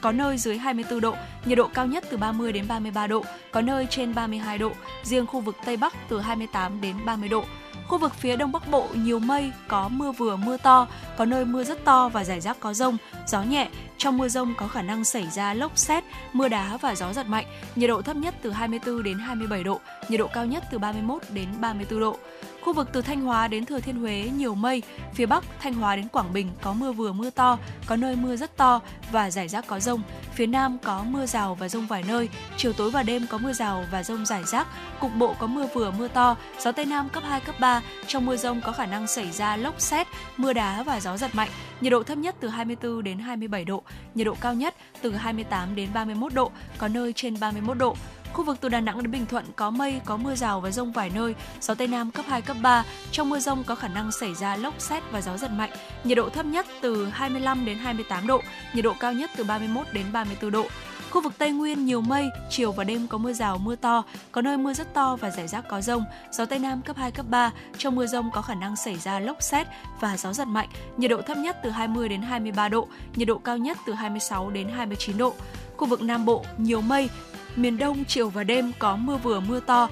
có 0.00 0.12
nơi 0.12 0.38
dưới 0.38 0.58
24 0.58 1.00
độ, 1.00 1.14
nhiệt 1.44 1.58
độ 1.58 1.68
cao 1.74 1.86
nhất 1.86 2.04
từ 2.10 2.16
30 2.16 2.52
đến 2.52 2.64
33 2.68 3.06
độ, 3.06 3.24
có 3.50 3.60
nơi 3.60 3.86
trên 3.90 4.14
32 4.14 4.58
độ, 4.58 4.70
riêng 5.02 5.26
khu 5.26 5.40
vực 5.40 5.56
Tây 5.64 5.76
Bắc 5.76 5.94
từ 6.08 6.20
28 6.20 6.80
đến 6.80 6.96
30 7.04 7.28
độ. 7.28 7.44
Khu 7.90 7.98
vực 7.98 8.14
phía 8.14 8.36
Đông 8.36 8.52
Bắc 8.52 8.70
Bộ 8.70 8.88
nhiều 8.94 9.18
mây, 9.18 9.52
có 9.68 9.88
mưa 9.88 10.12
vừa 10.12 10.36
mưa 10.36 10.56
to, 10.56 10.86
có 11.16 11.24
nơi 11.24 11.44
mưa 11.44 11.64
rất 11.64 11.84
to 11.84 12.08
và 12.08 12.24
rải 12.24 12.40
rác 12.40 12.60
có 12.60 12.74
rông, 12.74 12.96
gió 13.26 13.42
nhẹ. 13.42 13.68
Trong 13.98 14.18
mưa 14.18 14.28
rông 14.28 14.54
có 14.56 14.68
khả 14.68 14.82
năng 14.82 15.04
xảy 15.04 15.26
ra 15.30 15.54
lốc 15.54 15.78
xét, 15.78 16.04
mưa 16.32 16.48
đá 16.48 16.76
và 16.76 16.94
gió 16.94 17.12
giật 17.12 17.26
mạnh. 17.26 17.46
Nhiệt 17.76 17.88
độ 17.88 18.02
thấp 18.02 18.16
nhất 18.16 18.34
từ 18.42 18.50
24 18.50 19.02
đến 19.02 19.18
27 19.18 19.64
độ, 19.64 19.80
nhiệt 20.08 20.20
độ 20.20 20.26
cao 20.26 20.46
nhất 20.46 20.64
từ 20.70 20.78
31 20.78 21.22
đến 21.34 21.48
34 21.60 22.00
độ. 22.00 22.16
Khu 22.62 22.72
vực 22.72 22.88
từ 22.92 23.02
Thanh 23.02 23.20
Hóa 23.20 23.48
đến 23.48 23.64
Thừa 23.64 23.80
Thiên 23.80 23.96
Huế 23.96 24.30
nhiều 24.36 24.54
mây, 24.54 24.82
phía 25.14 25.26
Bắc 25.26 25.44
Thanh 25.60 25.74
Hóa 25.74 25.96
đến 25.96 26.08
Quảng 26.08 26.32
Bình 26.32 26.50
có 26.62 26.72
mưa 26.72 26.92
vừa 26.92 27.12
mưa 27.12 27.30
to, 27.30 27.58
có 27.86 27.96
nơi 27.96 28.16
mưa 28.16 28.36
rất 28.36 28.56
to 28.56 28.80
và 29.12 29.30
rải 29.30 29.48
rác 29.48 29.66
có 29.66 29.80
rông. 29.80 30.02
Phía 30.34 30.46
Nam 30.46 30.78
có 30.84 31.04
mưa 31.04 31.26
rào 31.26 31.54
và 31.54 31.68
rông 31.68 31.86
vài 31.86 32.04
nơi, 32.08 32.28
chiều 32.56 32.72
tối 32.72 32.90
và 32.90 33.02
đêm 33.02 33.26
có 33.30 33.38
mưa 33.38 33.52
rào 33.52 33.84
và 33.90 34.02
rông 34.02 34.26
rải 34.26 34.44
rác, 34.44 34.66
cục 35.00 35.10
bộ 35.14 35.34
có 35.38 35.46
mưa 35.46 35.66
vừa 35.74 35.90
mưa 35.90 36.08
to, 36.08 36.36
gió 36.58 36.72
Tây 36.72 36.84
Nam 36.84 37.08
cấp 37.08 37.22
2, 37.26 37.40
cấp 37.40 37.54
3. 37.60 37.82
Trong 38.06 38.26
mưa 38.26 38.36
rông 38.36 38.60
có 38.60 38.72
khả 38.72 38.86
năng 38.86 39.06
xảy 39.06 39.30
ra 39.30 39.56
lốc 39.56 39.80
xét, 39.80 40.06
mưa 40.36 40.52
đá 40.52 40.82
và 40.82 41.00
gió 41.00 41.16
giật 41.16 41.34
mạnh. 41.34 41.50
Nhiệt 41.80 41.90
độ 41.90 42.02
thấp 42.02 42.18
nhất 42.18 42.34
từ 42.40 42.48
24 42.48 43.02
đến 43.02 43.18
27 43.18 43.64
độ, 43.64 43.82
nhiệt 44.14 44.26
độ 44.26 44.34
cao 44.40 44.54
nhất 44.54 44.74
từ 45.02 45.12
28 45.12 45.74
đến 45.74 45.88
31 45.94 46.34
độ, 46.34 46.50
có 46.78 46.88
nơi 46.88 47.12
trên 47.12 47.40
31 47.40 47.78
độ. 47.78 47.96
Khu 48.32 48.44
vực 48.44 48.56
từ 48.60 48.68
Đà 48.68 48.80
Nẵng 48.80 49.02
đến 49.02 49.10
Bình 49.10 49.26
Thuận 49.26 49.44
có 49.56 49.70
mây, 49.70 50.00
có 50.04 50.16
mưa 50.16 50.34
rào 50.34 50.60
và 50.60 50.70
rông 50.70 50.92
vài 50.92 51.10
nơi, 51.14 51.34
gió 51.60 51.74
Tây 51.74 51.86
Nam 51.86 52.10
cấp 52.10 52.24
2, 52.28 52.42
cấp 52.42 52.56
3. 52.62 52.84
Trong 53.12 53.30
mưa 53.30 53.38
rông 53.38 53.64
có 53.64 53.74
khả 53.74 53.88
năng 53.88 54.12
xảy 54.12 54.34
ra 54.34 54.56
lốc 54.56 54.80
xét 54.80 55.02
và 55.10 55.20
gió 55.20 55.36
giật 55.36 55.50
mạnh. 55.50 55.70
Nhiệt 56.04 56.16
độ 56.16 56.28
thấp 56.28 56.46
nhất 56.46 56.66
từ 56.80 57.06
25 57.06 57.64
đến 57.64 57.78
28 57.78 58.26
độ, 58.26 58.40
nhiệt 58.74 58.84
độ 58.84 58.94
cao 59.00 59.12
nhất 59.12 59.30
từ 59.36 59.44
31 59.44 59.86
đến 59.92 60.06
34 60.12 60.50
độ. 60.50 60.66
Khu 61.10 61.20
vực 61.20 61.32
Tây 61.38 61.52
Nguyên 61.52 61.84
nhiều 61.84 62.00
mây, 62.00 62.28
chiều 62.50 62.72
và 62.72 62.84
đêm 62.84 63.06
có 63.06 63.18
mưa 63.18 63.32
rào, 63.32 63.58
mưa 63.58 63.76
to, 63.76 64.04
có 64.32 64.42
nơi 64.42 64.56
mưa 64.56 64.72
rất 64.74 64.94
to 64.94 65.16
và 65.20 65.30
rải 65.30 65.48
rác 65.48 65.68
có 65.68 65.80
rông, 65.80 66.04
gió 66.32 66.44
Tây 66.44 66.58
Nam 66.58 66.82
cấp 66.82 66.96
2, 66.96 67.10
cấp 67.10 67.26
3. 67.28 67.52
Trong 67.78 67.94
mưa 67.94 68.06
rông 68.06 68.30
có 68.32 68.42
khả 68.42 68.54
năng 68.54 68.76
xảy 68.76 68.96
ra 68.96 69.20
lốc 69.20 69.42
xét 69.42 69.66
và 70.00 70.16
gió 70.16 70.32
giật 70.32 70.44
mạnh, 70.44 70.68
nhiệt 70.96 71.10
độ 71.10 71.22
thấp 71.22 71.36
nhất 71.36 71.56
từ 71.62 71.70
20 71.70 72.08
đến 72.08 72.22
23 72.22 72.68
độ, 72.68 72.88
nhiệt 73.14 73.28
độ 73.28 73.38
cao 73.38 73.58
nhất 73.58 73.78
từ 73.86 73.92
26 73.92 74.50
đến 74.50 74.68
29 74.68 75.18
độ. 75.18 75.34
Khu 75.80 75.86
vực 75.86 76.02
Nam 76.02 76.24
Bộ 76.24 76.44
nhiều 76.58 76.80
mây, 76.80 77.10
miền 77.56 77.78
Đông 77.78 78.04
chiều 78.04 78.28
và 78.28 78.44
đêm 78.44 78.72
có 78.78 78.96
mưa 78.96 79.16
vừa 79.16 79.40
mưa 79.40 79.60
to, 79.60 79.88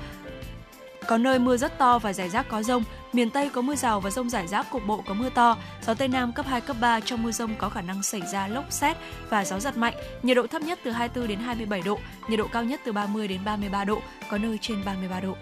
có 1.07 1.19
nơi 1.19 1.39
mưa 1.39 1.57
rất 1.57 1.79
to 1.79 1.99
và 1.99 2.13
rải 2.13 2.29
rác 2.29 2.49
có 2.49 2.63
rông, 2.63 2.85
miền 3.13 3.31
Tây 3.31 3.51
có 3.51 3.63
mưa 3.63 3.75
rào 3.75 4.01
và 4.01 4.11
rông 4.11 4.31
rải 4.31 4.49
rác 4.49 4.71
cục 4.71 4.83
bộ 4.87 5.05
có 5.07 5.15
mưa 5.15 5.29
to, 5.31 5.57
gió 5.87 5.95
Tây 5.95 6.09
Nam 6.09 6.33
cấp 6.33 6.47
2, 6.47 6.61
cấp 6.61 6.77
3 6.81 7.01
trong 7.01 7.23
mưa 7.23 7.31
rông 7.31 7.55
có 7.59 7.69
khả 7.69 7.81
năng 7.81 8.03
xảy 8.03 8.23
ra 8.33 8.49
lốc 8.49 8.73
xét 8.73 8.97
và 9.31 9.45
gió 9.45 9.61
giật 9.61 9.77
mạnh, 9.77 9.95
nhiệt 10.23 10.37
độ 10.37 10.47
thấp 10.47 10.63
nhất 10.63 10.79
từ 10.85 10.91
24 10.91 11.29
đến 11.29 11.39
27 11.39 11.83
độ, 11.83 11.99
nhiệt 12.29 12.39
độ 12.39 12.47
cao 12.53 12.65
nhất 12.65 12.81
từ 12.85 12.93
30 12.93 13.29
đến 13.29 13.41
33 13.45 13.85
độ, 13.85 13.99
có 14.31 14.39
nơi 14.39 14.59
trên 14.61 14.85
33 14.85 15.21
độ. 15.21 15.35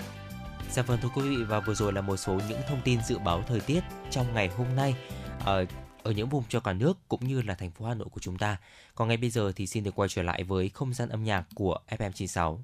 Dạ 0.72 0.82
vâng 0.82 0.98
thưa 1.02 1.08
quý 1.14 1.22
vị 1.22 1.36
và 1.48 1.60
vừa 1.60 1.74
rồi 1.74 1.92
là 1.92 2.00
một 2.00 2.16
số 2.16 2.32
những 2.48 2.60
thông 2.68 2.80
tin 2.84 3.00
dự 3.02 3.18
báo 3.18 3.42
thời 3.48 3.60
tiết 3.60 3.80
trong 4.10 4.34
ngày 4.34 4.50
hôm 4.56 4.66
nay. 4.76 4.94
Ở 5.44 5.64
ở 6.06 6.12
những 6.12 6.28
vùng 6.28 6.44
cho 6.48 6.60
cả 6.60 6.72
nước 6.72 6.98
cũng 7.08 7.28
như 7.28 7.42
là 7.42 7.54
thành 7.54 7.70
phố 7.70 7.86
Hà 7.86 7.94
Nội 7.94 8.08
của 8.10 8.20
chúng 8.20 8.38
ta. 8.38 8.56
Còn 8.94 9.08
ngay 9.08 9.16
bây 9.16 9.30
giờ 9.30 9.52
thì 9.56 9.66
xin 9.66 9.84
được 9.84 9.94
quay 9.94 10.08
trở 10.08 10.22
lại 10.22 10.44
với 10.44 10.68
không 10.68 10.94
gian 10.94 11.08
âm 11.08 11.24
nhạc 11.24 11.44
của 11.54 11.78
FM96. 11.88 12.58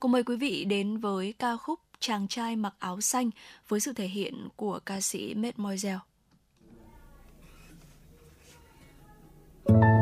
Cùng 0.00 0.12
mời 0.12 0.22
quý 0.24 0.36
vị 0.36 0.64
đến 0.64 0.96
với 0.96 1.34
ca 1.38 1.56
khúc 1.56 1.80
Chàng 2.00 2.28
trai 2.28 2.56
mặc 2.56 2.74
áo 2.78 3.00
xanh 3.00 3.30
với 3.68 3.80
sự 3.80 3.92
thể 3.92 4.06
hiện 4.06 4.48
của 4.56 4.80
ca 4.86 5.00
sĩ 5.00 5.34
Mademoiselle. 5.34 5.98
chiều 9.68 10.01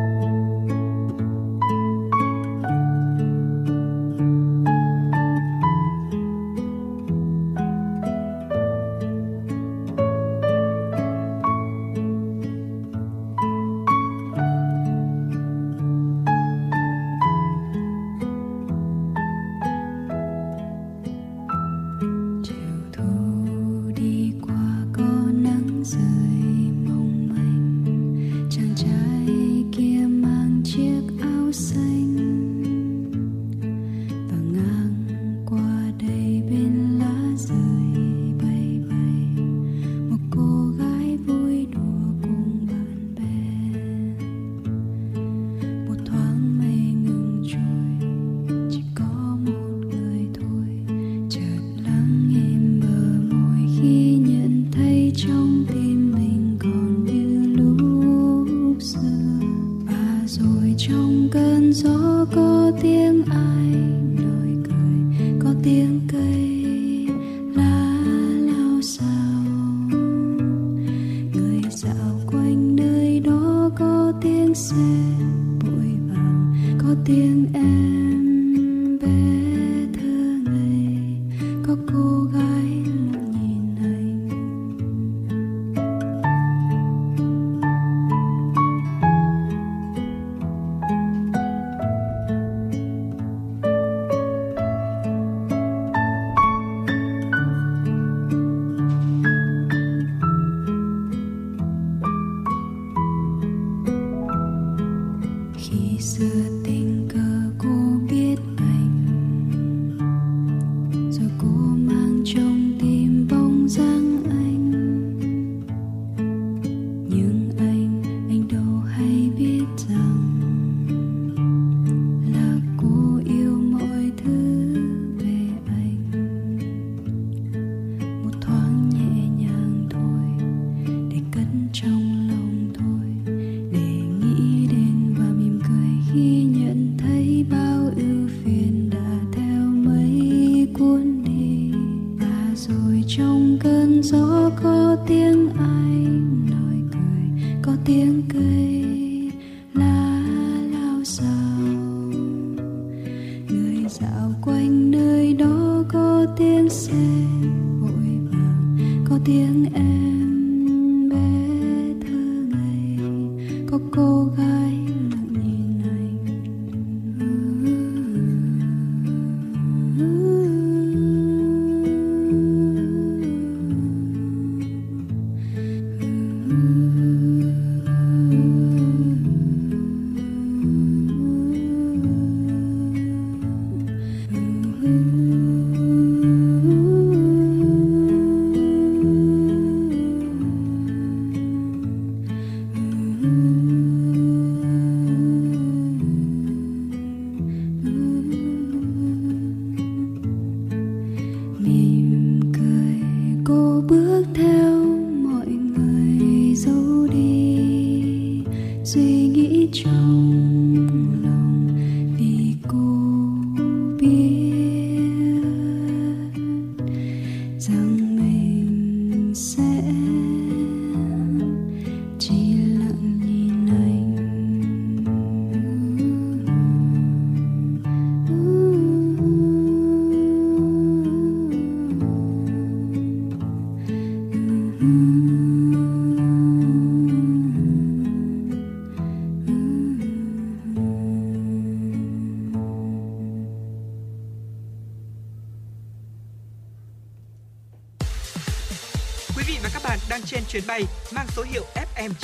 quanh 154.61 154.90
nơi 154.90 155.32
đó 155.32 155.84
có 155.92 156.26
tiếng 156.36 156.49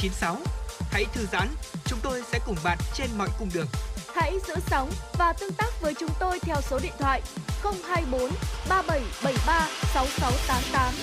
FM96. 0.08 0.36
Hãy 0.90 1.04
thư 1.12 1.26
giãn, 1.32 1.48
chúng 1.84 1.98
tôi 2.02 2.22
sẽ 2.32 2.38
cùng 2.46 2.56
bạn 2.64 2.78
trên 2.94 3.06
mọi 3.18 3.28
cung 3.38 3.48
đường. 3.54 3.66
Hãy 4.14 4.32
giữ 4.48 4.54
sóng 4.66 4.90
và 5.18 5.32
tương 5.32 5.52
tác 5.52 5.80
với 5.80 5.94
chúng 5.94 6.10
tôi 6.20 6.38
theo 6.40 6.56
số 6.62 6.78
điện 6.82 6.92
thoại 6.98 7.22
024 7.62 8.30
3773 8.68 9.68
6688. 9.94 10.94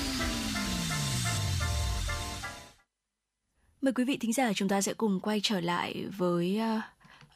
Mời 3.81 3.93
quý 3.93 4.03
vị 4.03 4.17
thính 4.17 4.33
giả 4.33 4.53
chúng 4.53 4.69
ta 4.69 4.81
sẽ 4.81 4.93
cùng 4.93 5.19
quay 5.19 5.39
trở 5.43 5.59
lại 5.59 6.05
với 6.17 6.59
uh, 6.77 6.83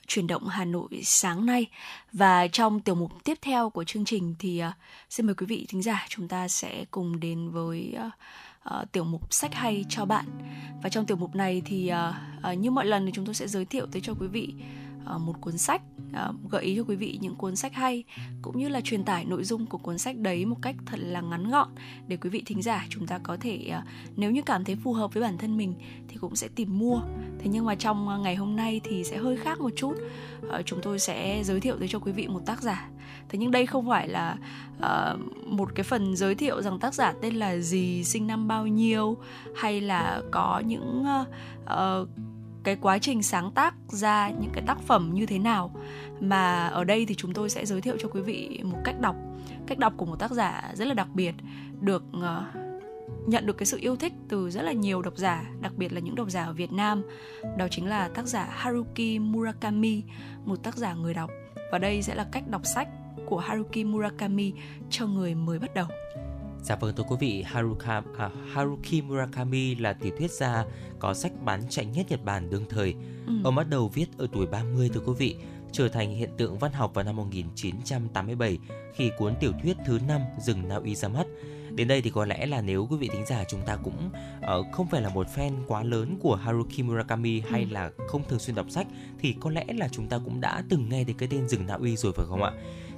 chuyển 0.08 0.28
động 0.28 0.48
Hà 0.48 0.66
Nội 0.66 0.90
sáng 1.04 1.46
nay 1.46 1.66
và 2.14 2.48
trong 2.48 2.80
tiểu 2.80 2.96
mục 2.96 3.12
tiếp 3.24 3.38
theo 3.42 3.70
của 3.70 3.84
chương 3.84 4.06
trình 4.06 4.36
thì 4.40 4.64
uh, 4.68 4.74
xin 5.10 5.26
mời 5.26 5.36
quý 5.36 5.46
vị 5.46 5.66
thính 5.70 5.82
giả 5.84 6.06
chúng 6.10 6.28
ta 6.28 6.48
sẽ 6.48 6.86
cùng 6.92 7.20
đến 7.20 7.50
với 7.50 7.96
uh, 8.08 8.12
uh, 8.76 8.92
tiểu 8.92 9.04
mục 9.04 9.34
sách 9.34 9.54
hay 9.54 9.86
cho 9.90 10.06
bạn. 10.06 10.26
Và 10.84 10.90
trong 10.90 11.06
tiểu 11.06 11.18
mục 11.18 11.36
này 11.36 11.62
thì 11.66 11.92
uh, 11.92 12.52
uh, 12.52 12.58
như 12.58 12.72
mọi 12.72 12.86
lần 12.86 13.06
thì 13.06 13.12
chúng 13.16 13.26
tôi 13.26 13.36
sẽ 13.36 13.48
giới 13.48 13.66
thiệu 13.66 13.86
tới 13.92 14.02
cho 14.02 14.14
quý 14.20 14.28
vị 14.28 14.54
uh, 15.16 15.22
một 15.22 15.34
cuốn 15.42 15.58
sách 15.58 15.82
uh, 16.10 16.36
gợi 16.52 16.64
ý 16.64 16.76
cho 16.76 16.84
quý 16.84 16.96
vị 16.96 17.18
những 17.22 17.36
cuốn 17.36 17.56
sách 17.56 17.74
hay 17.74 18.04
cũng 18.42 18.58
như 18.58 18.70
là 18.70 18.82
truyền 18.82 19.04
tải 19.04 19.26
nội 19.26 19.44
dung 19.44 19.66
của 19.66 19.78
cuốn 19.78 19.98
sách 19.98 20.18
đấy 20.18 20.46
một 20.46 20.58
cách 20.62 20.76
thật 20.86 20.98
là 21.00 21.22
ngắn 21.22 21.50
gọn 21.52 21.68
để 22.08 22.18
quý 22.18 22.30
vị 22.30 22.44
thính 22.46 22.62
giả 22.62 22.86
chúng 22.90 23.08
ta 23.08 23.18
có 23.18 23.38
thể 23.38 23.72
uh, 23.78 23.84
nếu 24.16 24.32
như 24.32 24.42
cảm 24.42 24.64
thấy 24.64 24.76
phù 24.76 24.94
hợp 24.94 25.14
với 25.14 25.24
bản 25.24 25.38
thân 25.38 25.58
mình 25.58 25.74
thì 26.08 26.18
cũng 26.18 26.36
sẽ 26.36 26.48
tìm 26.56 26.80
mua. 26.80 27.02
Thế 27.40 27.50
nhưng 27.50 27.66
mà 27.66 27.76
trong 27.76 28.08
uh, 28.08 28.22
ngày 28.22 28.36
hôm 28.36 28.56
nay 28.56 28.82
thì 28.84 29.04
sẽ 29.04 29.18
hơi 29.18 29.38
khác 29.38 29.60
một 29.60 29.72
chút. 29.76 29.94
Uh, 30.48 30.66
chúng 30.66 30.80
tôi 30.82 31.00
sẽ 31.00 31.44
giới 31.44 31.60
thiệu 31.60 31.76
tới 31.80 31.88
cho 31.88 32.00
quý 32.00 32.12
vị 32.12 32.28
một 32.28 32.42
tác 32.46 32.62
giả 32.62 32.90
thế 33.30 33.40
nhưng 33.40 33.52
đây 33.52 33.66
không 33.66 33.88
phải 33.88 34.08
là 34.08 34.38
uh, 34.78 35.48
một 35.48 35.76
cái 35.76 35.84
phần 35.84 36.16
giới 36.16 36.36
thiệu 36.36 36.62
rằng 36.62 36.80
tác 36.80 36.94
giả 36.94 37.14
tên 37.22 37.36
là 37.36 37.58
gì 37.58 38.04
sinh 38.04 38.28
năm 38.28 38.48
bao 38.48 38.68
nhiêu 38.68 39.18
hay 39.56 39.82
là 39.82 40.22
có 40.32 40.62
những 40.66 41.06
uh, 41.22 41.28
uh, 41.64 42.10
cái 42.64 42.78
quá 42.82 43.00
trình 43.00 43.24
sáng 43.24 43.52
tác 43.52 43.76
ra 43.88 44.30
những 44.30 44.52
cái 44.54 44.64
tác 44.68 44.82
phẩm 44.82 45.12
như 45.14 45.26
thế 45.26 45.40
nào. 45.40 45.72
Mà 46.20 46.68
ở 46.68 46.84
đây 46.84 47.06
thì 47.06 47.16
chúng 47.16 47.34
tôi 47.34 47.50
sẽ 47.50 47.66
giới 47.66 47.82
thiệu 47.82 47.96
cho 48.00 48.10
quý 48.10 48.22
vị 48.22 48.62
một 48.64 48.78
cách 48.84 49.00
đọc. 49.00 49.16
Cách 49.68 49.78
đọc 49.78 49.94
của 49.98 50.06
một 50.06 50.16
tác 50.20 50.32
giả 50.32 50.72
rất 50.74 50.88
là 50.88 50.94
đặc 50.94 51.08
biệt 51.14 51.36
được 51.82 52.04
uh, 52.18 52.24
nhận 53.28 53.46
được 53.46 53.58
cái 53.58 53.66
sự 53.66 53.78
yêu 53.82 53.96
thích 53.96 54.14
từ 54.30 54.50
rất 54.50 54.62
là 54.62 54.72
nhiều 54.72 55.02
độc 55.02 55.18
giả 55.18 55.44
đặc 55.62 55.74
biệt 55.78 55.94
là 55.94 56.00
những 56.00 56.16
độc 56.16 56.30
giả 56.30 56.44
ở 56.44 56.54
Việt 56.54 56.72
Nam. 56.72 57.04
Đó 57.58 57.68
chính 57.72 57.88
là 57.88 58.08
tác 58.08 58.28
giả 58.28 58.48
Haruki 58.52 59.20
Murakami 59.20 60.04
một 60.46 60.64
tác 60.64 60.76
giả 60.76 60.94
người 60.94 61.14
đọc. 61.14 61.30
Và 61.72 61.80
đây 61.80 62.02
sẽ 62.02 62.16
là 62.16 62.28
cách 62.32 62.48
đọc 62.48 62.62
sách 62.66 62.88
của 63.28 63.38
Haruki 63.38 63.86
Murakami 63.86 64.54
cho 64.90 65.08
người 65.08 65.36
mới 65.36 65.60
bắt 65.60 65.74
đầu 65.74 65.88
Dạ 66.62 66.76
vâng 66.76 66.96
thưa 66.96 67.04
quý 67.04 67.16
vị, 67.20 67.44
Haruka, 67.48 68.02
à, 68.18 68.30
Haruki 68.54 69.04
Murakami 69.04 69.76
là 69.76 69.94
tiểu 69.94 70.12
thuyết 70.18 70.32
gia 70.32 70.66
có 71.00 71.14
sách 71.14 71.32
bán 71.44 71.62
chạy 71.70 71.86
nhất 71.86 72.06
Nhật 72.10 72.26
Bản 72.26 72.50
đương 72.50 72.66
thời. 72.70 72.96
Ừ. 73.28 73.34
Ông 73.44 73.56
bắt 73.56 73.70
đầu 73.70 73.88
viết 73.88 74.06
ở 74.18 74.28
tuổi 74.34 74.48
30 74.48 74.90
thưa 74.94 75.02
quý 75.06 75.14
vị, 75.18 75.36
trở 75.72 75.90
thành 75.90 76.16
hiện 76.16 76.30
tượng 76.38 76.58
văn 76.58 76.72
học 76.72 76.94
vào 76.94 77.06
năm 77.06 77.16
1987 77.16 78.58
khi 78.94 79.12
cuốn 79.18 79.34
tiểu 79.40 79.52
thuyết 79.64 79.78
thứ 79.86 80.00
năm 80.08 80.22
Rừng 80.40 80.68
Na 80.68 80.76
Uy 80.76 80.96
ra 80.96 81.08
mắt. 81.08 81.28
Đến 81.76 81.88
đây 81.88 82.02
thì 82.02 82.10
có 82.10 82.26
lẽ 82.26 82.46
là 82.46 82.62
nếu 82.62 82.88
quý 82.90 82.98
vị 82.98 83.10
thính 83.14 83.26
giả 83.26 83.44
chúng 83.50 83.62
ta 83.66 83.76
cũng 83.76 84.10
uh, 84.38 84.66
không 84.72 84.88
phải 84.88 85.02
là 85.02 85.10
một 85.10 85.28
fan 85.36 85.52
quá 85.68 85.84
lớn 85.84 86.18
của 86.22 86.36
Haruki 86.36 86.80
Murakami 86.84 87.40
hay 87.40 87.62
ừ. 87.62 87.68
là 87.72 87.92
không 88.08 88.24
thường 88.30 88.40
xuyên 88.40 88.56
đọc 88.56 88.66
sách 88.70 88.88
thì 89.20 89.36
có 89.40 89.50
lẽ 89.50 89.66
là 89.68 89.88
chúng 89.92 90.08
ta 90.08 90.20
cũng 90.26 90.42
đã 90.42 90.64
từng 90.70 90.90
nghe 90.90 91.04
đến 91.04 91.18
cái 91.18 91.30
tên 91.32 91.48
Rừng 91.48 91.66
Na 91.68 91.74
Uy 91.74 91.96
rồi 91.96 92.14
phải 92.16 92.26
không 92.30 92.44
ạ? 92.44 92.52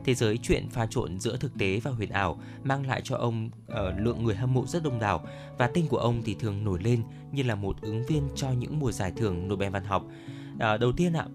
Thế 0.06 0.14
giới 0.14 0.38
chuyện 0.38 0.70
pha 0.70 0.86
trộn 0.86 1.20
giữa 1.20 1.38
thực 1.38 1.58
tế 1.58 1.80
và 1.84 1.91
huyền 1.91 2.10
ảo 2.10 2.39
mang 2.64 2.88
lại 2.88 3.02
cho 3.04 3.16
ông 3.16 3.50
uh, 3.72 3.78
lượng 3.97 4.24
người 4.24 4.36
hâm 4.36 4.54
mộ 4.54 4.66
rất 4.66 4.84
đông 4.84 5.00
đảo 5.00 5.26
và 5.58 5.68
tên 5.68 5.88
của 5.88 5.97
ông 5.97 6.22
thì 6.26 6.36
thường 6.39 6.64
nổi 6.64 6.80
lên 6.84 7.04
như 7.32 7.43
là 7.43 7.56
một 7.56 7.82
ứng 7.82 8.06
viên 8.06 8.24
cho 8.36 8.52
những 8.52 8.80
mùa 8.80 8.91
giải 8.91 9.12
thưởng 9.16 9.47
Nobel 9.47 9.70
văn 9.70 9.84
học. 9.84 10.06
Uh, 10.54 10.80
đầu 10.80 10.91
tiên 10.91 11.14
ạ, 11.14 11.26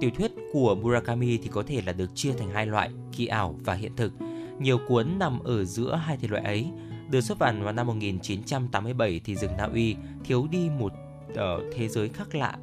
tiểu 0.00 0.10
thuyết 0.10 0.32
của 0.52 0.74
Murakami 0.74 1.38
thì 1.38 1.48
có 1.48 1.62
thể 1.66 1.82
là 1.86 1.92
được 1.92 2.10
chia 2.14 2.32
thành 2.32 2.50
hai 2.50 2.66
loại, 2.66 2.90
kỳ 3.16 3.26
ảo 3.26 3.54
và 3.64 3.74
hiện 3.74 3.96
thực. 3.96 4.12
Nhiều 4.58 4.78
cuốn 4.88 5.18
nằm 5.18 5.40
ở 5.40 5.64
giữa 5.64 5.94
hai 5.94 6.16
thể 6.16 6.28
loại 6.28 6.44
ấy. 6.44 6.66
Được 7.10 7.20
xuất 7.20 7.38
bản 7.38 7.62
vào 7.62 7.72
năm 7.72 7.86
1987 7.86 9.20
thì 9.24 9.36
rừng 9.36 9.52
Na 9.58 9.64
Uy 9.64 9.96
thiếu 10.24 10.46
đi 10.50 10.70
một 10.78 10.92
uh, 11.32 11.38
thế 11.74 11.88
giới 11.88 12.08
khác 12.08 12.34
lạ 12.34 12.56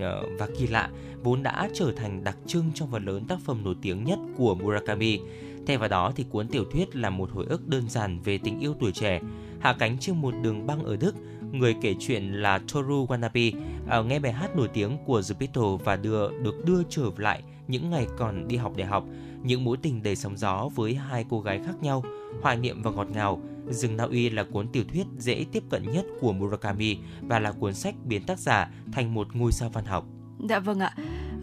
Ờ, 0.00 0.26
và 0.38 0.48
kỳ 0.58 0.66
lạ 0.66 0.90
vốn 1.22 1.42
đã 1.42 1.68
trở 1.74 1.92
thành 1.96 2.24
đặc 2.24 2.36
trưng 2.46 2.64
trong 2.74 2.90
phần 2.90 3.04
lớn 3.04 3.24
tác 3.28 3.38
phẩm 3.40 3.64
nổi 3.64 3.74
tiếng 3.82 4.04
nhất 4.04 4.18
của 4.36 4.54
Murakami. 4.54 5.20
Thay 5.66 5.78
vào 5.78 5.88
đó 5.88 6.12
thì 6.16 6.24
cuốn 6.30 6.48
tiểu 6.48 6.64
thuyết 6.64 6.96
là 6.96 7.10
một 7.10 7.30
hồi 7.30 7.46
ức 7.48 7.68
đơn 7.68 7.88
giản 7.88 8.18
về 8.24 8.38
tình 8.38 8.60
yêu 8.60 8.74
tuổi 8.80 8.92
trẻ. 8.92 9.20
Hạ 9.60 9.76
cánh 9.78 9.98
trên 9.98 10.16
một 10.16 10.34
đường 10.42 10.66
băng 10.66 10.84
ở 10.84 10.96
Đức, 10.96 11.14
người 11.52 11.76
kể 11.82 11.94
chuyện 12.00 12.32
là 12.32 12.58
Toru 12.58 13.06
Wanabe 13.06 13.52
ờ, 13.88 14.04
nghe 14.04 14.18
bài 14.18 14.32
hát 14.32 14.56
nổi 14.56 14.68
tiếng 14.68 14.98
của 15.04 15.22
The 15.28 15.34
Beatles 15.40 15.84
và 15.84 15.96
đưa 15.96 16.30
được 16.42 16.64
đưa 16.64 16.82
trở 16.88 17.10
lại 17.16 17.42
những 17.68 17.90
ngày 17.90 18.06
còn 18.18 18.48
đi 18.48 18.56
học 18.56 18.72
đại 18.76 18.86
học, 18.86 19.04
những 19.42 19.64
mối 19.64 19.76
tình 19.82 20.02
đầy 20.02 20.16
sóng 20.16 20.36
gió 20.36 20.68
với 20.74 20.94
hai 20.94 21.24
cô 21.28 21.40
gái 21.40 21.60
khác 21.66 21.82
nhau, 21.82 22.04
hoài 22.42 22.56
niệm 22.56 22.82
và 22.82 22.90
ngọt 22.90 23.08
ngào. 23.14 23.40
Rừng 23.70 23.96
Na 23.96 24.04
Uy 24.04 24.30
là 24.30 24.44
cuốn 24.44 24.68
tiểu 24.68 24.84
thuyết 24.92 25.06
dễ 25.18 25.44
tiếp 25.52 25.62
cận 25.70 25.92
nhất 25.92 26.04
của 26.20 26.32
Murakami 26.32 26.98
và 27.22 27.38
là 27.38 27.52
cuốn 27.52 27.74
sách 27.74 27.94
biến 28.04 28.22
tác 28.26 28.38
giả 28.38 28.70
thành 28.92 29.14
một 29.14 29.36
ngôi 29.36 29.52
sao 29.52 29.68
văn 29.68 29.84
học. 29.84 30.06
Dạ 30.48 30.58
vâng 30.58 30.80
ạ. 30.80 30.94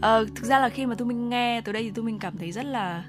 Ờ, 0.02 0.26
thực 0.36 0.46
ra 0.46 0.60
là 0.60 0.70
khi 0.70 0.86
mà 0.86 0.96
tôi 0.96 1.08
mình 1.08 1.30
nghe 1.30 1.62
từ 1.62 1.72
đây 1.72 1.84
thì 1.84 1.92
tôi 1.96 2.06
mình 2.06 2.20
cảm 2.20 2.38
thấy 2.38 2.52
rất 2.52 2.66
là 2.66 3.04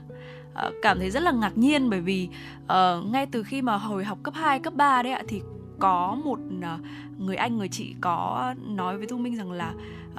ờ, 0.54 0.72
cảm 0.82 0.98
thấy 0.98 1.10
rất 1.10 1.22
là 1.22 1.32
ngạc 1.32 1.58
nhiên 1.58 1.90
bởi 1.90 2.00
vì 2.00 2.28
uh, 2.64 3.06
ngay 3.06 3.26
từ 3.26 3.42
khi 3.42 3.62
mà 3.62 3.76
hồi 3.76 4.04
học 4.04 4.18
cấp 4.22 4.34
2, 4.34 4.60
cấp 4.60 4.74
3 4.74 5.02
đấy 5.02 5.12
ạ 5.12 5.22
thì 5.28 5.42
có 5.78 6.18
một 6.24 6.38
uh, 6.58 6.80
người 7.18 7.36
anh 7.36 7.58
người 7.58 7.68
chị 7.68 7.94
có 8.00 8.54
nói 8.66 8.98
với 8.98 9.06
Thu 9.06 9.18
Minh 9.18 9.36
rằng 9.36 9.52
là 9.52 9.74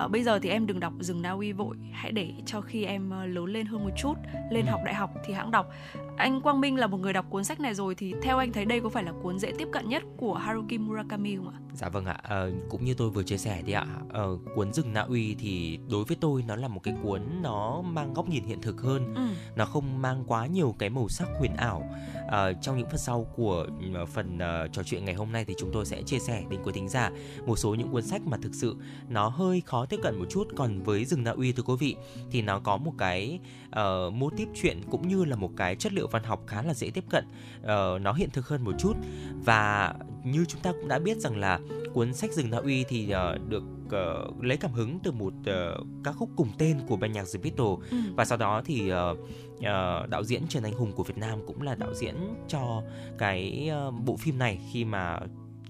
uh, 0.05 0.11
bây 0.11 0.23
giờ 0.23 0.39
thì 0.39 0.49
em 0.49 0.67
đừng 0.67 0.79
đọc 0.79 0.93
rừng 0.99 1.21
Na 1.21 1.31
Uy 1.31 1.51
vội 1.51 1.77
hãy 1.91 2.11
để 2.11 2.33
cho 2.45 2.61
khi 2.61 2.85
em 2.85 3.11
uh, 3.23 3.35
lớn 3.35 3.45
lên 3.45 3.65
hơn 3.65 3.83
một 3.83 3.91
chút 3.97 4.13
lên 4.51 4.65
học 4.65 4.81
đại 4.85 4.93
học 4.93 5.13
thì 5.25 5.33
hãng 5.33 5.51
đọc 5.51 5.69
anh 6.17 6.41
Quang 6.41 6.61
Minh 6.61 6.75
là 6.75 6.87
một 6.87 6.97
người 6.97 7.13
đọc 7.13 7.25
cuốn 7.29 7.43
sách 7.43 7.59
này 7.59 7.73
rồi 7.73 7.95
thì 7.95 8.13
theo 8.21 8.37
anh 8.37 8.53
thấy 8.53 8.65
đây 8.65 8.79
có 8.81 8.89
phải 8.89 9.03
là 9.03 9.11
cuốn 9.23 9.39
dễ 9.39 9.51
tiếp 9.57 9.67
cận 9.71 9.89
nhất 9.89 10.03
của 10.17 10.33
Haruki 10.33 10.79
Murakami 10.79 11.35
không 11.35 11.49
ạ? 11.49 11.59
Dạ 11.73 11.89
vâng 11.89 12.05
ạ, 12.05 12.19
à, 12.23 12.45
cũng 12.69 12.85
như 12.85 12.93
tôi 12.93 13.09
vừa 13.09 13.23
chia 13.23 13.37
sẻ 13.37 13.61
thì 13.65 13.73
ạ, 13.73 13.87
à, 14.13 14.21
cuốn 14.55 14.73
rừng 14.73 14.93
Na 14.93 15.01
Uy 15.01 15.35
thì 15.35 15.79
đối 15.89 16.03
với 16.03 16.17
tôi 16.21 16.43
nó 16.47 16.55
là 16.55 16.67
một 16.67 16.79
cái 16.83 16.93
cuốn 17.03 17.21
nó 17.41 17.81
mang 17.81 18.13
góc 18.13 18.29
nhìn 18.29 18.43
hiện 18.43 18.61
thực 18.61 18.81
hơn, 18.81 19.13
ừ. 19.15 19.27
nó 19.55 19.65
không 19.65 20.01
mang 20.01 20.23
quá 20.27 20.47
nhiều 20.47 20.75
cái 20.79 20.89
màu 20.89 21.09
sắc 21.09 21.27
huyền 21.39 21.55
ảo. 21.55 21.89
À, 22.31 22.53
trong 22.61 22.77
những 22.77 22.89
phần 22.89 22.97
sau 22.97 23.27
của 23.35 23.67
phần 24.13 24.35
uh, 24.35 24.73
trò 24.73 24.83
chuyện 24.83 25.05
ngày 25.05 25.15
hôm 25.15 25.31
nay 25.31 25.45
thì 25.45 25.53
chúng 25.57 25.69
tôi 25.73 25.85
sẽ 25.85 26.01
chia 26.01 26.19
sẻ 26.19 26.43
đến 26.49 26.59
quý 26.63 26.71
thính 26.75 26.89
giả 26.89 27.11
một 27.45 27.55
số 27.55 27.75
những 27.75 27.91
cuốn 27.91 28.03
sách 28.03 28.21
mà 28.25 28.37
thực 28.41 28.55
sự 28.55 28.75
nó 29.09 29.27
hơi 29.29 29.61
khó 29.61 29.82
tiếp 29.85 29.99
cận 30.03 30.19
một 30.19 30.25
chút, 30.29 30.47
còn 30.55 30.83
với 30.83 31.05
rừng 31.05 31.23
Na 31.23 31.31
Uy 31.31 31.51
thưa 31.51 31.63
quý 31.63 31.73
vị 31.79 31.95
thì 32.31 32.41
nó 32.41 32.59
có 32.59 32.77
một 32.77 32.93
cái 32.97 33.39
uh, 33.67 34.13
mô 34.13 34.29
típ 34.29 34.47
chuyện 34.55 34.81
cũng 34.91 35.07
như 35.07 35.25
là 35.25 35.35
một 35.35 35.51
cái 35.57 35.75
chất 35.75 35.93
liệu 35.93 36.07
văn 36.07 36.23
học 36.23 36.43
khá 36.47 36.61
là 36.61 36.73
dễ 36.73 36.89
tiếp 36.89 37.03
cận. 37.09 37.25
Uh, 37.61 38.01
nó 38.01 38.13
hiện 38.13 38.29
thực 38.29 38.47
hơn 38.47 38.63
một 38.63 38.73
chút. 38.79 38.93
Và 39.45 39.93
như 40.23 40.45
chúng 40.45 40.61
ta 40.61 40.71
cũng 40.71 40.87
đã 40.87 40.99
biết 40.99 41.17
rằng 41.17 41.37
là 41.37 41.59
cuốn 41.93 42.13
sách 42.13 42.33
rừng 42.33 42.49
Na 42.49 42.57
Uy 42.57 42.83
thì 42.83 43.13
uh, 43.35 43.49
được 43.49 43.63
uh, 43.85 44.43
lấy 44.43 44.57
cảm 44.57 44.71
hứng 44.71 44.99
từ 45.03 45.11
một 45.11 45.33
uh, 45.39 45.87
ca 46.03 46.11
khúc 46.11 46.29
cùng 46.35 46.49
tên 46.57 46.79
của 46.87 46.95
ban 46.95 47.11
nhạc 47.11 47.25
The 47.33 47.39
Beatles. 47.43 47.91
Ừ. 47.91 47.97
và 48.15 48.25
sau 48.25 48.37
đó 48.37 48.61
thì 48.65 48.91
uh, 48.93 49.19
uh, 49.57 50.09
đạo 50.09 50.23
diễn 50.23 50.47
Trần 50.47 50.63
Anh 50.63 50.73
Hùng 50.73 50.91
của 50.91 51.03
Việt 51.03 51.17
Nam 51.17 51.39
cũng 51.47 51.61
là 51.61 51.75
đạo 51.75 51.93
diễn 51.93 52.15
cho 52.47 52.83
cái 53.17 53.71
uh, 53.87 53.93
bộ 54.05 54.17
phim 54.17 54.37
này 54.37 54.59
khi 54.71 54.85
mà 54.85 55.19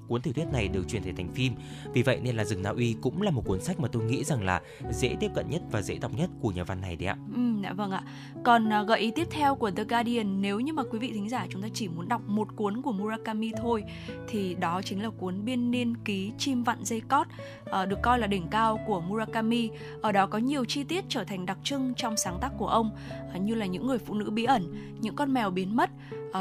cuốn 0.07 0.21
tiểu 0.21 0.33
thuyết 0.33 0.45
này 0.53 0.67
được 0.67 0.83
chuyển 0.87 1.03
thể 1.03 1.11
thành 1.17 1.31
phim. 1.31 1.53
Vì 1.93 2.03
vậy 2.03 2.19
nên 2.23 2.35
là 2.35 2.45
Rừng 2.45 2.63
Na 2.63 2.69
Uy 2.69 2.95
cũng 3.01 3.21
là 3.21 3.31
một 3.31 3.45
cuốn 3.45 3.61
sách 3.61 3.79
mà 3.79 3.87
tôi 3.91 4.03
nghĩ 4.03 4.23
rằng 4.23 4.43
là 4.43 4.61
dễ 4.91 5.15
tiếp 5.19 5.31
cận 5.35 5.49
nhất 5.49 5.61
và 5.71 5.81
dễ 5.81 5.97
đọc 5.97 6.11
nhất 6.17 6.29
của 6.41 6.51
nhà 6.51 6.63
văn 6.63 6.81
này 6.81 6.95
đấy 6.95 7.07
ạ. 7.07 7.17
Ừ, 7.35 7.41
dạ 7.63 7.73
vâng 7.73 7.91
ạ. 7.91 8.03
Còn 8.43 8.73
à, 8.73 8.83
gợi 8.83 8.99
ý 8.99 9.11
tiếp 9.15 9.27
theo 9.31 9.55
của 9.55 9.71
The 9.71 9.83
Guardian 9.83 10.41
nếu 10.41 10.59
như 10.59 10.73
mà 10.73 10.83
quý 10.91 10.99
vị 10.99 11.11
thính 11.13 11.29
giả 11.29 11.47
chúng 11.49 11.61
ta 11.61 11.67
chỉ 11.73 11.87
muốn 11.87 12.09
đọc 12.09 12.21
một 12.27 12.55
cuốn 12.55 12.81
của 12.81 12.91
Murakami 12.91 13.51
thôi 13.57 13.83
thì 14.27 14.55
đó 14.55 14.81
chính 14.81 15.03
là 15.03 15.09
cuốn 15.09 15.45
Biên 15.45 15.71
niên 15.71 15.97
ký 15.97 16.31
chim 16.37 16.63
vặn 16.63 16.77
dây 16.85 17.01
cót 17.01 17.27
ờ, 17.65 17.85
được 17.85 18.01
coi 18.01 18.19
là 18.19 18.27
đỉnh 18.27 18.47
cao 18.47 18.79
của 18.87 19.01
Murakami. 19.01 19.69
Ở 20.01 20.11
đó 20.11 20.27
có 20.27 20.37
nhiều 20.37 20.65
chi 20.65 20.83
tiết 20.83 21.05
trở 21.09 21.23
thành 21.23 21.45
đặc 21.45 21.57
trưng 21.63 21.93
trong 21.97 22.17
sáng 22.17 22.37
tác 22.41 22.51
của 22.57 22.67
ông 22.67 22.91
à, 23.33 23.37
như 23.37 23.55
là 23.55 23.65
những 23.65 23.87
người 23.87 23.97
phụ 23.97 24.13
nữ 24.13 24.29
bí 24.29 24.43
ẩn, 24.43 24.75
những 25.01 25.15
con 25.15 25.33
mèo 25.33 25.49
biến 25.49 25.75
mất, 25.75 25.89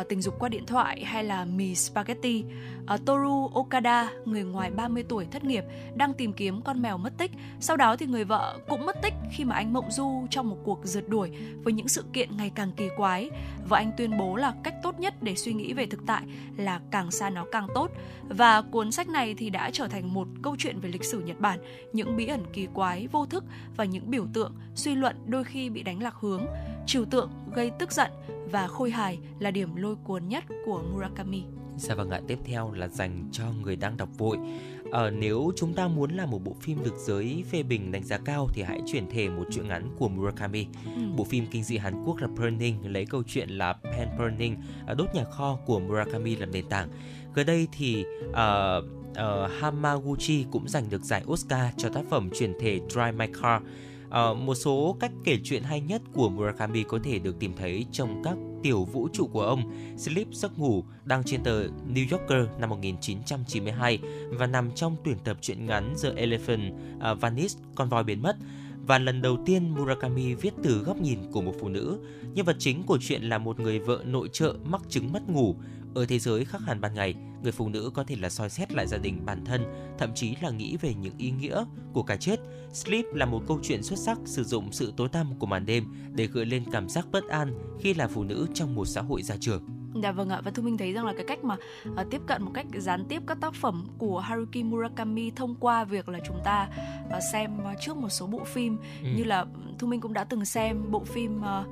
uh, 0.00 0.08
tình 0.08 0.22
dục 0.22 0.34
qua 0.38 0.48
điện 0.48 0.66
thoại 0.66 1.04
hay 1.04 1.24
là 1.24 1.44
mì 1.44 1.74
spaghetti. 1.74 2.44
Uh, 2.94 3.04
Toru 3.06 3.50
Okada, 3.54 4.10
người 4.24 4.44
ngoài 4.44 4.70
30 4.70 5.04
tuổi 5.08 5.26
thất 5.30 5.44
nghiệp, 5.44 5.64
đang 5.94 6.14
tìm 6.14 6.32
kiếm 6.32 6.62
con 6.62 6.82
mèo 6.82 6.98
mất 6.98 7.12
tích. 7.18 7.30
Sau 7.60 7.76
đó 7.76 7.96
thì 7.96 8.06
người 8.06 8.24
vợ 8.24 8.58
cũng 8.68 8.86
mất 8.86 9.02
tích 9.02 9.14
khi 9.32 9.44
mà 9.44 9.54
anh 9.54 9.72
mộng 9.72 9.90
du 9.90 10.26
trong 10.30 10.50
một 10.50 10.56
cuộc 10.64 10.80
rượt 10.84 11.08
đuổi 11.08 11.30
với 11.64 11.72
những 11.72 11.88
sự 11.88 12.04
kiện 12.12 12.36
ngày 12.36 12.50
càng 12.54 12.72
kỳ 12.76 12.88
quái. 12.96 13.30
Và 13.68 13.78
anh 13.78 13.92
tuyên 13.96 14.18
bố 14.18 14.36
là 14.36 14.54
cách 14.64 14.74
tốt 14.82 15.00
nhất 15.00 15.14
để 15.22 15.34
suy 15.36 15.52
nghĩ 15.52 15.72
về 15.72 15.86
thực 15.86 16.00
tại 16.06 16.22
là 16.56 16.80
càng 16.90 17.10
xa 17.10 17.30
nó 17.30 17.44
càng 17.52 17.66
tốt. 17.74 17.90
Và 18.28 18.62
cuốn 18.62 18.92
sách 18.92 19.08
này 19.08 19.34
thì 19.34 19.50
đã 19.50 19.70
trở 19.72 19.88
thành 19.88 20.14
một 20.14 20.28
câu 20.42 20.56
chuyện 20.58 20.80
về 20.80 20.88
lịch 20.88 21.04
sử 21.04 21.20
Nhật 21.20 21.40
Bản, 21.40 21.58
những 21.92 22.16
bí 22.16 22.26
ẩn 22.26 22.44
kỳ 22.52 22.68
quái, 22.74 23.06
vô 23.06 23.26
thức 23.26 23.44
và 23.76 23.84
những 23.84 24.10
biểu 24.10 24.26
tượng, 24.32 24.52
suy 24.74 24.94
luận 24.94 25.16
đôi 25.26 25.44
khi 25.44 25.70
bị 25.70 25.82
đánh 25.82 26.02
lạc 26.02 26.14
hướng, 26.14 26.46
trừu 26.86 27.04
tượng 27.04 27.30
gây 27.54 27.70
tức 27.78 27.92
giận 27.92 28.10
và 28.52 28.66
khôi 28.66 28.90
hài 28.90 29.18
là 29.38 29.50
điểm 29.50 29.76
lôi 29.76 29.96
cuốn 30.04 30.28
nhất 30.28 30.44
của 30.64 30.82
Murakami. 30.92 31.42
Dạ 31.76 31.94
vâng 31.94 32.10
ạ, 32.10 32.20
tiếp 32.28 32.38
theo 32.44 32.72
là 32.72 32.88
dành 32.88 33.28
cho 33.32 33.44
người 33.62 33.76
đang 33.76 33.96
đọc 33.96 34.08
vội. 34.18 34.38
Ờ, 34.90 35.10
nếu 35.10 35.52
chúng 35.56 35.74
ta 35.74 35.88
muốn 35.88 36.10
làm 36.10 36.30
một 36.30 36.44
bộ 36.44 36.56
phim 36.60 36.84
được 36.84 36.94
giới 36.98 37.44
phê 37.50 37.62
bình 37.62 37.92
đánh 37.92 38.04
giá 38.04 38.18
cao 38.18 38.48
thì 38.54 38.62
hãy 38.62 38.80
chuyển 38.86 39.10
thể 39.10 39.28
một 39.28 39.44
truyện 39.50 39.68
ngắn 39.68 39.88
của 39.98 40.08
Murakami. 40.08 40.66
Ừ. 40.84 41.02
Bộ 41.16 41.24
phim 41.24 41.46
kinh 41.50 41.62
dị 41.62 41.76
Hàn 41.76 42.04
Quốc 42.04 42.16
là 42.16 42.28
Burning 42.28 42.92
lấy 42.92 43.06
câu 43.06 43.22
chuyện 43.26 43.48
là 43.48 43.72
Pen 43.72 44.08
Burning, 44.18 44.56
đốt 44.96 45.14
nhà 45.14 45.24
kho 45.24 45.58
của 45.66 45.80
Murakami 45.80 46.36
làm 46.36 46.52
nền 46.52 46.68
tảng. 46.68 46.88
Gần 47.34 47.46
đây 47.46 47.68
thì 47.72 48.04
uh, 48.28 48.84
uh, 49.10 49.50
Hamaguchi 49.60 50.46
cũng 50.50 50.68
giành 50.68 50.90
được 50.90 51.02
giải 51.02 51.22
Oscar 51.26 51.74
cho 51.76 51.88
tác 51.88 52.02
phẩm 52.10 52.30
chuyển 52.34 52.52
thể 52.60 52.80
Drive 52.88 53.12
My 53.12 53.26
Car. 53.42 53.62
À, 54.12 54.32
một 54.32 54.54
số 54.54 54.96
cách 55.00 55.12
kể 55.24 55.38
chuyện 55.44 55.62
hay 55.62 55.80
nhất 55.80 56.02
của 56.12 56.28
Murakami 56.28 56.82
có 56.82 56.98
thể 57.04 57.18
được 57.18 57.38
tìm 57.38 57.52
thấy 57.56 57.86
trong 57.92 58.22
các 58.24 58.36
tiểu 58.62 58.84
vũ 58.84 59.08
trụ 59.12 59.26
của 59.26 59.42
ông 59.42 59.62
Sleep 59.98 60.26
giấc 60.32 60.58
ngủ 60.58 60.84
đăng 61.04 61.24
trên 61.24 61.42
tờ 61.42 61.62
New 61.66 62.06
Yorker 62.10 62.48
năm 62.58 62.70
1992 62.70 63.98
và 64.30 64.46
nằm 64.46 64.70
trong 64.74 64.96
tuyển 65.04 65.16
tập 65.24 65.36
truyện 65.40 65.66
ngắn 65.66 65.94
The 66.02 66.10
Elephant 66.16 66.72
ờ, 67.00 67.12
uh, 67.12 67.20
Vanished, 67.20 67.58
con 67.74 67.88
voi 67.88 68.04
biến 68.04 68.22
mất 68.22 68.36
và 68.86 68.98
lần 68.98 69.22
đầu 69.22 69.36
tiên 69.46 69.70
Murakami 69.70 70.34
viết 70.34 70.54
từ 70.62 70.78
góc 70.78 70.96
nhìn 70.96 71.18
của 71.32 71.42
một 71.42 71.54
phụ 71.60 71.68
nữ. 71.68 71.98
Nhân 72.34 72.46
vật 72.46 72.56
chính 72.58 72.82
của 72.82 72.98
chuyện 73.00 73.22
là 73.22 73.38
một 73.38 73.60
người 73.60 73.78
vợ 73.78 74.02
nội 74.04 74.28
trợ 74.32 74.54
mắc 74.64 74.80
chứng 74.88 75.12
mất 75.12 75.28
ngủ. 75.28 75.56
Ở 75.94 76.06
thế 76.06 76.18
giới 76.18 76.44
khác 76.44 76.60
hẳn 76.66 76.80
ban 76.80 76.94
ngày, 76.94 77.14
người 77.42 77.52
phụ 77.52 77.68
nữ 77.68 77.90
có 77.94 78.04
thể 78.04 78.16
là 78.20 78.30
soi 78.30 78.50
xét 78.50 78.72
lại 78.72 78.86
gia 78.86 78.98
đình 78.98 79.24
bản 79.24 79.44
thân, 79.44 79.64
thậm 79.98 80.14
chí 80.14 80.36
là 80.42 80.50
nghĩ 80.50 80.76
về 80.76 80.94
những 80.94 81.14
ý 81.18 81.30
nghĩa 81.30 81.64
của 81.92 82.02
cái 82.02 82.16
chết. 82.16 82.40
Sleep 82.72 83.04
là 83.14 83.26
một 83.26 83.42
câu 83.48 83.58
chuyện 83.62 83.82
xuất 83.82 83.98
sắc 83.98 84.18
sử 84.24 84.44
dụng 84.44 84.72
sự 84.72 84.92
tối 84.96 85.08
tăm 85.08 85.38
của 85.38 85.46
màn 85.46 85.66
đêm 85.66 85.84
để 86.12 86.26
gợi 86.26 86.46
lên 86.46 86.64
cảm 86.72 86.88
giác 86.88 87.06
bất 87.12 87.28
an 87.28 87.54
khi 87.80 87.94
là 87.94 88.08
phụ 88.08 88.24
nữ 88.24 88.46
trong 88.54 88.74
một 88.74 88.84
xã 88.84 89.00
hội 89.00 89.22
gia 89.22 89.36
trưởng. 89.36 89.62
Dạ 89.94 90.12
vâng 90.12 90.28
ạ 90.28 90.40
và 90.44 90.50
thu 90.50 90.62
minh 90.62 90.78
thấy 90.78 90.92
rằng 90.92 91.06
là 91.06 91.12
cái 91.16 91.24
cách 91.28 91.44
mà 91.44 91.56
uh, 91.88 92.10
tiếp 92.10 92.20
cận 92.26 92.42
một 92.42 92.50
cách 92.54 92.66
gián 92.74 93.04
tiếp 93.08 93.22
các 93.26 93.38
tác 93.40 93.54
phẩm 93.54 93.86
của 93.98 94.18
Haruki 94.18 94.64
Murakami 94.64 95.30
thông 95.30 95.54
qua 95.60 95.84
việc 95.84 96.08
là 96.08 96.18
chúng 96.26 96.40
ta 96.44 96.68
uh, 97.06 97.22
xem 97.32 97.50
uh, 97.58 97.80
trước 97.80 97.96
một 97.96 98.08
số 98.08 98.26
bộ 98.26 98.44
phim. 98.44 98.78
Ừ. 99.02 99.08
như 99.16 99.24
là 99.24 99.46
thu 99.78 99.86
minh 99.86 100.00
cũng 100.00 100.12
đã 100.12 100.24
từng 100.24 100.44
xem 100.44 100.90
bộ 100.90 101.04
phim 101.04 101.40
uh, 101.40 101.66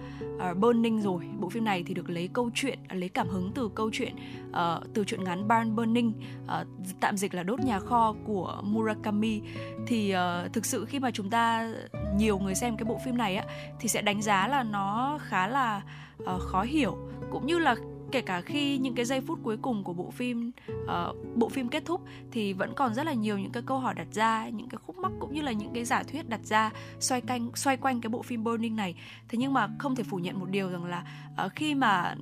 uh, 0.50 0.56
Burning 0.56 1.00
rồi. 1.02 1.24
Bộ 1.40 1.48
phim 1.48 1.64
này 1.64 1.82
thì 1.86 1.94
được 1.94 2.10
lấy 2.10 2.28
câu 2.28 2.50
chuyện 2.54 2.78
uh, 2.84 2.98
lấy 2.98 3.08
cảm 3.08 3.28
hứng 3.28 3.52
từ 3.54 3.70
câu 3.74 3.90
chuyện 3.92 4.14
uh, 4.50 4.94
từ 4.94 5.04
chuyện 5.04 5.24
ngắn 5.24 5.48
Barn 5.48 5.76
Burning 5.76 6.12
uh, 6.44 6.66
tạm 7.00 7.16
dịch 7.16 7.34
là 7.34 7.42
đốt 7.42 7.60
nhà 7.60 7.80
kho 7.80 8.14
của 8.24 8.60
Murakami. 8.62 9.40
Thì 9.86 10.14
uh, 10.14 10.52
thực 10.52 10.66
sự 10.66 10.84
khi 10.84 10.98
mà 10.98 11.10
chúng 11.10 11.30
ta 11.30 11.72
nhiều 12.16 12.38
người 12.38 12.54
xem 12.54 12.76
cái 12.76 12.84
bộ 12.84 12.98
phim 13.04 13.16
này 13.16 13.36
á 13.36 13.44
thì 13.80 13.88
sẽ 13.88 14.02
đánh 14.02 14.22
giá 14.22 14.48
là 14.48 14.62
nó 14.62 15.18
khá 15.22 15.46
là 15.46 15.82
uh, 16.22 16.40
khó 16.40 16.62
hiểu. 16.62 16.98
Cũng 17.30 17.46
như 17.46 17.58
là 17.58 17.76
kể 18.10 18.20
cả 18.20 18.40
khi 18.40 18.78
những 18.78 18.94
cái 18.94 19.04
giây 19.04 19.20
phút 19.20 19.38
cuối 19.42 19.56
cùng 19.62 19.84
của 19.84 19.92
bộ 19.92 20.10
phim 20.10 20.50
uh, 20.84 21.36
bộ 21.36 21.48
phim 21.48 21.68
kết 21.68 21.84
thúc 21.84 22.00
thì 22.30 22.52
vẫn 22.52 22.72
còn 22.74 22.94
rất 22.94 23.06
là 23.06 23.12
nhiều 23.12 23.38
những 23.38 23.52
cái 23.52 23.62
câu 23.66 23.78
hỏi 23.78 23.94
đặt 23.94 24.06
ra 24.12 24.48
những 24.48 24.68
cái 24.68 24.78
khúc 24.86 24.98
mắc 24.98 25.12
cũng 25.20 25.34
như 25.34 25.42
là 25.42 25.52
những 25.52 25.70
cái 25.74 25.84
giả 25.84 26.02
thuyết 26.02 26.28
đặt 26.28 26.40
ra 26.44 26.70
xoay 27.00 27.20
canh 27.20 27.50
xoay 27.54 27.76
quanh 27.76 28.00
cái 28.00 28.10
bộ 28.10 28.22
phim 28.22 28.44
Burning 28.44 28.76
này. 28.76 28.94
Thế 29.28 29.38
nhưng 29.38 29.52
mà 29.52 29.68
không 29.78 29.94
thể 29.94 30.04
phủ 30.04 30.16
nhận 30.16 30.40
một 30.40 30.46
điều 30.50 30.70
rằng 30.70 30.84
là 30.84 31.04
uh, 31.46 31.52
khi 31.56 31.74
mà 31.74 32.14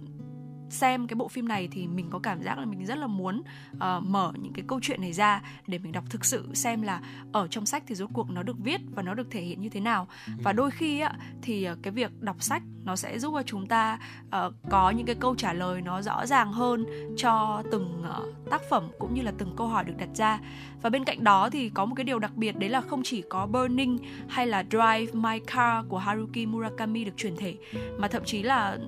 xem 0.71 1.07
cái 1.07 1.15
bộ 1.15 1.29
phim 1.29 1.49
này 1.49 1.69
thì 1.71 1.87
mình 1.87 2.11
có 2.11 2.19
cảm 2.19 2.43
giác 2.43 2.59
là 2.59 2.65
mình 2.65 2.87
rất 2.87 2.99
là 2.99 3.07
muốn 3.07 3.43
uh, 3.75 3.81
mở 4.03 4.33
những 4.43 4.53
cái 4.53 4.65
câu 4.69 4.81
chuyện 4.83 5.01
này 5.01 5.13
ra 5.13 5.43
để 5.67 5.79
mình 5.79 5.93
đọc 5.93 6.05
thực 6.11 6.25
sự 6.25 6.49
xem 6.55 6.83
là 6.83 7.01
ở 7.33 7.49
trong 7.49 7.67
sách 7.67 7.83
thì 7.87 7.95
rốt 7.95 8.09
cuộc 8.13 8.31
nó 8.31 8.43
được 8.43 8.57
viết 8.59 8.81
và 8.95 9.03
nó 9.03 9.15
được 9.15 9.31
thể 9.31 9.41
hiện 9.41 9.61
như 9.61 9.69
thế 9.69 9.81
nào 9.81 10.07
ừ. 10.27 10.33
và 10.43 10.53
đôi 10.53 10.71
khi 10.71 11.01
á 11.01 11.13
thì 11.43 11.71
uh, 11.71 11.79
cái 11.83 11.93
việc 11.93 12.21
đọc 12.21 12.43
sách 12.43 12.63
nó 12.85 12.97
sẽ 12.97 13.19
giúp 13.19 13.33
cho 13.35 13.43
chúng 13.43 13.67
ta 13.67 13.99
uh, 14.27 14.55
có 14.71 14.91
những 14.91 15.07
cái 15.07 15.17
câu 15.21 15.35
trả 15.35 15.53
lời 15.53 15.83
nó 15.83 16.03
rõ 16.03 16.27
ràng 16.27 16.53
hơn 16.53 16.87
cho 17.17 17.63
từng 17.73 18.05
uh, 18.09 18.51
tác 18.51 18.63
phẩm 18.71 18.89
cũng 18.99 19.15
như 19.15 19.23
là 19.23 19.33
từng 19.39 19.57
câu 19.57 19.67
hỏi 19.67 19.85
được 19.85 19.95
đặt 19.99 20.09
ra 20.15 20.39
và 20.83 20.91
bên 20.91 21.05
cạnh 21.05 21.25
đó 21.25 21.51
thì 21.51 21.69
có 21.69 21.85
một 21.85 21.95
cái 21.95 22.05
điều 22.05 22.19
đặc 22.19 22.37
biệt 22.37 22.57
đấy 22.59 22.71
là 22.71 22.81
không 22.81 23.03
chỉ 23.05 23.23
có 23.29 23.47
Burning 23.47 23.99
hay 24.29 24.47
là 24.47 24.65
Drive 24.71 25.13
My 25.13 25.39
Car 25.47 25.87
của 25.89 25.99
Haruki 25.99 26.47
Murakami 26.47 27.05
được 27.05 27.13
chuyển 27.17 27.37
thể 27.37 27.55
mà 27.99 28.09
thậm 28.09 28.23
chí 28.25 28.43
là 28.43 28.79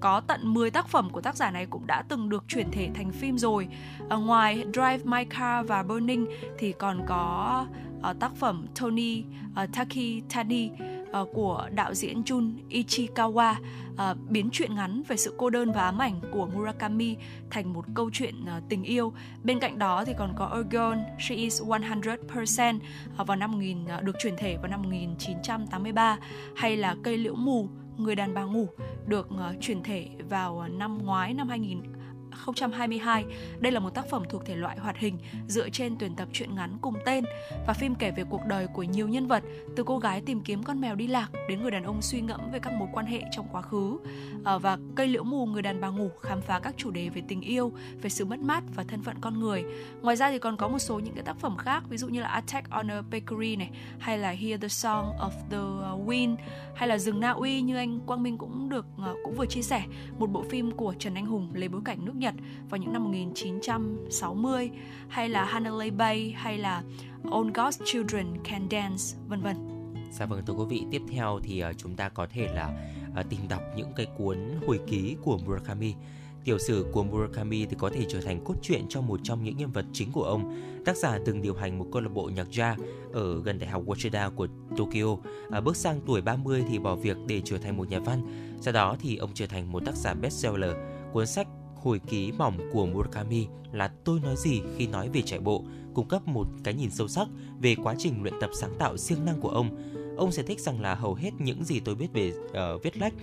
có 0.00 0.20
tận 0.20 0.54
10 0.54 0.70
tác 0.70 0.88
phẩm 0.88 1.10
của 1.10 1.20
tác 1.20 1.36
giả 1.36 1.50
này 1.50 1.66
cũng 1.66 1.86
đã 1.86 2.02
từng 2.08 2.28
được 2.28 2.44
chuyển 2.48 2.70
thể 2.70 2.90
thành 2.94 3.12
phim 3.12 3.38
rồi. 3.38 3.68
À, 4.08 4.16
ngoài 4.16 4.64
Drive 4.72 5.00
My 5.04 5.24
Car 5.24 5.66
và 5.66 5.82
Burning 5.82 6.26
thì 6.58 6.72
còn 6.72 7.02
có 7.06 7.66
uh, 8.10 8.20
tác 8.20 8.36
phẩm 8.36 8.66
Tony 8.80 9.24
uh, 9.62 9.72
Taki 9.72 10.22
Tani 10.34 10.70
uh, 11.20 11.28
của 11.34 11.68
đạo 11.74 11.94
diễn 11.94 12.22
Jun 12.22 12.52
Ichikawa 12.70 13.54
uh, 13.92 14.00
biến 14.28 14.48
truyện 14.52 14.74
ngắn 14.74 15.02
về 15.08 15.16
sự 15.16 15.34
cô 15.36 15.50
đơn 15.50 15.72
và 15.72 15.82
ám 15.82 15.98
ảnh 15.98 16.20
của 16.32 16.46
Murakami 16.46 17.16
thành 17.50 17.72
một 17.72 17.84
câu 17.94 18.10
chuyện 18.12 18.34
uh, 18.42 18.62
tình 18.68 18.82
yêu. 18.82 19.12
Bên 19.44 19.58
cạnh 19.58 19.78
đó 19.78 20.04
thì 20.04 20.12
còn 20.18 20.34
có 20.36 20.46
A 20.46 20.60
Girl, 20.70 20.98
She 21.18 21.34
Is 21.34 21.62
100% 21.62 22.78
uh, 23.20 23.26
vào 23.26 23.36
năm 23.36 23.52
1000 23.52 23.84
uh, 23.84 24.02
được 24.02 24.16
chuyển 24.18 24.34
thể 24.38 24.56
vào 24.56 24.68
năm 24.68 24.82
1983 24.82 26.18
hay 26.56 26.76
là 26.76 26.96
Cây 27.02 27.16
liễu 27.16 27.34
mù 27.34 27.68
Người 27.98 28.14
đàn 28.14 28.34
bà 28.34 28.42
ngủ 28.42 28.68
được 29.06 29.28
uh, 29.34 29.60
chuyển 29.60 29.82
thể 29.82 30.08
vào 30.28 30.58
ờ, 30.58 30.68
năm 30.68 30.98
ngoái 31.04 31.34
năm 31.34 31.48
2000 31.48 31.82
2022. 32.38 33.24
Đây 33.60 33.72
là 33.72 33.80
một 33.80 33.90
tác 33.94 34.10
phẩm 34.10 34.22
thuộc 34.28 34.44
thể 34.44 34.56
loại 34.56 34.78
hoạt 34.78 34.96
hình 34.96 35.18
dựa 35.48 35.68
trên 35.68 35.96
tuyển 35.98 36.16
tập 36.16 36.28
truyện 36.32 36.54
ngắn 36.54 36.78
cùng 36.80 36.94
tên 37.04 37.24
và 37.66 37.74
phim 37.74 37.94
kể 37.94 38.10
về 38.10 38.24
cuộc 38.30 38.46
đời 38.46 38.66
của 38.66 38.82
nhiều 38.82 39.08
nhân 39.08 39.26
vật 39.26 39.42
từ 39.76 39.84
cô 39.84 39.98
gái 39.98 40.20
tìm 40.20 40.40
kiếm 40.40 40.62
con 40.62 40.80
mèo 40.80 40.94
đi 40.94 41.06
lạc 41.06 41.28
đến 41.48 41.62
người 41.62 41.70
đàn 41.70 41.84
ông 41.84 42.02
suy 42.02 42.20
ngẫm 42.20 42.40
về 42.52 42.58
các 42.58 42.72
mối 42.72 42.88
quan 42.92 43.06
hệ 43.06 43.22
trong 43.30 43.46
quá 43.52 43.62
khứ 43.62 43.98
à, 44.44 44.58
và 44.58 44.78
cây 44.96 45.08
liễu 45.08 45.24
mù 45.24 45.46
người 45.46 45.62
đàn 45.62 45.80
bà 45.80 45.88
ngủ 45.88 46.10
khám 46.22 46.40
phá 46.40 46.60
các 46.60 46.74
chủ 46.76 46.90
đề 46.90 47.08
về 47.08 47.22
tình 47.28 47.40
yêu, 47.40 47.72
về 48.02 48.10
sự 48.10 48.24
mất 48.24 48.38
mát 48.38 48.62
và 48.74 48.84
thân 48.88 49.02
phận 49.02 49.16
con 49.20 49.40
người. 49.40 49.64
Ngoài 50.02 50.16
ra 50.16 50.30
thì 50.30 50.38
còn 50.38 50.56
có 50.56 50.68
một 50.68 50.78
số 50.78 50.98
những 50.98 51.14
cái 51.14 51.24
tác 51.24 51.36
phẩm 51.36 51.56
khác 51.56 51.84
ví 51.88 51.96
dụ 51.96 52.08
như 52.08 52.20
là 52.20 52.28
Attack 52.28 52.70
on 52.70 52.90
a 52.90 53.02
Bakery 53.02 53.56
này 53.56 53.70
hay 53.98 54.18
là 54.18 54.30
Hear 54.30 54.62
the 54.62 54.68
Song 54.68 55.12
of 55.18 55.30
the 55.50 55.56
Wind 56.06 56.36
hay 56.74 56.88
là 56.88 56.98
Rừng 56.98 57.20
Na 57.20 57.30
Uy 57.30 57.60
như 57.60 57.76
anh 57.76 58.00
Quang 58.06 58.22
Minh 58.22 58.38
cũng 58.38 58.68
được 58.68 58.86
ờ, 58.98 59.14
cũng 59.24 59.34
vừa 59.34 59.46
chia 59.46 59.62
sẻ 59.62 59.84
một 60.18 60.26
bộ 60.26 60.44
phim 60.50 60.70
của 60.70 60.94
Trần 60.98 61.14
Anh 61.14 61.26
Hùng 61.26 61.50
lấy 61.54 61.68
bối 61.68 61.80
cảnh 61.84 62.04
nước 62.04 62.16
Nhật 62.16 62.27
vào 62.70 62.78
những 62.78 62.92
năm 62.92 63.04
1960 63.04 64.70
hay 65.08 65.28
là 65.28 65.44
Hanalei 65.44 65.90
Bay 65.90 66.34
hay 66.36 66.58
là 66.58 66.82
All 67.32 67.50
God's 67.50 67.84
Children 67.84 68.26
Can 68.44 68.68
Dance 68.70 69.04
vân 69.28 69.40
vân. 69.40 69.56
Dạ 70.10 70.26
vâng 70.26 70.42
thưa 70.46 70.54
quý 70.54 70.64
vị, 70.68 70.84
tiếp 70.90 71.02
theo 71.10 71.40
thì 71.42 71.60
ờ, 71.60 71.72
chúng 71.72 71.96
ta 71.96 72.08
có 72.08 72.26
thể 72.32 72.48
là 72.54 72.90
ờ, 73.14 73.22
tìm 73.22 73.40
đọc 73.48 73.62
những 73.76 73.92
cái 73.96 74.06
cuốn 74.18 74.38
hồi 74.66 74.80
ký 74.86 75.16
của 75.22 75.38
Murakami. 75.46 75.94
Tiểu 76.44 76.58
sử 76.58 76.86
của 76.92 77.04
Murakami 77.04 77.66
thì 77.66 77.76
có 77.78 77.90
thể 77.94 78.04
trở 78.08 78.20
thành 78.20 78.44
cốt 78.44 78.54
truyện 78.62 78.86
cho 78.88 79.00
một 79.00 79.20
trong 79.22 79.44
những 79.44 79.56
nhân 79.56 79.70
vật 79.70 79.84
chính 79.92 80.12
của 80.12 80.22
ông. 80.22 80.56
Tác 80.84 80.96
giả 80.96 81.18
từng 81.26 81.42
điều 81.42 81.54
hành 81.54 81.78
một 81.78 81.86
câu 81.92 82.02
lạc 82.02 82.08
bộ 82.14 82.30
nhạc 82.34 82.46
jazz 82.50 82.76
ở 83.12 83.42
gần 83.42 83.58
đại 83.58 83.70
học 83.70 83.82
Waseda 83.86 84.30
của 84.30 84.46
Tokyo. 84.76 85.16
À, 85.50 85.60
bước 85.60 85.76
sang 85.76 86.00
tuổi 86.06 86.20
30 86.20 86.64
thì 86.68 86.78
bỏ 86.78 86.94
việc 86.94 87.16
để 87.26 87.42
trở 87.44 87.58
thành 87.58 87.76
một 87.76 87.88
nhà 87.88 87.98
văn. 87.98 88.22
Sau 88.60 88.72
đó 88.72 88.96
thì 89.00 89.16
ông 89.16 89.30
trở 89.34 89.46
thành 89.46 89.72
một 89.72 89.82
tác 89.86 89.94
giả 89.94 90.14
bestseller. 90.14 90.72
Cuốn 91.12 91.26
sách 91.26 91.48
Hồi 91.82 92.00
ký 92.08 92.32
mỏng 92.32 92.58
của 92.72 92.86
Murakami 92.86 93.46
là 93.72 93.88
Tôi 94.04 94.20
nói 94.20 94.36
gì 94.36 94.60
khi 94.76 94.86
nói 94.86 95.08
về 95.08 95.22
chạy 95.22 95.40
bộ, 95.40 95.64
cung 95.94 96.08
cấp 96.08 96.28
một 96.28 96.46
cái 96.64 96.74
nhìn 96.74 96.90
sâu 96.90 97.08
sắc 97.08 97.28
về 97.60 97.74
quá 97.82 97.94
trình 97.98 98.22
luyện 98.22 98.34
tập 98.40 98.50
sáng 98.60 98.74
tạo 98.78 98.96
siêng 98.96 99.24
năng 99.24 99.40
của 99.40 99.48
ông. 99.48 99.94
Ông 100.16 100.32
sẽ 100.32 100.42
thích 100.42 100.60
rằng 100.60 100.80
là 100.80 100.94
hầu 100.94 101.14
hết 101.14 101.30
những 101.38 101.64
gì 101.64 101.80
tôi 101.80 101.94
biết 101.94 102.12
về 102.12 102.32
uh, 102.48 102.82
viết 102.82 102.96
lách, 102.96 103.14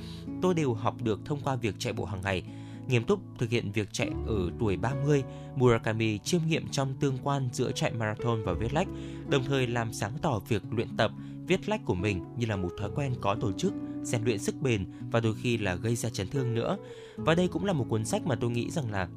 tôi 0.42 0.54
đều 0.54 0.74
học 0.74 0.96
được 1.02 1.20
thông 1.26 1.40
qua 1.44 1.56
việc 1.56 1.76
chạy 1.80 1.94
bộ 1.94 2.06
hàng 2.06 2.22
ngày. 2.24 2.44
Nghiêm 2.88 3.04
túc 3.04 3.20
thực 3.38 3.50
hiện 3.50 3.72
việc 3.72 3.90
chạy 3.92 4.10
ở 4.28 4.52
tuổi 4.60 4.78
30, 4.78 5.24
Murakami 5.56 6.18
chiêm 6.18 6.42
nghiệm 6.48 6.68
trong 6.72 6.94
tương 7.00 7.18
quan 7.24 7.50
giữa 7.54 7.72
chạy 7.72 7.94
marathon 7.94 8.44
và 8.44 8.54
viết 8.54 8.74
lách, 8.74 8.88
đồng 9.30 9.44
thời 9.44 9.68
làm 9.68 9.94
sáng 9.94 10.12
tỏ 10.22 10.40
việc 10.48 10.64
luyện 10.72 10.98
tập, 10.98 11.12
viết 11.48 11.70
lách 11.70 11.86
của 11.86 11.96
mình 11.96 12.24
như 12.38 12.46
là 12.46 12.56
một 12.56 12.72
thói 12.80 12.90
quen 12.96 13.14
có 13.22 13.36
tổ 13.36 13.52
chức, 13.52 13.74
rèn 14.04 14.24
luyện 14.24 14.40
sức 14.40 14.56
bền 14.62 14.86
và 15.12 15.20
đôi 15.20 15.36
khi 15.42 15.58
là 15.58 15.76
gây 15.76 15.96
ra 15.96 16.10
chấn 16.10 16.28
thương 16.28 16.54
nữa. 16.54 16.78
Và 17.16 17.36
đây 17.36 17.48
cũng 17.48 17.66
là 17.66 17.74
một 17.74 17.86
cuốn 17.90 18.06
sách 18.06 18.26
mà 18.26 18.36
tôi 18.36 18.52
nghĩ 18.52 18.72
rằng 18.72 18.92
là 18.92 19.08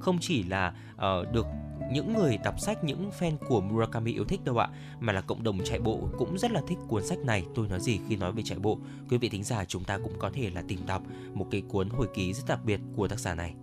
không 0.00 0.18
chỉ 0.20 0.42
là 0.42 0.76
uh, 0.94 1.32
được 1.32 1.46
những 1.92 2.14
người 2.14 2.38
đọc 2.44 2.60
sách, 2.60 2.84
những 2.84 3.10
fan 3.18 3.36
của 3.48 3.60
Murakami 3.60 4.12
yêu 4.12 4.24
thích 4.24 4.44
đâu 4.44 4.58
ạ, 4.58 4.68
mà 5.00 5.12
là 5.12 5.20
cộng 5.20 5.42
đồng 5.42 5.58
chạy 5.64 5.78
bộ 5.78 6.08
cũng 6.18 6.38
rất 6.38 6.50
là 6.50 6.62
thích 6.68 6.78
cuốn 6.88 7.06
sách 7.06 7.18
này. 7.18 7.44
Tôi 7.54 7.68
nói 7.68 7.80
gì 7.80 8.00
khi 8.08 8.16
nói 8.16 8.32
về 8.32 8.42
chạy 8.42 8.58
bộ? 8.58 8.78
Quý 9.10 9.18
vị 9.18 9.28
thính 9.28 9.44
giả 9.44 9.64
chúng 9.64 9.84
ta 9.84 9.98
cũng 9.98 10.12
có 10.18 10.30
thể 10.30 10.50
là 10.50 10.62
tìm 10.68 10.80
đọc 10.86 11.02
một 11.34 11.46
cái 11.50 11.62
cuốn 11.68 11.88
hồi 11.88 12.08
ký 12.14 12.32
rất 12.32 12.44
đặc 12.48 12.60
biệt 12.64 12.80
của 12.96 13.08
tác 13.08 13.20
giả 13.20 13.34
này. 13.34 13.54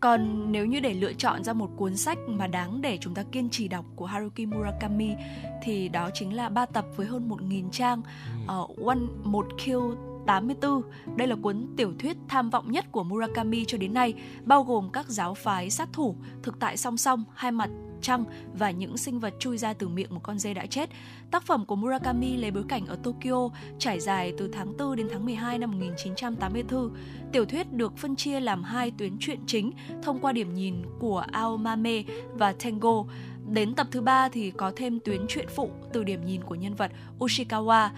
Còn 0.00 0.52
nếu 0.52 0.66
như 0.66 0.80
để 0.80 0.94
lựa 0.94 1.12
chọn 1.12 1.44
ra 1.44 1.52
một 1.52 1.70
cuốn 1.76 1.96
sách 1.96 2.18
mà 2.26 2.46
đáng 2.46 2.80
để 2.80 2.98
chúng 3.00 3.14
ta 3.14 3.22
kiên 3.32 3.50
trì 3.50 3.68
đọc 3.68 3.84
của 3.96 4.06
Haruki 4.06 4.46
Murakami 4.46 5.14
thì 5.62 5.88
đó 5.88 6.10
chính 6.14 6.36
là 6.36 6.48
ba 6.48 6.66
tập 6.66 6.84
với 6.96 7.06
hơn 7.06 7.28
1.000 7.28 7.70
trang. 7.70 8.02
Uh, 8.44 8.86
One 8.86 8.98
một 9.24 9.46
Kill 9.64 10.07
84. 10.28 10.82
Đây 11.16 11.28
là 11.28 11.36
cuốn 11.36 11.66
tiểu 11.76 11.92
thuyết 11.98 12.16
tham 12.28 12.50
vọng 12.50 12.72
nhất 12.72 12.92
của 12.92 13.04
Murakami 13.04 13.64
cho 13.64 13.78
đến 13.78 13.94
nay, 13.94 14.14
bao 14.44 14.62
gồm 14.62 14.90
các 14.92 15.08
giáo 15.08 15.34
phái 15.34 15.70
sát 15.70 15.88
thủ, 15.92 16.16
thực 16.42 16.60
tại 16.60 16.76
song 16.76 16.96
song, 16.96 17.24
hai 17.34 17.52
mặt 17.52 17.70
trăng 18.00 18.24
và 18.54 18.70
những 18.70 18.96
sinh 18.96 19.18
vật 19.18 19.34
chui 19.38 19.58
ra 19.58 19.72
từ 19.72 19.88
miệng 19.88 20.14
một 20.14 20.20
con 20.22 20.38
dê 20.38 20.54
đã 20.54 20.66
chết. 20.66 20.90
Tác 21.30 21.42
phẩm 21.42 21.66
của 21.66 21.76
Murakami 21.76 22.36
lấy 22.36 22.50
bối 22.50 22.64
cảnh 22.68 22.86
ở 22.86 22.96
Tokyo, 23.02 23.48
trải 23.78 24.00
dài 24.00 24.32
từ 24.38 24.48
tháng 24.48 24.76
4 24.76 24.96
đến 24.96 25.08
tháng 25.12 25.24
12 25.24 25.58
năm 25.58 25.70
1984. 25.70 26.90
Tiểu 27.32 27.44
thuyết 27.44 27.72
được 27.72 27.96
phân 27.96 28.16
chia 28.16 28.40
làm 28.40 28.62
hai 28.62 28.90
tuyến 28.90 29.18
truyện 29.18 29.38
chính 29.46 29.72
thông 30.02 30.18
qua 30.18 30.32
điểm 30.32 30.54
nhìn 30.54 30.74
của 30.98 31.24
Aomame 31.32 32.02
và 32.32 32.52
Tengo. 32.52 33.04
Đến 33.48 33.74
tập 33.74 33.86
thứ 33.90 34.00
ba 34.00 34.28
thì 34.28 34.50
có 34.50 34.72
thêm 34.76 35.00
tuyến 35.00 35.20
truyện 35.28 35.46
phụ 35.54 35.70
từ 35.92 36.04
điểm 36.04 36.24
nhìn 36.24 36.42
của 36.42 36.54
nhân 36.54 36.74
vật 36.74 36.92
Ushikawa. 37.18 37.88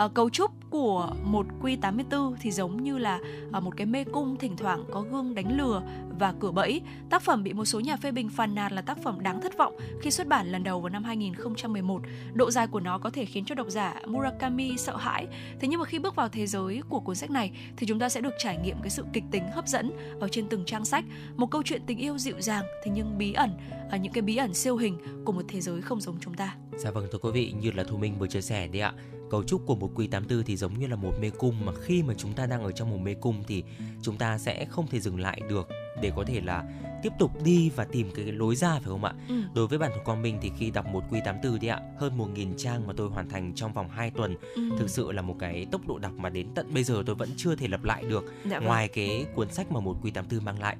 À, 0.00 0.08
cấu 0.08 0.30
trúc 0.30 0.50
của 0.70 1.08
một 1.22 1.46
Q84 1.62 2.34
thì 2.40 2.50
giống 2.50 2.82
như 2.82 2.98
là 2.98 3.18
à, 3.52 3.60
một 3.60 3.76
cái 3.76 3.86
mê 3.86 4.04
cung 4.04 4.36
thỉnh 4.36 4.56
thoảng 4.56 4.84
có 4.90 5.00
gương 5.00 5.34
đánh 5.34 5.56
lừa 5.56 5.82
và 6.20 6.34
cửa 6.40 6.50
bẫy. 6.50 6.80
Tác 7.10 7.22
phẩm 7.22 7.42
bị 7.42 7.52
một 7.52 7.64
số 7.64 7.80
nhà 7.80 7.96
phê 7.96 8.10
bình 8.10 8.28
phàn 8.28 8.54
nàn 8.54 8.72
là 8.72 8.82
tác 8.82 8.98
phẩm 9.02 9.20
đáng 9.22 9.40
thất 9.40 9.58
vọng 9.58 9.76
khi 10.00 10.10
xuất 10.10 10.26
bản 10.26 10.52
lần 10.52 10.64
đầu 10.64 10.80
vào 10.80 10.88
năm 10.88 11.04
2011. 11.04 12.02
Độ 12.32 12.50
dài 12.50 12.66
của 12.66 12.80
nó 12.80 12.98
có 12.98 13.10
thể 13.10 13.24
khiến 13.24 13.44
cho 13.44 13.54
độc 13.54 13.66
giả 13.70 14.00
Murakami 14.06 14.76
sợ 14.76 14.96
hãi. 14.96 15.26
Thế 15.60 15.68
nhưng 15.68 15.80
mà 15.80 15.86
khi 15.86 15.98
bước 15.98 16.14
vào 16.14 16.28
thế 16.28 16.46
giới 16.46 16.82
của 16.88 17.00
cuốn 17.00 17.14
sách 17.14 17.30
này 17.30 17.50
thì 17.76 17.86
chúng 17.86 17.98
ta 17.98 18.08
sẽ 18.08 18.20
được 18.20 18.34
trải 18.38 18.56
nghiệm 18.56 18.76
cái 18.82 18.90
sự 18.90 19.04
kịch 19.12 19.24
tính 19.30 19.44
hấp 19.54 19.66
dẫn 19.66 19.90
ở 20.20 20.28
trên 20.28 20.48
từng 20.48 20.64
trang 20.64 20.84
sách, 20.84 21.04
một 21.36 21.50
câu 21.50 21.62
chuyện 21.64 21.82
tình 21.86 21.98
yêu 21.98 22.18
dịu 22.18 22.40
dàng 22.40 22.64
thế 22.84 22.90
nhưng 22.94 23.18
bí 23.18 23.32
ẩn, 23.32 23.50
ở 23.90 23.96
những 23.96 24.12
cái 24.12 24.22
bí 24.22 24.36
ẩn 24.36 24.54
siêu 24.54 24.76
hình 24.76 24.98
của 25.24 25.32
một 25.32 25.44
thế 25.48 25.60
giới 25.60 25.82
không 25.82 26.00
giống 26.00 26.16
chúng 26.20 26.34
ta. 26.34 26.56
Dạ 26.76 26.90
vâng 26.90 27.06
thưa 27.12 27.18
quý 27.18 27.30
vị, 27.30 27.52
như 27.60 27.70
là 27.70 27.84
Thu 27.84 27.96
Minh 27.96 28.18
vừa 28.18 28.26
chia 28.26 28.40
sẻ 28.40 28.68
đấy 28.68 28.82
ạ. 28.82 28.92
Cấu 29.30 29.44
trúc 29.44 29.66
của 29.66 29.74
một 29.74 29.90
Q84 29.94 30.42
thì 30.42 30.56
giống 30.56 30.78
như 30.78 30.86
là 30.86 30.96
một 30.96 31.12
mê 31.20 31.30
cung 31.30 31.66
mà 31.66 31.72
khi 31.82 32.02
mà 32.02 32.14
chúng 32.14 32.32
ta 32.32 32.46
đang 32.46 32.62
ở 32.62 32.72
trong 32.72 32.90
một 32.90 32.98
mê 33.02 33.14
cung 33.14 33.42
thì 33.46 33.64
chúng 34.02 34.16
ta 34.16 34.38
sẽ 34.38 34.64
không 34.64 34.86
thể 34.86 35.00
dừng 35.00 35.20
lại 35.20 35.40
được 35.48 35.68
để 36.02 36.12
có 36.16 36.24
thể 36.24 36.40
là 36.40 36.64
tiếp 37.02 37.12
tục 37.18 37.42
đi 37.44 37.70
và 37.76 37.84
tìm 37.84 38.10
cái 38.14 38.24
lối 38.24 38.56
ra 38.56 38.70
phải 38.70 38.84
không 38.84 39.04
ạ? 39.04 39.12
Ừ. 39.28 39.34
Đối 39.54 39.66
với 39.66 39.78
bản 39.78 39.90
thân 39.94 40.04
Quang 40.04 40.22
Minh 40.22 40.38
thì 40.42 40.50
khi 40.58 40.70
đọc 40.70 40.86
một 40.86 41.04
Q84 41.10 41.58
đi 41.58 41.68
ạ, 41.68 41.80
hơn 41.98 42.18
1.000 42.18 42.54
trang 42.56 42.86
mà 42.86 42.92
tôi 42.96 43.08
hoàn 43.08 43.28
thành 43.28 43.52
trong 43.54 43.72
vòng 43.72 43.88
2 43.88 44.10
tuần, 44.10 44.36
ừ. 44.54 44.62
thực 44.78 44.90
sự 44.90 45.12
là 45.12 45.22
một 45.22 45.36
cái 45.38 45.66
tốc 45.72 45.86
độ 45.88 45.98
đọc 45.98 46.12
mà 46.16 46.28
đến 46.28 46.46
tận 46.54 46.74
bây 46.74 46.84
giờ 46.84 47.02
tôi 47.06 47.14
vẫn 47.14 47.28
chưa 47.36 47.54
thể 47.54 47.68
lặp 47.68 47.84
lại 47.84 48.04
được 48.08 48.24
dạ 48.50 48.58
vâng. 48.58 48.66
ngoài 48.68 48.88
cái 48.88 49.26
cuốn 49.34 49.52
sách 49.52 49.72
mà 49.72 49.80
một 49.80 49.96
Q84 50.02 50.42
mang 50.42 50.60
lại. 50.60 50.76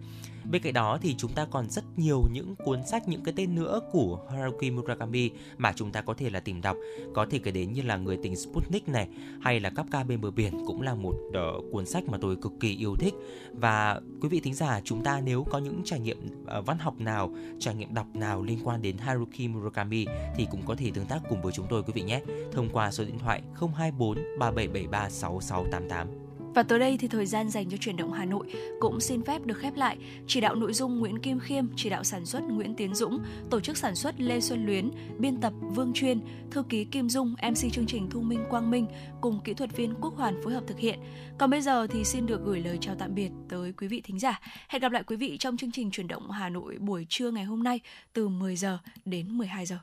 Bên 0.50 0.62
cạnh 0.62 0.72
đó 0.72 0.98
thì 1.02 1.14
chúng 1.18 1.32
ta 1.32 1.46
còn 1.50 1.70
rất 1.70 1.84
nhiều 1.96 2.24
những 2.32 2.56
cuốn 2.56 2.86
sách, 2.86 3.08
những 3.08 3.22
cái 3.24 3.34
tên 3.36 3.54
nữa 3.54 3.80
của 3.92 4.18
Haruki 4.30 4.72
Murakami 4.72 5.30
mà 5.58 5.72
chúng 5.76 5.92
ta 5.92 6.00
có 6.00 6.14
thể 6.14 6.30
là 6.30 6.40
tìm 6.40 6.60
đọc. 6.60 6.76
Có 7.14 7.26
thể 7.30 7.38
kể 7.38 7.50
đến 7.50 7.72
như 7.72 7.82
là 7.82 7.96
Người 7.96 8.18
tình 8.22 8.36
Sputnik 8.36 8.88
này 8.88 9.08
hay 9.40 9.60
là 9.60 9.70
Kafka 9.70 10.06
bên 10.06 10.20
bờ 10.20 10.30
biển 10.30 10.66
cũng 10.66 10.82
là 10.82 10.94
một 10.94 11.14
uh, 11.28 11.72
cuốn 11.72 11.86
sách 11.86 12.04
mà 12.04 12.18
tôi 12.20 12.36
cực 12.36 12.52
kỳ 12.60 12.76
yêu 12.76 12.96
thích. 12.96 13.14
Và 13.52 14.00
quý 14.20 14.28
vị 14.28 14.40
thính 14.40 14.54
giả 14.54 14.80
chúng 14.84 15.04
ta 15.04 15.20
nếu 15.20 15.44
có 15.50 15.58
những 15.58 15.82
trải 15.84 16.00
nghiệm 16.00 16.18
uh, 16.58 16.66
văn 16.66 16.78
học 16.78 16.94
nào, 16.98 17.34
trải 17.58 17.74
nghiệm 17.74 17.94
đọc 17.94 18.06
nào 18.14 18.42
liên 18.42 18.58
quan 18.64 18.82
đến 18.82 18.98
Haruki 18.98 19.48
Murakami 19.48 20.06
thì 20.36 20.46
cũng 20.50 20.62
có 20.66 20.74
thể 20.74 20.90
tương 20.94 21.06
tác 21.06 21.20
cùng 21.28 21.42
với 21.42 21.52
chúng 21.52 21.66
tôi 21.70 21.82
quý 21.82 21.92
vị 21.94 22.02
nhé. 22.02 22.20
Thông 22.52 22.68
qua 22.72 22.90
số 22.90 23.04
điện 23.04 23.18
thoại 23.18 23.42
024 23.60 24.16
3773 24.38 25.10
6688. 25.10 26.29
Và 26.54 26.62
tới 26.62 26.78
đây 26.78 26.96
thì 27.00 27.08
thời 27.08 27.26
gian 27.26 27.50
dành 27.50 27.70
cho 27.70 27.76
chuyển 27.76 27.96
động 27.96 28.12
Hà 28.12 28.24
Nội 28.24 28.46
cũng 28.80 29.00
xin 29.00 29.22
phép 29.22 29.46
được 29.46 29.58
khép 29.58 29.76
lại. 29.76 29.96
Chỉ 30.26 30.40
đạo 30.40 30.54
nội 30.54 30.72
dung 30.72 30.98
Nguyễn 30.98 31.18
Kim 31.18 31.40
Khiêm, 31.40 31.64
chỉ 31.76 31.90
đạo 31.90 32.04
sản 32.04 32.26
xuất 32.26 32.42
Nguyễn 32.42 32.74
Tiến 32.74 32.94
Dũng, 32.94 33.18
tổ 33.50 33.60
chức 33.60 33.76
sản 33.76 33.94
xuất 33.94 34.20
Lê 34.20 34.40
Xuân 34.40 34.66
Luyến, 34.66 34.90
biên 35.18 35.40
tập 35.40 35.52
Vương 35.60 35.92
Chuyên, 35.92 36.20
thư 36.50 36.62
ký 36.62 36.84
Kim 36.84 37.08
Dung, 37.08 37.34
MC 37.50 37.72
chương 37.72 37.86
trình 37.86 38.10
Thu 38.10 38.20
Minh 38.20 38.44
Quang 38.50 38.70
Minh 38.70 38.86
cùng 39.20 39.40
kỹ 39.44 39.54
thuật 39.54 39.76
viên 39.76 39.94
Quốc 40.00 40.14
Hoàn 40.16 40.42
phối 40.44 40.52
hợp 40.52 40.64
thực 40.66 40.78
hiện. 40.78 40.98
Còn 41.38 41.50
bây 41.50 41.60
giờ 41.60 41.86
thì 41.86 42.04
xin 42.04 42.26
được 42.26 42.40
gửi 42.44 42.60
lời 42.60 42.78
chào 42.80 42.94
tạm 42.98 43.14
biệt 43.14 43.30
tới 43.48 43.72
quý 43.72 43.88
vị 43.88 44.00
thính 44.04 44.18
giả. 44.18 44.40
Hẹn 44.68 44.82
gặp 44.82 44.92
lại 44.92 45.02
quý 45.06 45.16
vị 45.16 45.36
trong 45.38 45.56
chương 45.56 45.72
trình 45.72 45.90
chuyển 45.90 46.08
động 46.08 46.30
Hà 46.30 46.48
Nội 46.48 46.76
buổi 46.78 47.06
trưa 47.08 47.30
ngày 47.30 47.44
hôm 47.44 47.62
nay 47.62 47.80
từ 48.12 48.28
10 48.28 48.56
giờ 48.56 48.78
đến 49.04 49.38
12 49.38 49.66
giờ. 49.66 49.78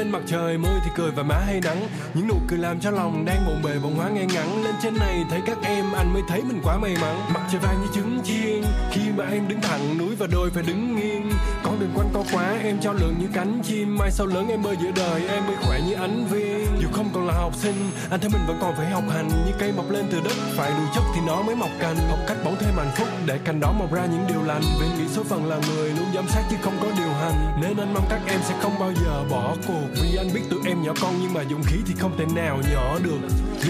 Lên 0.00 0.12
mặt 0.12 0.22
trời 0.26 0.58
môi 0.58 0.80
thì 0.84 0.90
cười 0.96 1.10
và 1.10 1.22
má 1.22 1.38
hay 1.46 1.60
nắng. 1.60 1.88
Những 2.14 2.28
nụ 2.28 2.34
cười 2.48 2.58
làm 2.58 2.80
cho 2.80 2.90
lòng 2.90 3.24
đang 3.24 3.46
bộn 3.46 3.62
bề 3.62 3.78
bồn 3.82 3.92
hóa 3.92 4.08
ngay 4.08 4.26
ngắn. 4.34 4.64
Lên 4.64 4.74
trên 4.82 4.96
này 4.96 5.24
thấy 5.30 5.40
các 5.46 5.58
em, 5.62 5.92
anh 5.92 6.12
mới 6.12 6.22
thấy 6.28 6.42
mình 6.42 6.60
quá 6.62 6.78
may 6.78 6.96
mắn. 7.00 7.20
Mặt 7.34 7.40
trời 7.52 7.60
vàng 7.60 7.80
như 7.80 7.86
trứng 7.94 8.20
chiên, 8.24 8.62
khi 8.92 9.00
mà 9.16 9.24
em 9.24 9.48
đứng 9.48 9.60
thẳng, 9.60 9.98
núi 9.98 10.16
và 10.18 10.26
đôi 10.26 10.50
phải 10.50 10.62
đứng 10.62 10.96
nghiêng. 10.96 11.30
Con 11.62 11.80
đường 11.80 11.90
quanh 11.94 12.08
co 12.14 12.24
quá, 12.32 12.58
em 12.62 12.80
cho 12.80 12.92
lượng 12.92 13.14
như 13.18 13.26
cánh 13.34 13.62
chim. 13.62 13.98
Mai 13.98 14.10
sau 14.10 14.26
lớn 14.26 14.48
em 14.48 14.62
bơi 14.62 14.76
giữa 14.82 14.90
đời 14.96 15.28
em 15.28 15.46
mới 15.46 15.56
khỏe 15.62 15.80
như 15.80 15.94
ánh 15.94 16.26
viên 16.26 16.59
không 16.92 17.10
còn 17.14 17.26
là 17.26 17.34
học 17.34 17.54
sinh. 17.54 17.90
Anh 18.10 18.20
thấy 18.20 18.30
mình 18.30 18.46
vẫn 18.46 18.58
còn 18.60 18.74
phải 18.76 18.86
học 18.90 19.04
hành 19.10 19.28
như 19.28 19.52
cây 19.58 19.72
mọc 19.72 19.90
lên 19.90 20.04
từ 20.12 20.20
đất. 20.20 20.34
Phải 20.56 20.70
đủ 20.70 20.84
chất 20.94 21.02
thì 21.14 21.20
nó 21.26 21.42
mới 21.42 21.56
mọc 21.56 21.70
cành. 21.80 21.96
Học 22.10 22.18
cách 22.28 22.36
bỏ 22.44 22.50
thêm 22.60 22.74
hạnh 22.76 22.90
phúc 22.96 23.08
để 23.26 23.38
cành 23.44 23.60
đó 23.60 23.72
mọc 23.72 23.92
ra 23.92 24.06
những 24.06 24.24
điều 24.28 24.42
lành. 24.42 24.62
Bên 24.80 24.88
nghĩ 24.98 25.08
số 25.08 25.22
phận 25.24 25.46
là 25.46 25.56
người 25.68 25.90
luôn 25.90 26.06
giám 26.14 26.28
sát 26.28 26.42
chứ 26.50 26.56
không 26.62 26.76
có 26.82 26.88
điều 26.98 27.12
hành. 27.12 27.60
Nên 27.62 27.76
anh 27.76 27.94
mong 27.94 28.06
các 28.10 28.20
em 28.26 28.40
sẽ 28.42 28.54
không 28.62 28.78
bao 28.78 28.92
giờ 29.04 29.24
bỏ 29.30 29.54
cuộc. 29.68 29.88
Vì 30.02 30.16
anh 30.16 30.28
biết 30.34 30.42
tụi 30.50 30.60
em 30.66 30.82
nhỏ 30.82 30.92
con 31.02 31.14
nhưng 31.20 31.34
mà 31.34 31.44
dũng 31.50 31.62
khí 31.62 31.76
thì 31.86 31.94
không 31.98 32.12
thể 32.18 32.24
nào 32.34 32.58
nhỏ 32.74 32.98
được. 33.02 33.20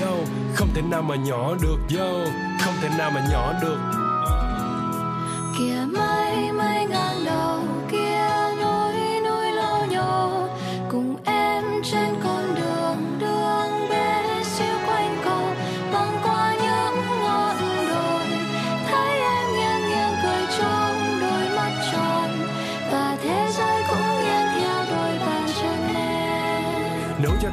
Yo, 0.00 0.12
không 0.54 0.68
thể 0.74 0.82
nào 0.82 1.02
mà 1.02 1.16
nhỏ 1.16 1.54
được. 1.62 1.98
Yo, 1.98 2.30
không 2.64 2.74
thể 2.82 2.88
nào 2.98 3.10
mà 3.10 3.28
nhỏ 3.32 3.52
được. 3.62 3.78
Kìa 5.58 5.98
mây 5.98 6.52
mây 6.52 6.86
ngang 6.86 7.24
đầu. 7.24 7.49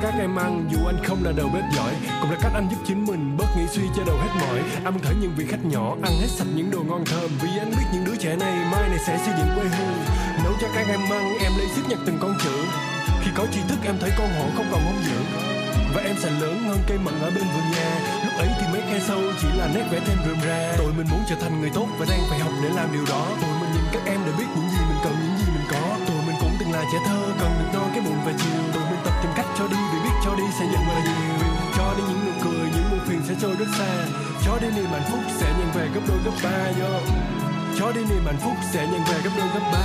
Các 0.02 0.14
em 0.20 0.36
ăn. 0.36 0.66
Dù 0.72 0.78
anh 0.86 1.04
không 1.04 1.24
là 1.24 1.32
đầu 1.32 1.50
bếp 1.54 1.64
giỏi, 1.76 1.94
cũng 2.22 2.32
là 2.32 2.38
cách 2.42 2.52
anh 2.54 2.68
giúp 2.72 2.78
chính 2.88 3.06
mình. 3.06 3.38
Bớt 3.38 3.46
nghĩ 3.58 3.64
suy 3.68 3.84
cho 3.96 4.04
đầu 4.08 4.18
hết 4.18 4.30
mỏi. 4.42 4.60
Anh 4.84 4.94
muốn 4.94 5.04
thử 5.04 5.14
những 5.22 5.34
vị 5.38 5.46
khách 5.50 5.66
nhỏ, 5.66 5.96
ăn 6.04 6.12
hết 6.22 6.30
sạch 6.30 6.48
những 6.56 6.72
đồ 6.72 6.80
ngon 6.84 7.06
thơm. 7.06 7.30
Vì 7.42 7.50
anh 7.60 7.70
biết 7.70 7.88
những 7.94 8.06
đứa 8.06 8.16
trẻ 8.16 8.36
này 8.36 8.56
mai 8.72 8.90
này 8.90 9.00
sẽ 9.08 9.18
xây 9.18 9.34
dựng 9.38 9.56
quê 9.56 9.64
hương. 9.64 9.98
Nấu 10.44 10.54
cho 10.62 10.68
các 10.76 10.88
em 10.88 11.00
ăn, 11.12 11.38
em 11.44 11.52
lấy 11.58 11.68
sức 11.76 11.82
nhặt 11.90 12.00
từng 12.06 12.18
con 12.22 12.36
chữ. 12.44 12.66
Khi 13.22 13.32
có 13.36 13.46
tri 13.54 13.62
thức, 13.68 13.80
em 13.86 13.96
thấy 14.00 14.12
con 14.18 14.30
hổ 14.30 14.46
không 14.56 14.68
còn 14.72 14.82
hung 14.86 15.04
dữ. 15.06 15.20
Và 15.94 16.02
em 16.02 16.16
sẽ 16.20 16.30
lớn 16.30 16.64
hơn 16.68 16.80
cây 16.88 16.98
mận 16.98 17.14
ở 17.22 17.32
bên 17.36 17.44
vườn 17.54 17.72
nhà. 17.72 17.90
Lúc 18.26 18.34
ấy 18.38 18.50
thì 18.60 18.66
mấy 18.74 18.82
khe 18.82 19.00
sâu, 19.08 19.22
chỉ 19.42 19.48
là 19.58 19.68
nét 19.76 19.84
vẽ 19.92 20.00
thêm 20.06 20.18
rườm 20.26 20.40
ra 20.48 20.74
tụi 20.78 20.94
mình 20.94 21.08
muốn 21.12 21.20
trở 21.30 21.36
thành 21.42 21.62
người 21.62 21.72
tốt 21.74 21.88
và 22.00 22.06
đang 22.10 22.20
phải 22.30 22.40
học 22.40 22.52
để 22.64 22.70
làm 22.70 22.94
điều 22.94 23.06
đó. 23.10 23.28
Tụi 23.42 23.60
mình 23.60 23.72
nhìn 23.74 23.84
các 23.94 24.02
em 24.06 24.20
để 24.26 24.32
biết 24.38 24.46
những 24.56 24.70
gì 24.70 24.82
mình 24.90 25.02
cần, 25.04 25.14
những 25.24 25.38
gì 25.38 25.46
mình 25.56 25.68
có. 25.72 25.98
Tụi 26.08 26.18
mình 26.28 26.36
cũng 26.42 26.56
từng 26.60 26.72
là 26.72 26.84
trẻ 26.92 26.98
thơ, 27.06 27.22
cần 27.40 27.52
cho 29.58 29.68
đi 29.68 29.78
vì 29.94 30.00
biết 30.04 30.16
cho 30.26 30.36
đi 30.36 30.44
sẽ 30.60 30.66
nhận 30.66 30.82
về 30.88 31.02
nhiều. 31.06 31.48
Cho 31.78 31.94
đi 31.98 32.04
những 32.10 32.26
nụ 32.26 32.32
cười 32.44 32.70
những 32.76 32.90
buồn 32.92 33.00
phiền 33.08 33.22
sẽ 33.28 33.34
trôi 33.42 33.56
rất 33.60 33.66
xa. 33.78 34.06
Cho 34.46 34.58
đi 34.62 34.68
niềm 34.76 34.86
hạnh 34.92 35.08
phúc 35.12 35.20
sẽ 35.38 35.54
nhận 35.60 35.72
về 35.74 35.90
gấp 35.94 36.02
đôi 36.08 36.18
gấp 36.26 36.32
ba 36.44 36.72
yo. 36.82 37.00
Cho 37.80 37.92
đi 37.92 38.02
niềm 38.10 38.26
hạnh 38.26 38.38
phúc 38.44 38.54
sẽ 38.74 38.88
nhận 38.92 39.02
về 39.04 39.22
gấp 39.24 39.30
đôi 39.38 39.48
gấp 39.54 39.70
ba 39.74 39.84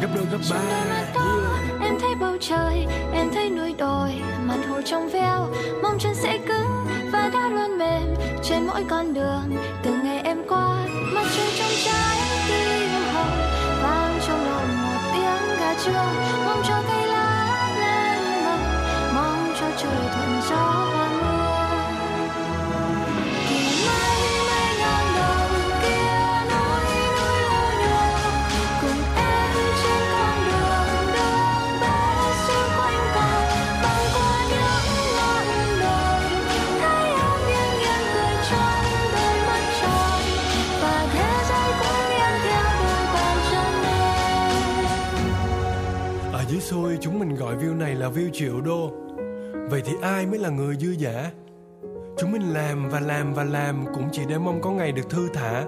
gấp 0.00 0.08
đôi 0.14 0.24
gấp 0.30 0.38
ba 0.50 0.56
yeah. 0.56 1.80
em 1.80 1.98
thấy 2.00 2.14
bầu 2.20 2.36
trời 2.40 2.86
em 3.12 3.30
thấy 3.34 3.50
núi 3.50 3.74
đồi 3.78 4.10
mặt 4.46 4.58
hồ 4.68 4.80
trong 4.84 5.08
veo. 5.08 5.48
Mong 5.82 5.98
chân 5.98 6.14
sẽ 6.14 6.38
cứng 6.48 6.86
và 7.12 7.30
đã 7.32 7.48
luôn 7.48 7.78
mềm 7.78 8.14
trên 8.42 8.66
mỗi 8.66 8.84
con 8.90 9.14
đường 9.14 9.56
từ 9.82 9.94
ngày 10.04 10.20
em 10.20 10.38
qua. 10.48 10.86
Mặt 11.14 11.24
trời 11.36 11.48
trong 11.58 11.72
trái 11.84 12.18
tim 12.48 12.90
hồng 13.14 13.38
vang 13.82 14.20
trong 14.26 14.44
lòng 14.44 14.82
một 14.82 15.00
tiếng 15.12 15.58
gà 15.60 15.74
trưa 15.84 16.06
mong 16.46 16.62
cho 16.68 16.82
cây 16.88 17.03
gọi 47.28 47.56
view 47.56 47.78
này 47.78 47.94
là 47.94 48.08
view 48.08 48.30
triệu 48.32 48.60
đô. 48.60 48.92
Vậy 49.70 49.82
thì 49.84 49.92
ai 50.02 50.26
mới 50.26 50.38
là 50.38 50.48
người 50.48 50.76
dư 50.76 50.90
giả 50.90 51.30
Chúng 52.18 52.32
mình 52.32 52.42
làm 52.42 52.90
và 52.90 53.00
làm 53.00 53.34
và 53.34 53.44
làm 53.44 53.84
Cũng 53.94 54.08
chỉ 54.12 54.22
để 54.28 54.38
mong 54.38 54.60
có 54.62 54.70
ngày 54.70 54.92
được 54.92 55.10
thư 55.10 55.28
thả. 55.34 55.64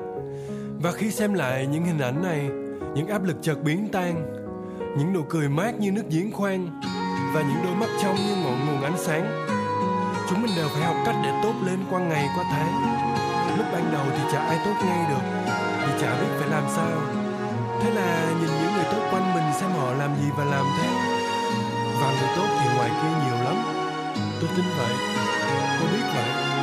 Và 0.83 0.93
khi 0.93 1.11
xem 1.11 1.35
lại 1.35 1.67
những 1.67 1.85
hình 1.85 1.99
ảnh 1.99 2.23
này, 2.23 2.49
Những 2.95 3.07
áp 3.07 3.25
lực 3.25 3.37
chợt 3.43 3.57
biến 3.65 3.89
tan, 3.93 4.27
Những 4.99 5.13
nụ 5.13 5.23
cười 5.29 5.49
mát 5.49 5.81
như 5.81 5.93
nước 5.93 6.05
giếng 6.11 6.33
khoan, 6.33 6.81
Và 7.35 7.43
những 7.43 7.65
đôi 7.65 7.75
mắt 7.75 7.89
trong 8.03 8.17
như 8.17 8.37
ngọn 8.37 8.67
nguồn 8.67 8.83
ánh 8.83 8.99
sáng, 8.99 9.47
Chúng 10.31 10.43
mình 10.43 10.53
đều 10.57 10.69
phải 10.69 10.83
học 10.83 10.97
cách 11.07 11.17
để 11.25 11.41
tốt 11.43 11.55
lên 11.67 11.79
qua 11.91 12.01
ngày, 12.01 12.29
qua 12.37 12.45
tháng. 12.51 12.97
Lúc 13.59 13.67
ban 13.73 13.93
đầu 13.93 14.05
thì 14.11 14.33
chả 14.33 14.39
ai 14.39 14.59
tốt 14.65 14.75
ngay 14.87 15.11
được 15.11 15.53
Vì 15.87 16.01
chả 16.01 16.21
biết 16.21 16.29
phải 16.39 16.49
làm 16.49 16.65
sao. 16.69 17.01
Thế 17.83 17.91
là 17.91 18.33
nhìn 18.41 18.51
những 18.63 18.75
người 18.75 18.85
tốt 18.93 19.09
quanh 19.11 19.35
mình 19.35 19.45
xem 19.61 19.71
họ 19.71 19.93
làm 19.93 20.11
gì 20.21 20.31
và 20.37 20.45
làm 20.45 20.67
theo 20.81 21.16
và 22.01 22.11
người 22.11 22.29
tốt 22.37 22.49
thì 22.61 22.67
ngoài 22.77 22.91
kia 23.03 23.27
nhiều 23.27 23.45
lắm. 23.45 23.57
Tôi 24.41 24.51
tin 24.57 24.65
vậy. 24.79 24.95
Tôi 25.81 25.89
biết 25.93 26.07
vậy. 26.15 26.56